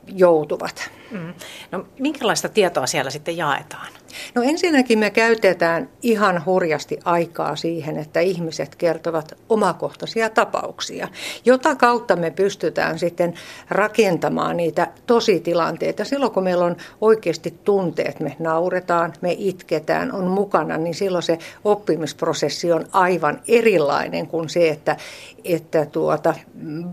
joutuvat. 0.07 0.91
Mm. 1.11 1.35
No, 1.73 1.87
minkälaista 1.99 2.49
tietoa 2.49 2.87
siellä 2.87 3.11
sitten 3.11 3.37
jaetaan? 3.37 3.89
No 4.35 4.43
ensinnäkin 4.43 4.99
me 4.99 5.11
käytetään 5.11 5.89
ihan 6.03 6.45
hurjasti 6.45 6.99
aikaa 7.05 7.57
siihen, 7.57 7.99
että 7.99 8.21
ihmiset 8.21 8.77
kertovat 8.77 9.39
omakohtaisia 9.49 10.31
tapauksia, 10.31 11.09
jota 11.45 11.75
kautta 11.75 12.17
me 12.17 12.31
pystytään 12.31 12.99
sitten 12.99 13.35
rakentamaan 13.71 14.57
niitä 14.57 14.87
tositilanteita. 15.07 16.05
Silloin 16.05 16.33
kun 16.33 16.43
meillä 16.43 16.58
meillä 16.59 16.71
on 16.71 16.77
oikeasti 17.01 17.59
tunteet, 17.65 18.21
me 18.21 18.37
nauretaan, 18.39 19.13
me 19.21 19.35
itketään, 19.39 20.13
on 20.13 20.27
mukana, 20.27 20.77
niin 20.77 20.95
silloin 20.95 21.23
se 21.23 21.39
oppimisprosessi 21.65 22.73
on 22.73 22.85
aivan 22.93 23.41
erilainen 23.49 24.27
kuin 24.27 24.49
se, 24.49 24.69
että, 24.69 24.97
että 25.45 25.87
tuota, 25.87 26.35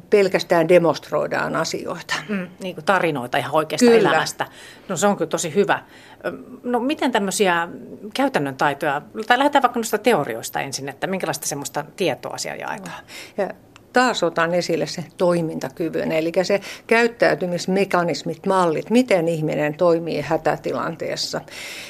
pelkästään 0.10 0.70
demonstroidaan 0.70 1.56
asioita. 1.56 2.16
Mm, 2.30 2.48
niin 2.60 2.76
kuin 2.76 2.86
tarinoita 2.86 3.38
ihan 3.38 3.56
oikeasta 3.56 3.86
kyllä. 3.86 4.10
elämästä. 4.10 4.46
No 4.90 4.98
se 4.98 5.08
on 5.08 5.18
kyllä 5.18 5.30
tosi 5.30 5.56
hyvä. 5.56 5.80
No 6.64 6.80
miten 6.80 7.12
tämmöisiä 7.12 7.68
käytännön 8.14 8.56
taitoja, 8.56 9.02
tai 9.28 9.38
lähdetään 9.38 9.64
vaikka 9.64 9.80
noista 9.80 9.98
teorioista 9.98 10.60
ensin, 10.60 10.90
että 10.90 11.08
minkälaista 11.08 11.48
semmoista 11.48 11.86
tietoa 11.96 12.38
siellä 12.38 12.62
jaetaan? 12.62 13.04
Ja 13.38 13.50
taas 13.96 14.24
otan 14.24 14.54
esille 14.54 14.88
se 14.88 15.04
toimintakyvyn, 15.18 16.12
eli 16.12 16.32
se 16.44 16.62
käyttäytymismekanismit, 16.88 18.46
mallit, 18.46 18.90
miten 18.90 19.28
ihminen 19.28 19.74
toimii 19.74 20.22
hätätilanteessa. 20.22 21.42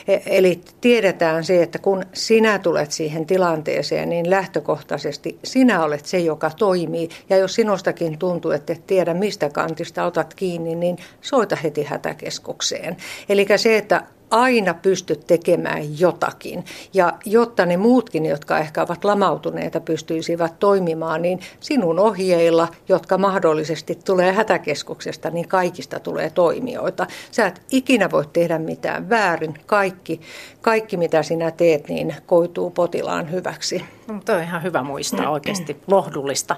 E, 0.07 0.17
eli 0.25 0.61
tiedetään 0.81 1.43
se, 1.43 1.63
että 1.63 1.79
kun 1.79 2.03
sinä 2.13 2.59
tulet 2.59 2.91
siihen 2.91 3.25
tilanteeseen, 3.25 4.09
niin 4.09 4.29
lähtökohtaisesti 4.29 5.39
sinä 5.43 5.83
olet 5.83 6.05
se, 6.05 6.19
joka 6.19 6.51
toimii. 6.57 7.09
Ja 7.29 7.37
jos 7.37 7.55
sinustakin 7.55 8.17
tuntuu, 8.19 8.51
että 8.51 8.73
et 8.73 8.87
tiedä 8.87 9.13
mistä 9.13 9.49
kantista 9.49 10.05
otat 10.05 10.33
kiinni, 10.33 10.75
niin 10.75 10.97
soita 11.21 11.55
heti 11.55 11.83
hätäkeskukseen. 11.83 12.97
Eli 13.29 13.45
se, 13.55 13.77
että 13.77 14.03
aina 14.31 14.73
pysty 14.73 15.15
tekemään 15.15 15.99
jotakin. 15.99 16.65
Ja 16.93 17.13
jotta 17.25 17.65
ne 17.65 17.77
muutkin, 17.77 18.25
jotka 18.25 18.59
ehkä 18.59 18.81
ovat 18.81 19.03
lamautuneita, 19.03 19.79
pystyisivät 19.79 20.59
toimimaan, 20.59 21.21
niin 21.21 21.39
sinun 21.59 21.99
ohjeilla, 21.99 22.67
jotka 22.89 23.17
mahdollisesti 23.17 23.99
tulee 24.05 24.31
hätäkeskuksesta, 24.31 25.29
niin 25.29 25.47
kaikista 25.47 25.99
tulee 25.99 26.29
toimijoita. 26.29 27.07
Sä 27.31 27.45
et 27.47 27.61
ikinä 27.71 28.11
voi 28.11 28.23
tehdä 28.33 28.59
mitään 28.59 29.09
väärin. 29.09 29.53
Kaikki, 29.65 30.21
kaikki 30.61 30.97
mitä 30.97 31.23
sinä 31.23 31.51
teet, 31.51 31.89
niin 31.89 32.15
koituu 32.25 32.69
potilaan 32.69 33.31
hyväksi. 33.31 33.85
No, 34.07 34.21
tuo 34.25 34.35
on 34.35 34.43
ihan 34.43 34.63
hyvä 34.63 34.83
muistaa 34.83 35.29
oikeasti, 35.29 35.77
lohdullista. 35.87 36.55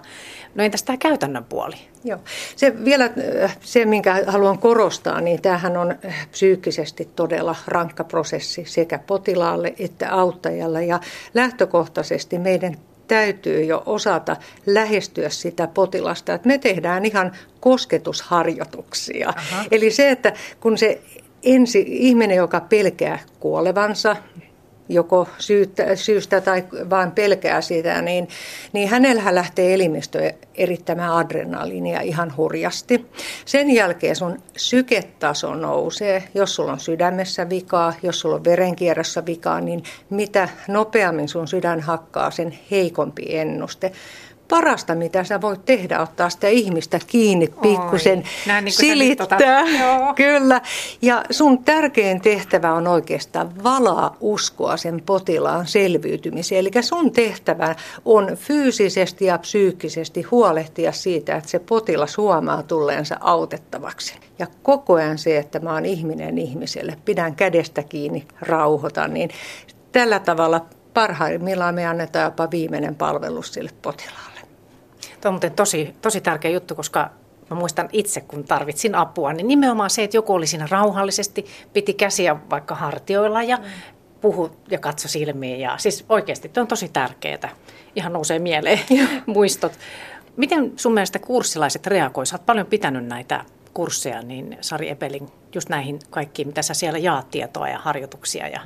No 0.56 0.64
entäs 0.64 0.84
tämä 0.84 0.98
käytännön 0.98 1.44
puoli? 1.44 1.76
Joo. 2.04 2.20
Se 2.56 2.86
vielä 2.86 3.10
äh, 3.44 3.58
se, 3.62 3.86
minkä 3.86 4.24
haluan 4.28 4.60
korostaa, 4.60 5.22
niin 5.22 5.42
tämähän 5.42 5.78
on 5.78 5.96
äh, 6.06 6.28
psyykkisesti 6.32 7.10
todella 7.16 7.56
rankka 7.68 8.04
prosessi 8.04 8.64
sekä 8.68 9.00
potilaalle 9.00 9.74
että 9.80 10.14
auttajalle. 10.14 10.86
Ja 10.86 11.00
lähtökohtaisesti 11.34 12.40
meidän 12.40 12.78
täytyy 13.08 13.64
jo 13.64 13.84
osata 13.86 14.36
lähestyä 14.66 15.30
sitä 15.30 15.68
potilasta. 15.68 16.34
Että 16.34 16.48
me 16.48 16.58
tehdään 16.58 17.06
ihan 17.06 17.32
kosketusharjoituksia. 17.60 19.30
Aha. 19.30 19.66
Eli 19.72 19.92
se, 19.92 20.12
että 20.12 20.34
kun 20.60 20.78
se 20.78 21.02
ensi 21.44 21.86
ihminen, 21.88 22.38
joka 22.38 22.60
pelkää 22.60 23.20
kuolevansa, 23.40 24.16
joko 24.90 25.28
syyttä, 25.40 25.96
syystä 25.96 26.42
tai 26.42 26.64
vain 26.90 27.12
pelkää 27.12 27.62
sitä, 27.62 28.02
niin, 28.02 28.28
niin 28.74 28.90
hänellä 28.90 29.36
lähtee 29.36 29.74
elimistö 29.74 30.34
erittämään 30.56 31.14
adrenaliinia 31.14 32.02
ihan 32.02 32.38
hurjasti. 32.38 33.06
Sen 33.46 33.72
jälkeen 33.72 34.16
sun 34.16 34.38
syketaso 34.58 35.56
nousee, 35.56 36.24
jos 36.34 36.56
sulla 36.56 36.72
on 36.72 36.80
sydämessä 36.80 37.50
vikaa, 37.50 37.94
jos 38.04 38.20
sulla 38.20 38.36
on 38.36 38.44
verenkierrossa 38.44 39.26
vikaa, 39.26 39.62
niin 39.62 39.84
mitä 40.10 40.50
nopeammin 40.68 41.30
sun 41.30 41.48
sydän 41.48 41.82
hakkaa, 41.82 42.32
sen 42.32 42.60
heikompi 42.72 43.38
ennuste 43.38 43.92
parasta, 44.48 44.96
mitä 44.96 45.24
sä 45.24 45.42
voit 45.42 45.66
tehdä, 45.66 46.02
ottaa 46.02 46.30
sitä 46.30 46.48
ihmistä 46.48 47.00
kiinni 47.08 47.48
pikkusen, 47.62 48.24
niin 48.62 48.72
silittää. 48.72 49.64
Kyllä. 50.16 50.62
Ja 51.02 51.24
sun 51.30 51.64
tärkein 51.64 52.22
tehtävä 52.22 52.74
on 52.74 52.88
oikeastaan 52.88 53.64
valaa 53.64 54.18
uskoa 54.20 54.78
sen 54.78 55.02
potilaan 55.06 55.68
selviytymiseen. 55.68 56.60
Eli 56.60 56.72
sun 56.82 57.12
tehtävä 57.12 57.76
on 58.06 58.36
fyysisesti 58.36 59.26
ja 59.26 59.38
psyykkisesti 59.38 60.22
huolehtia 60.22 60.92
siitä, 60.92 61.36
että 61.36 61.50
se 61.50 61.60
potilas 61.60 62.18
huomaa 62.18 62.64
tulleensa 62.64 63.18
autettavaksi. 63.20 64.14
Ja 64.40 64.48
koko 64.64 64.94
ajan 64.94 65.18
se, 65.18 65.38
että 65.38 65.60
mä 65.60 65.74
oon 65.74 65.86
ihminen 65.86 66.38
ihmiselle, 66.38 66.98
pidän 67.06 67.36
kädestä 67.36 67.84
kiinni, 67.84 68.28
rauhoitan, 68.42 69.14
niin 69.14 69.30
tällä 69.92 70.20
tavalla 70.20 70.66
parhaimmillaan 70.94 71.76
me 71.76 71.86
annetaan 71.86 72.26
jopa 72.26 72.52
viimeinen 72.52 72.96
palvelus 72.96 73.54
sille 73.54 73.72
potilaalle. 73.82 74.27
Tuo 75.22 75.30
on 75.30 75.34
muuten 75.34 75.52
tosi, 75.52 75.96
tosi 76.02 76.22
tärkeä 76.22 76.52
juttu, 76.52 76.76
koska 76.76 77.10
mä 77.50 77.58
muistan 77.58 77.90
itse, 77.94 78.22
kun 78.22 78.44
tarvitsin 78.44 78.96
apua, 78.96 79.34
niin 79.34 79.48
nimenomaan 79.48 79.90
se, 79.90 80.04
että 80.04 80.18
joku 80.18 80.34
oli 80.34 80.48
siinä 80.48 80.68
rauhallisesti, 80.72 81.46
piti 81.74 81.94
käsiä 81.94 82.36
vaikka 82.50 82.76
hartioilla 82.76 83.44
ja 83.44 83.58
mm. 83.58 83.64
puhu 84.22 84.52
ja 84.72 84.80
katso 84.80 85.08
silmiin. 85.08 85.60
Ja 85.60 85.78
siis 85.78 86.06
oikeasti 86.10 86.50
tuo 86.50 86.62
on 86.62 86.68
tosi 86.68 86.90
tärkeää. 86.90 87.50
Ihan 87.96 88.14
nousee 88.14 88.40
mieleen 88.40 88.80
muistot. 89.26 89.72
Miten 90.38 90.74
sun 90.76 90.94
mielestä 90.94 91.20
kurssilaiset 91.20 91.88
reagoisivat? 91.88 92.40
Olet 92.42 92.46
paljon 92.46 92.66
pitänyt 92.66 93.06
näitä 93.06 93.46
kursseja, 93.74 94.22
niin 94.22 94.58
Sari 94.62 94.90
Epelin, 94.90 95.30
just 95.56 95.70
näihin 95.70 96.00
kaikkiin, 96.10 96.48
mitä 96.48 96.62
sä 96.62 96.74
siellä 96.74 97.00
jaat 97.00 97.32
tietoa 97.32 97.70
ja 97.70 97.80
harjoituksia. 97.80 98.48
Ja... 98.48 98.60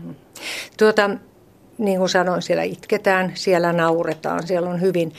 Tuota, 0.77 1.09
niin 1.77 1.97
kuin 1.97 2.09
sanoin, 2.09 2.41
siellä 2.41 2.63
itketään, 2.63 3.31
siellä 3.35 3.73
nauretaan, 3.73 4.47
siellä 4.47 4.69
on 4.69 4.81
hyvin, 4.81 5.13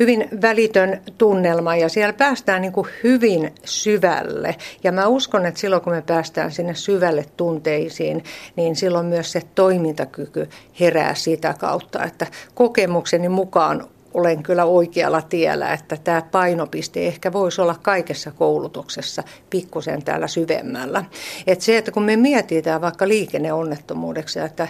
hyvin 0.00 0.28
välitön 0.42 1.02
tunnelma 1.18 1.76
ja 1.76 1.88
siellä 1.88 2.12
päästään 2.12 2.62
niin 2.62 2.72
kuin 2.72 2.86
hyvin 3.04 3.54
syvälle. 3.64 4.56
Ja 4.84 4.92
mä 4.92 5.06
uskon, 5.06 5.46
että 5.46 5.60
silloin 5.60 5.82
kun 5.82 5.92
me 5.92 6.02
päästään 6.02 6.52
sinne 6.52 6.74
syvälle 6.74 7.24
tunteisiin, 7.36 8.24
niin 8.56 8.76
silloin 8.76 9.06
myös 9.06 9.32
se 9.32 9.42
toimintakyky 9.54 10.48
herää 10.80 11.14
sitä 11.14 11.54
kautta, 11.58 12.04
että 12.04 12.26
kokemukseni 12.54 13.28
mukaan 13.28 13.88
olen 14.18 14.42
kyllä 14.42 14.64
oikealla 14.64 15.22
tiellä, 15.22 15.72
että 15.72 15.96
tämä 15.96 16.22
painopiste 16.22 17.06
ehkä 17.06 17.32
voisi 17.32 17.60
olla 17.60 17.76
kaikessa 17.82 18.30
koulutuksessa 18.30 19.22
pikkusen 19.50 20.04
täällä 20.04 20.26
syvemmällä. 20.26 21.04
Että 21.46 21.64
se, 21.64 21.78
että 21.78 21.90
kun 21.90 22.02
me 22.02 22.16
mietitään 22.16 22.80
vaikka 22.80 23.08
liikenneonnettomuudeksi, 23.08 24.40
että 24.40 24.68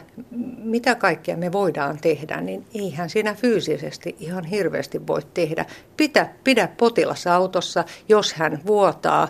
mitä 0.59 0.95
kaikkea 0.95 1.37
me 1.37 1.53
voidaan 1.53 1.99
tehdä, 2.01 2.41
niin 2.41 2.67
eihän 2.75 3.11
siinä 3.11 3.35
fyysisesti 3.35 4.17
ihan 4.21 4.45
hirveästi 4.45 5.07
voi 5.07 5.21
tehdä. 5.35 5.65
Pidä, 5.97 6.29
pidä 6.45 6.69
potilas 6.77 7.27
autossa, 7.27 7.85
jos 8.09 8.33
hän 8.33 8.61
vuotaa, 8.67 9.29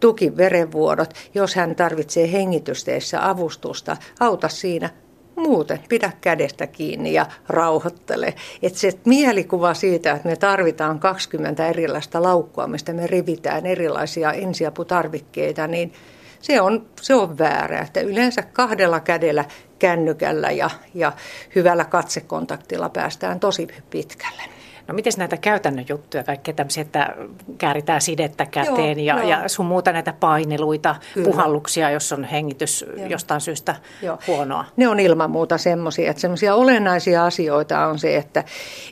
tuki 0.00 0.36
verenvuodot, 0.36 1.14
jos 1.34 1.54
hän 1.54 1.74
tarvitsee 1.74 2.32
hengitysteessä 2.32 3.28
avustusta, 3.28 3.96
auta 4.20 4.48
siinä, 4.48 4.90
muuten 5.38 5.80
pidä 5.88 6.12
kädestä 6.20 6.66
kiinni 6.66 7.12
ja 7.12 7.26
rauhoittele. 7.48 8.34
Että 8.62 8.78
se 8.78 8.92
mielikuva 9.04 9.74
siitä, 9.74 10.12
että 10.12 10.28
me 10.28 10.36
tarvitaan 10.36 10.98
20 10.98 11.66
erilaista 11.66 12.22
laukkua, 12.22 12.66
mistä 12.66 12.92
me 12.92 13.06
rivitään 13.06 13.66
erilaisia 13.66 14.32
ensiaputarvikkeita, 14.32 15.66
niin 15.66 15.92
se 16.40 16.60
on, 16.60 16.86
se 17.00 17.14
on 17.14 17.38
väärä. 17.38 17.80
Että 17.80 18.00
yleensä 18.00 18.42
kahdella 18.42 19.00
kädellä 19.00 19.44
kännykällä 19.78 20.50
ja, 20.50 20.70
ja 20.94 21.12
hyvällä 21.54 21.84
katsekontaktilla 21.84 22.88
päästään 22.88 23.40
tosi 23.40 23.68
pitkälle. 23.90 24.57
No 24.88 24.94
miten 24.94 25.12
näitä 25.16 25.36
käytännön 25.36 25.84
juttuja, 25.88 26.24
kaikkea 26.24 26.54
tämmöisiä, 26.54 26.80
että 26.80 27.14
kääritään 27.58 28.00
sidettä 28.00 28.46
käteen 28.46 29.04
joo, 29.04 29.18
ja, 29.18 29.22
joo. 29.22 29.30
ja 29.30 29.48
sun 29.48 29.66
muuta 29.66 29.92
näitä 29.92 30.14
paineluita, 30.20 30.96
Kyllä. 31.14 31.24
puhalluksia, 31.24 31.90
jos 31.90 32.12
on 32.12 32.24
hengitys 32.24 32.84
joo. 32.96 33.06
jostain 33.06 33.40
syystä 33.40 33.76
joo. 34.02 34.18
huonoa? 34.26 34.64
Ne 34.76 34.88
on 34.88 35.00
ilman 35.00 35.30
muuta 35.30 35.58
semmoisia, 35.58 36.10
että 36.10 36.20
semmoisia 36.20 36.54
olennaisia 36.54 37.24
asioita 37.24 37.86
on 37.86 37.98
se, 37.98 38.16
että, 38.16 38.44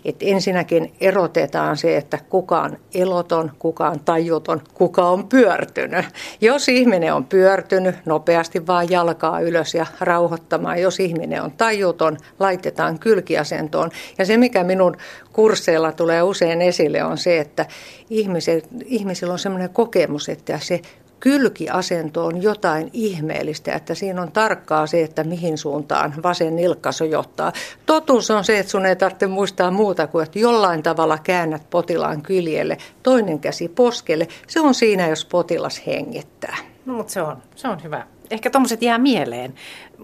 että 0.04 0.24
ensinnäkin 0.28 0.94
erotetaan 1.00 1.76
se, 1.76 1.96
että 1.96 2.18
kuka 2.28 2.60
on 2.60 2.78
eloton, 2.94 3.52
kuka 3.58 3.88
on 3.88 4.00
tajuton, 4.00 4.60
kuka 4.74 5.08
on 5.08 5.28
pyörtynyt. 5.28 6.04
Jos 6.40 6.68
ihminen 6.68 7.14
on 7.14 7.24
pyörtynyt, 7.24 7.94
nopeasti 8.06 8.66
vaan 8.66 8.90
jalkaa 8.90 9.40
ylös 9.40 9.74
ja 9.74 9.86
rauhoittamaan. 10.00 10.82
Jos 10.82 11.00
ihminen 11.00 11.42
on 11.42 11.52
tajuton, 11.52 12.16
laitetaan 12.38 12.98
kylkiasentoon. 12.98 13.90
Ja 14.18 14.26
se, 14.26 14.36
mikä 14.36 14.64
minun 14.64 14.96
kursseilla 15.32 15.85
tulee 15.92 16.22
usein 16.22 16.62
esille, 16.62 17.04
on 17.04 17.18
se, 17.18 17.40
että 17.40 17.66
ihmiset, 18.10 18.68
ihmisillä 18.84 19.32
on 19.32 19.38
sellainen 19.38 19.70
kokemus, 19.70 20.28
että 20.28 20.58
se 20.62 20.80
kylkiasento 21.20 22.26
on 22.26 22.42
jotain 22.42 22.90
ihmeellistä, 22.92 23.74
että 23.74 23.94
siinä 23.94 24.22
on 24.22 24.32
tarkkaa 24.32 24.86
se, 24.86 25.02
että 25.02 25.24
mihin 25.24 25.58
suuntaan 25.58 26.14
vasen 26.22 26.56
nilkka 26.56 26.92
sojottaa. 26.92 27.52
Totuus 27.86 28.30
on 28.30 28.44
se, 28.44 28.58
että 28.58 28.70
sun 28.70 28.86
ei 28.86 28.96
tarvitse 28.96 29.26
muistaa 29.26 29.70
muuta 29.70 30.06
kuin, 30.06 30.22
että 30.22 30.38
jollain 30.38 30.82
tavalla 30.82 31.18
käännät 31.18 31.70
potilaan 31.70 32.22
kyljelle, 32.22 32.78
toinen 33.02 33.38
käsi 33.38 33.68
poskelle. 33.68 34.28
Se 34.46 34.60
on 34.60 34.74
siinä, 34.74 35.08
jos 35.08 35.24
potilas 35.24 35.82
hengittää. 35.86 36.56
No, 36.86 36.94
mutta 36.94 37.12
se 37.12 37.22
on, 37.22 37.36
se 37.54 37.68
on 37.68 37.82
hyvä. 37.82 38.06
Ehkä 38.30 38.50
tuommoiset 38.50 38.82
jää 38.82 38.98
mieleen. 38.98 39.54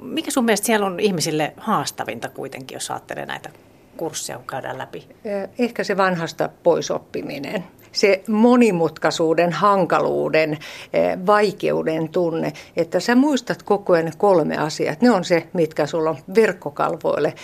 Mikä 0.02 0.30
sun 0.30 0.44
mielestä 0.44 0.66
siellä 0.66 0.86
on 0.86 1.00
ihmisille 1.00 1.52
haastavinta 1.56 2.28
kuitenkin, 2.28 2.76
jos 2.76 2.90
ajattelee 2.90 3.26
näitä 3.26 3.50
kursseja, 3.96 4.40
käydään 4.50 4.78
läpi? 4.78 5.08
Ehkä 5.58 5.84
se 5.84 5.96
vanhasta 5.96 6.48
poisoppiminen 6.62 7.64
se 7.92 8.22
monimutkaisuuden, 8.28 9.52
hankaluuden, 9.52 10.58
vaikeuden 11.26 12.08
tunne, 12.08 12.52
että 12.76 13.00
sä 13.00 13.14
muistat 13.14 13.62
koko 13.62 13.92
ajan 13.92 14.12
kolme 14.18 14.56
asiaa. 14.56 14.94
Ne 15.00 15.10
on 15.10 15.24
se, 15.24 15.46
mitkä 15.52 15.86
sulla 15.86 16.10
on 16.10 16.18
verkkokalvoille 16.34 17.34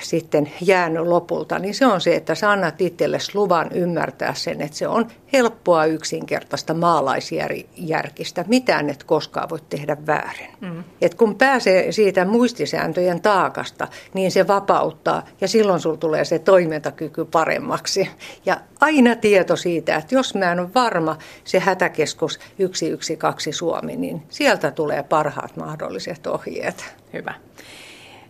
sitten 0.00 0.50
jäänyt 0.60 1.06
lopulta. 1.06 1.58
Niin 1.58 1.74
se 1.74 1.86
on 1.86 2.00
se, 2.00 2.16
että 2.16 2.34
sä 2.34 2.50
annat 2.50 2.80
itsellesi 2.80 3.30
luvan 3.34 3.70
ymmärtää 3.72 4.34
sen, 4.34 4.60
että 4.60 4.76
se 4.76 4.88
on 4.88 5.06
helppoa 5.32 5.84
yksinkertaista 5.84 6.74
maalaisjärkistä. 6.74 8.44
Mitään 8.48 8.90
et 8.90 9.04
koskaan 9.04 9.50
voi 9.50 9.58
tehdä 9.68 9.96
väärin. 10.06 10.50
Mm. 10.60 10.84
Et 11.02 11.14
kun 11.14 11.34
pääsee 11.34 11.92
siitä 11.92 12.24
muistisääntöjen 12.24 13.20
taakasta, 13.20 13.88
niin 14.14 14.30
se 14.30 14.46
vapauttaa 14.46 15.22
ja 15.40 15.48
silloin 15.48 15.80
sulla 15.80 15.96
tulee 15.96 16.24
se 16.24 16.38
toimintakyky 16.38 17.24
paremmaksi. 17.24 18.10
Ja 18.46 18.60
aina 18.80 19.16
tieto 19.38 19.56
siitä, 19.56 19.96
että 19.96 20.14
jos 20.14 20.34
mä 20.34 20.52
en 20.52 20.60
ole 20.60 20.74
varma 20.74 21.18
se 21.44 21.58
hätäkeskus 21.58 22.38
112 22.72 23.58
Suomi, 23.58 23.96
niin 23.96 24.22
sieltä 24.28 24.70
tulee 24.70 25.02
parhaat 25.02 25.56
mahdolliset 25.56 26.26
ohjeet. 26.26 26.94
Hyvä. 27.12 27.34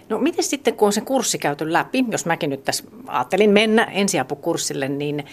No 0.08 0.18
miten 0.18 0.44
sitten, 0.44 0.74
kun 0.74 0.86
on 0.86 0.92
se 0.92 1.00
kurssi 1.00 1.38
käyty 1.38 1.72
läpi, 1.72 2.04
jos 2.10 2.26
mäkin 2.26 2.50
nyt 2.50 2.64
tässä 2.64 2.84
ajattelin 3.06 3.50
mennä 3.50 3.84
ensiapukurssille, 3.84 4.88
niin 4.88 5.24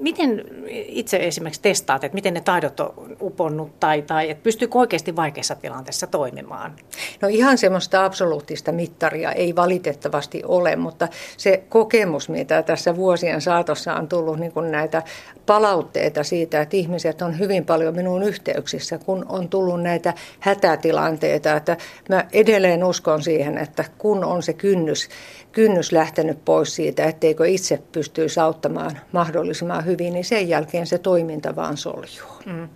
miten 0.00 0.44
itse 0.68 1.16
esimerkiksi 1.16 1.62
testaat, 1.62 2.04
että 2.04 2.14
miten 2.14 2.34
ne 2.34 2.40
taidot 2.40 2.80
on 2.80 3.16
uponnut 3.20 3.80
tai, 3.80 4.02
tai 4.02 4.30
että 4.30 4.42
pystyykö 4.42 4.78
oikeasti 4.78 5.16
vaikeassa 5.16 5.54
tilanteessa 5.54 6.06
toimimaan? 6.06 6.76
No 7.20 7.28
ihan 7.28 7.58
semmoista 7.58 8.04
absoluuttista 8.04 8.72
mittaria 8.72 9.32
ei 9.32 9.56
valitettavasti 9.56 10.42
ole, 10.44 10.76
mutta 10.76 11.08
se 11.36 11.62
kokemus, 11.68 12.28
mitä 12.28 12.62
tässä 12.62 12.96
vuosien 12.96 13.40
saatossa 13.40 13.94
on 13.94 14.08
tullut 14.08 14.38
niin 14.38 14.52
kuin 14.52 14.70
näitä 14.70 15.02
palautteita 15.46 16.24
siitä, 16.24 16.60
että 16.60 16.76
ihmiset 16.76 17.22
on 17.22 17.38
hyvin 17.38 17.64
paljon 17.64 17.96
minun 17.96 18.22
yhteyksissä, 18.22 18.98
kun 18.98 19.26
on 19.28 19.48
tullut 19.48 19.82
näitä 19.82 20.14
hätätilanteita, 20.40 21.56
että 21.56 21.76
mä 22.08 22.24
edelleen 22.32 22.84
uskon 22.84 23.22
siihen, 23.22 23.58
että 23.58 23.84
kun 23.98 24.24
on 24.24 24.42
se 24.42 24.52
kynnys 24.52 25.08
kynnys 25.56 25.92
lähtenyt 25.92 26.44
pois 26.44 26.74
siitä, 26.74 27.04
etteikö 27.04 27.46
itse 27.46 27.78
pystyisi 27.92 28.40
auttamaan 28.40 28.98
mahdollisimman 29.12 29.84
hyvin, 29.84 30.12
niin 30.12 30.24
sen 30.24 30.48
jälkeen 30.48 30.86
se 30.86 30.98
toiminta 30.98 31.56
vaan 31.56 31.76
soljuu. 31.76 32.28
Mm. 32.46 32.68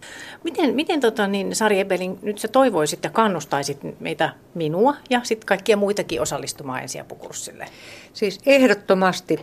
Miten, 0.45 0.75
miten 0.75 1.01
tota, 1.01 1.27
niin 1.27 1.55
Sari 1.55 1.81
Ebelin, 1.81 2.19
nyt 2.23 2.39
sä 2.39 2.49
toivoisit 2.49 3.05
ja 3.05 3.11
kannustaisit 3.11 4.01
meitä, 4.01 4.35
minua 4.55 4.95
ja 5.11 5.21
sitten 5.23 5.47
kaikkia 5.47 5.77
muitakin 5.77 6.21
osallistumaan 6.21 6.83
ensiapukurssille? 6.83 7.67
Siis 8.13 8.41
ehdottomasti 8.47 9.41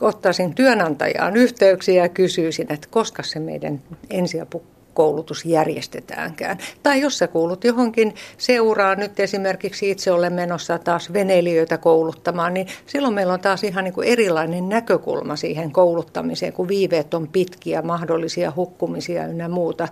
ottaisin 0.00 0.54
työnantajaan 0.54 1.36
yhteyksiä 1.36 2.02
ja 2.02 2.08
kysyisin, 2.08 2.72
että 2.72 2.88
koska 2.90 3.22
se 3.22 3.40
meidän 3.40 3.82
ensiapu 4.10 4.62
koulutus 4.94 5.44
järjestetäänkään. 5.44 6.58
Tai 6.82 7.00
jos 7.00 7.18
sä 7.18 7.28
kuulut 7.28 7.64
johonkin 7.64 8.14
seuraan, 8.38 8.98
nyt 8.98 9.20
esimerkiksi 9.20 9.90
itse 9.90 10.12
olen 10.12 10.32
menossa 10.32 10.78
taas 10.78 11.12
veneilijöitä 11.12 11.78
kouluttamaan, 11.78 12.54
niin 12.54 12.66
silloin 12.86 13.14
meillä 13.14 13.32
on 13.32 13.40
taas 13.40 13.64
ihan 13.64 13.84
niin 13.84 13.94
kuin 13.94 14.08
erilainen 14.08 14.68
näkökulma 14.68 15.36
siihen 15.36 15.72
kouluttamiseen, 15.72 16.52
kun 16.52 16.68
viiveet 16.68 17.14
on 17.14 17.28
pitkiä, 17.28 17.82
mahdollisia 17.82 18.52
hukkumisia 18.56 19.26
ynnä 19.26 19.48
muuta. 19.48 19.88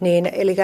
Niin, 0.00 0.30
eli 0.32 0.56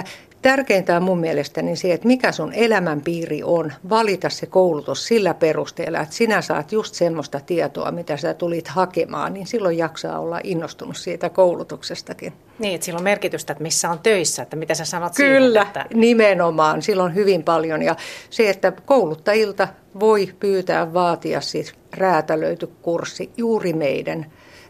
Tärkeintä 0.42 0.96
on 0.96 1.02
mun 1.02 1.18
mielestäni 1.18 1.76
se, 1.76 1.92
että 1.92 2.06
mikä 2.06 2.32
sun 2.32 2.52
elämänpiiri 2.52 3.42
on, 3.42 3.72
valita 3.88 4.28
se 4.28 4.46
koulutus 4.46 5.06
sillä 5.06 5.34
perusteella, 5.34 6.00
että 6.00 6.14
sinä 6.14 6.42
saat 6.42 6.72
just 6.72 6.94
semmoista 6.94 7.40
tietoa, 7.40 7.90
mitä 7.90 8.16
sä 8.16 8.34
tulit 8.34 8.68
hakemaan, 8.68 9.34
niin 9.34 9.46
silloin 9.46 9.78
jaksaa 9.78 10.20
olla 10.20 10.40
innostunut 10.44 10.96
siitä 10.96 11.30
koulutuksestakin. 11.30 12.32
Niin, 12.58 12.74
että 12.74 12.84
sillä 12.84 12.98
on 12.98 13.04
merkitystä, 13.04 13.52
että 13.52 13.62
missä 13.62 13.77
on 13.86 13.98
töissä, 13.98 14.42
että 14.42 14.56
mitä 14.56 14.74
sä 14.74 14.84
sanot 14.84 15.12
Kyllä, 15.16 15.60
siihen, 15.60 15.66
että... 15.66 15.86
nimenomaan. 15.94 16.82
Silloin 16.82 17.14
hyvin 17.14 17.42
paljon. 17.42 17.82
Ja 17.82 17.96
se, 18.30 18.50
että 18.50 18.72
kouluttajilta 18.86 19.68
voi 20.00 20.34
pyytää 20.40 20.94
vaatia 20.94 21.40
siis 21.40 21.74
räätälöity 21.96 22.66
kurssi 22.82 23.30
juuri 23.36 23.72
meidän 23.72 24.26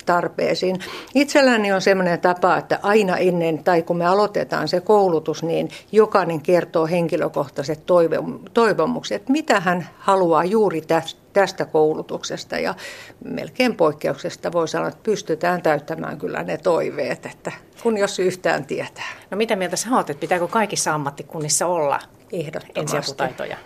tarpeisiin. 0.09 0.80
Itselläni 1.14 1.72
on 1.72 1.80
sellainen 1.80 2.20
tapa, 2.20 2.56
että 2.56 2.78
aina 2.82 3.16
ennen 3.16 3.64
tai 3.64 3.82
kun 3.82 3.96
me 3.96 4.06
aloitetaan 4.06 4.68
se 4.68 4.80
koulutus, 4.80 5.42
niin 5.42 5.68
jokainen 5.92 6.40
kertoo 6.40 6.86
henkilökohtaiset 6.86 7.86
toivomukset, 8.54 9.28
mitä 9.28 9.61
hän 9.61 9.88
haluaa 9.98 10.44
juuri 10.44 10.82
tästä 11.32 11.64
koulutuksesta 11.64 12.59
ja 12.59 12.74
melkein 13.24 13.76
poikkeuksesta 13.76 14.52
voi 14.52 14.68
sanoa, 14.68 14.88
että 14.88 15.00
pystytään 15.02 15.62
täyttämään 15.62 16.18
kyllä 16.18 16.42
ne 16.42 16.56
toiveet, 16.56 17.26
että 17.26 17.52
kun 17.82 17.98
jos 17.98 18.18
yhtään 18.18 18.66
tietää. 18.66 19.12
No 19.30 19.36
mitä 19.36 19.56
mieltä 19.56 19.76
sä 19.76 19.88
oot, 19.96 20.11
että 20.11 20.20
pitääkö 20.20 20.46
kaikissa 20.46 20.94
ammattikunnissa 20.94 21.66
olla 21.66 22.00
ensiaputaitoja? 22.74 23.56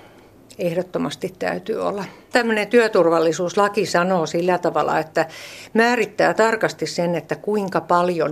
Ehdottomasti 0.59 1.34
täytyy 1.38 1.76
olla. 1.76 2.05
Tämmöinen 2.32 2.68
työturvallisuuslaki 2.68 3.86
sanoo 3.86 4.26
sillä 4.26 4.59
tavalla, 4.59 4.98
että 4.98 5.26
määrittää 5.74 6.34
tarkasti 6.34 6.86
sen, 6.86 7.14
että 7.14 7.36
kuinka 7.36 7.80
paljon 7.80 8.30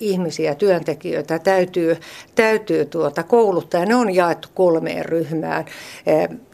ihmisiä, 0.00 0.54
työntekijöitä 0.54 1.38
täytyy, 1.38 1.96
täytyy 2.34 2.84
tuota 2.84 3.22
kouluttaa. 3.22 3.84
Ne 3.84 3.94
on 3.94 4.14
jaettu 4.14 4.48
kolmeen 4.54 5.04
ryhmään. 5.04 5.64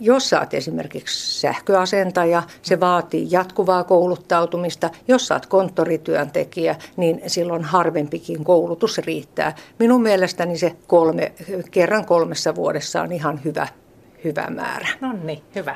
Jos 0.00 0.30
saat 0.30 0.54
esimerkiksi 0.54 1.40
sähköasentaja, 1.40 2.42
se 2.62 2.80
vaatii 2.80 3.26
jatkuvaa 3.30 3.84
kouluttautumista. 3.84 4.90
Jos 5.08 5.26
saat 5.26 5.46
konttorityöntekijä, 5.46 6.76
niin 6.96 7.22
silloin 7.26 7.64
harvempikin 7.64 8.44
koulutus 8.44 8.98
riittää. 8.98 9.54
Minun 9.78 10.02
mielestäni 10.02 10.58
se 10.58 10.76
kolme, 10.86 11.32
kerran 11.70 12.04
kolmessa 12.04 12.54
vuodessa 12.54 13.02
on 13.02 13.12
ihan 13.12 13.40
hyvä 13.44 13.66
hyvä 14.26 14.46
määrä. 14.50 14.88
No 15.00 15.12
niin, 15.22 15.42
hyvä. 15.54 15.74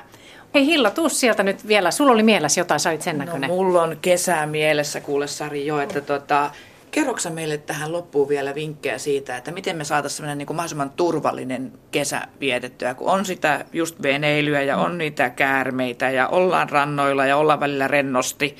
Hei 0.54 0.66
Hilla, 0.66 0.90
tuu 0.90 1.08
sieltä 1.08 1.42
nyt 1.42 1.68
vielä. 1.68 1.90
Sulla 1.90 2.12
oli 2.12 2.22
mielessä 2.22 2.60
jotain, 2.60 2.80
sä 2.80 2.90
olit 2.90 3.02
sen 3.02 3.18
no, 3.18 3.24
näköinen. 3.24 3.50
No, 3.50 3.56
mulla 3.56 3.82
on 3.82 3.96
kesää 4.02 4.46
mielessä, 4.46 5.00
kuule 5.00 5.26
Sari 5.26 5.66
jo, 5.66 5.80
että 5.80 6.00
tota, 6.00 6.50
kerroksä 6.90 7.30
meille 7.30 7.58
tähän 7.58 7.92
loppuun 7.92 8.28
vielä 8.28 8.54
vinkkejä 8.54 8.98
siitä, 8.98 9.36
että 9.36 9.52
miten 9.52 9.76
me 9.76 9.84
saataisiin 9.84 10.16
sellainen 10.16 10.38
niin 10.38 10.46
kuin 10.46 10.56
mahdollisimman 10.56 10.90
turvallinen 10.90 11.72
kesä 11.90 12.20
vietettyä, 12.40 12.94
kun 12.94 13.08
on 13.08 13.24
sitä 13.24 13.64
just 13.72 14.02
veneilyä 14.02 14.62
ja 14.62 14.76
on 14.76 14.98
niitä 14.98 15.30
käärmeitä 15.30 16.10
ja 16.10 16.28
ollaan 16.28 16.68
rannoilla 16.70 17.26
ja 17.26 17.36
ollaan 17.36 17.60
välillä 17.60 17.88
rennosti 17.88 18.56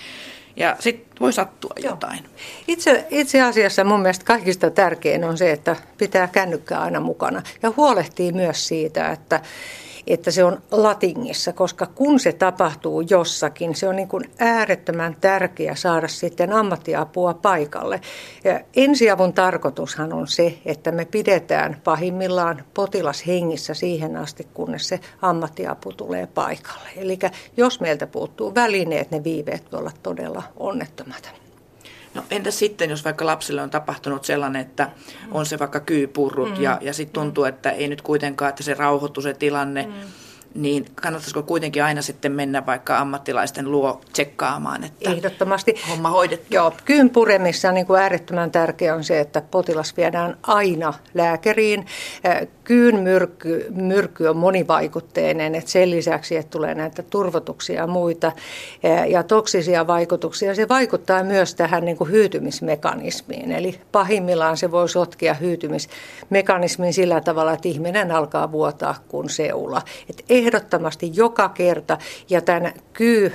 ja 0.60 0.76
sitten 0.78 1.16
voi 1.20 1.32
sattua 1.32 1.72
Joo. 1.76 1.90
jotain. 1.90 2.24
Itse, 2.68 3.06
itse 3.10 3.42
asiassa 3.42 3.84
mun 3.84 4.00
mielestä 4.00 4.24
kaikista 4.24 4.70
tärkein 4.70 5.24
on 5.24 5.38
se, 5.38 5.52
että 5.52 5.76
pitää 5.98 6.28
kännykkää 6.28 6.80
aina 6.80 7.00
mukana 7.00 7.42
ja 7.62 7.72
huolehtii 7.76 8.32
myös 8.32 8.68
siitä, 8.68 9.10
että 9.10 9.40
että 10.12 10.30
se 10.30 10.44
on 10.44 10.62
latingissa, 10.70 11.52
koska 11.52 11.86
kun 11.86 12.20
se 12.20 12.32
tapahtuu 12.32 13.00
jossakin, 13.00 13.74
se 13.74 13.88
on 13.88 13.96
niin 13.96 14.08
kuin 14.08 14.24
äärettömän 14.38 15.16
tärkeää 15.20 15.74
saada 15.74 16.08
sitten 16.08 16.52
ammattiapua 16.52 17.34
paikalle. 17.34 18.00
Ja 18.44 18.60
ensiavun 18.76 19.32
tarkoitushan 19.32 20.12
on 20.12 20.28
se, 20.28 20.58
että 20.64 20.92
me 20.92 21.04
pidetään 21.04 21.80
pahimmillaan 21.84 22.64
potilas 22.74 23.26
hengissä 23.26 23.74
siihen 23.74 24.16
asti, 24.16 24.46
kunnes 24.54 24.88
se 24.88 25.00
ammattiapu 25.22 25.92
tulee 25.92 26.26
paikalle. 26.26 26.88
Eli 26.96 27.18
jos 27.56 27.80
meiltä 27.80 28.06
puuttuu 28.06 28.54
välineet, 28.54 29.10
ne 29.10 29.24
viiveet 29.24 29.72
voi 29.72 29.80
olla 29.80 29.92
todella 30.02 30.42
onnettomat. 30.56 31.49
No 32.14 32.22
entä 32.30 32.50
sitten, 32.50 32.90
jos 32.90 33.04
vaikka 33.04 33.26
lapsille 33.26 33.62
on 33.62 33.70
tapahtunut 33.70 34.24
sellainen, 34.24 34.62
että 34.62 34.90
on 35.30 35.46
se 35.46 35.58
vaikka 35.58 35.80
kyypurrut 35.80 36.56
mm. 36.56 36.62
ja, 36.62 36.78
ja 36.80 36.92
sitten 36.92 37.22
tuntuu, 37.22 37.44
että 37.44 37.70
ei 37.70 37.88
nyt 37.88 38.02
kuitenkaan, 38.02 38.48
että 38.48 38.62
se 38.62 38.74
rauhoittuu 38.74 39.22
se 39.22 39.34
tilanne. 39.34 39.86
Mm 39.86 39.92
niin 40.54 40.86
kannattaisiko 40.94 41.42
kuitenkin 41.42 41.84
aina 41.84 42.02
sitten 42.02 42.32
mennä 42.32 42.66
vaikka 42.66 42.98
ammattilaisten 42.98 43.70
luo 43.70 44.00
tsekkaamaan, 44.12 44.84
että 44.84 45.10
Ehdottomasti. 45.10 45.74
homma 45.90 46.10
hoidettu? 46.10 46.46
Joo, 46.50 46.72
kyyn 46.84 47.10
puremissa 47.10 47.72
niin 47.72 47.86
kuin 47.86 48.00
äärettömän 48.00 48.50
tärkeää 48.50 48.94
on 48.94 49.04
se, 49.04 49.20
että 49.20 49.42
potilas 49.50 49.96
viedään 49.96 50.36
aina 50.42 50.94
lääkäriin. 51.14 51.86
Kyyn 52.64 53.00
myrkky, 53.00 53.66
myrkky 53.70 54.26
on 54.26 54.36
monivaikutteinen, 54.36 55.54
että 55.54 55.70
sen 55.70 55.90
lisäksi, 55.90 56.36
että 56.36 56.50
tulee 56.50 56.74
näitä 56.74 57.02
turvotuksia 57.02 57.80
ja 57.80 57.86
muita 57.86 58.32
ja 59.08 59.22
toksisia 59.22 59.86
vaikutuksia, 59.86 60.54
se 60.54 60.68
vaikuttaa 60.68 61.24
myös 61.24 61.54
tähän 61.54 61.84
niin 61.84 61.96
kuin 61.96 62.10
hyytymismekanismiin. 62.10 63.52
Eli 63.52 63.80
pahimmillaan 63.92 64.56
se 64.56 64.70
voi 64.70 64.88
sotkea 64.88 65.34
hyytymismekanismin 65.34 66.92
sillä 66.92 67.20
tavalla, 67.20 67.52
että 67.52 67.68
ihminen 67.68 68.12
alkaa 68.12 68.52
vuotaa 68.52 68.94
kuin 69.08 69.28
seula. 69.28 69.82
Et 70.10 70.24
ehdottomasti 70.40 71.10
joka 71.14 71.48
kerta 71.48 71.98
ja 72.30 72.40
tämän 72.40 72.72
kyy 72.92 73.32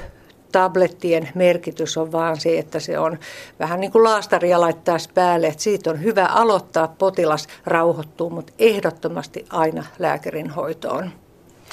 tablettien 0.51 1.29
merkitys 1.35 1.97
on 1.97 2.11
vaan 2.11 2.39
se, 2.39 2.59
että 2.59 2.79
se 2.79 2.99
on 2.99 3.19
vähän 3.59 3.79
niin 3.79 3.91
kuin 3.91 4.03
laastaria 4.03 4.61
laittaa 4.61 4.97
päälle, 5.13 5.47
että 5.47 5.63
siitä 5.63 5.89
on 5.89 6.03
hyvä 6.03 6.25
aloittaa, 6.25 6.87
potilas 6.87 7.47
rauhoittuu, 7.65 8.29
mutta 8.29 8.53
ehdottomasti 8.59 9.45
aina 9.49 9.83
lääkärin 9.99 10.49
hoitoon. 10.49 11.11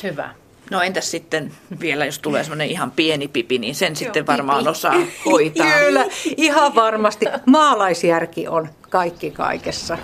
Hyvä. 0.02 0.34
No 0.70 0.80
entäs 0.80 1.10
sitten 1.10 1.52
vielä, 1.80 2.04
jos 2.04 2.18
tulee 2.18 2.44
semmoinen 2.44 2.68
ihan 2.68 2.90
pieni 2.90 3.28
pipi, 3.28 3.58
niin 3.58 3.74
sen 3.74 3.96
sitten 3.96 4.26
varmaan 4.26 4.68
osaa 4.68 4.94
hoitaa. 5.26 5.66
Kyllä, 5.78 6.04
ihan 6.36 6.74
varmasti. 6.74 7.26
Maalaisjärki 7.46 8.48
on 8.48 8.68
kaikki 8.90 9.30
kaikessa. 9.30 9.98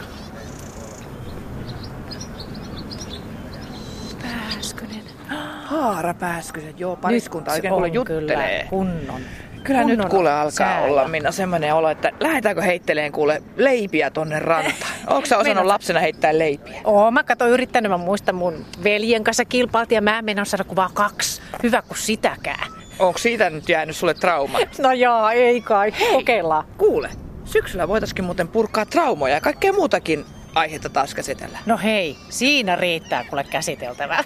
Haara 5.69 6.15
Pääskyset, 6.15 6.81
joo, 6.81 6.97
pariskunta 6.97 7.53
oikein 7.53 7.73
kuule 7.73 7.89
juttelee. 7.89 8.59
Kyllä, 8.59 8.71
kunnon. 8.71 9.21
Kyllä 9.65 9.81
kunnon 9.81 9.99
nyt 9.99 10.09
kuule 10.09 10.33
alkaa 10.33 10.51
säällä. 10.51 10.89
olla 10.89 11.09
Minna 11.09 11.33
semmoinen 11.33 11.75
olo, 11.75 11.91
että 11.91 12.13
lähdetäänkö 12.21 12.63
heitteleen 12.63 13.13
kuule 13.13 13.43
leipiä 13.57 14.11
tonne 14.11 14.39
rantaan? 14.39 14.93
Onko 15.07 15.27
sä 15.27 15.39
osannut 15.39 15.65
lapsena 15.65 16.01
heittää 16.01 16.39
leipiä? 16.39 16.81
Oo, 16.85 17.11
mä 17.11 17.23
katsoin 17.23 17.51
yrittänyt, 17.51 17.91
mä 17.91 17.97
muistan 17.97 18.35
mun 18.35 18.65
veljen 18.85 19.25
kanssa 19.25 19.45
kilpailtiin 19.45 19.97
ja 19.97 20.03
mä 20.03 20.19
en 20.19 20.47
saada 20.47 20.65
kuvaa 20.65 20.91
kaksi. 20.95 21.43
Hyvä 21.63 21.83
kuin 21.83 21.99
sitäkään. 21.99 22.73
Onko 22.99 23.19
siitä 23.19 23.51
nyt 23.51 23.69
jäänyt 23.69 23.97
sulle 23.97 24.15
trauma? 24.15 24.59
No 24.79 24.93
joo, 24.93 25.29
ei 25.29 25.61
kai. 25.61 25.93
Kokeillaan. 26.13 26.65
Kuule, 26.79 27.11
syksyllä 27.45 27.89
voitaisiin 27.89 28.25
muuten 28.25 28.49
purkaa 28.49 28.87
traumoja 28.87 29.35
ja 29.35 29.41
kaikkea 29.41 29.73
muutakin 29.73 30.25
aihetta 30.55 30.89
taas 30.89 31.15
käsitellä. 31.15 31.59
No 31.67 31.79
hei, 31.83 32.17
siinä 32.29 32.77
riittää 32.77 33.25
kuule 33.25 33.45
käsiteltävää. 33.45 34.25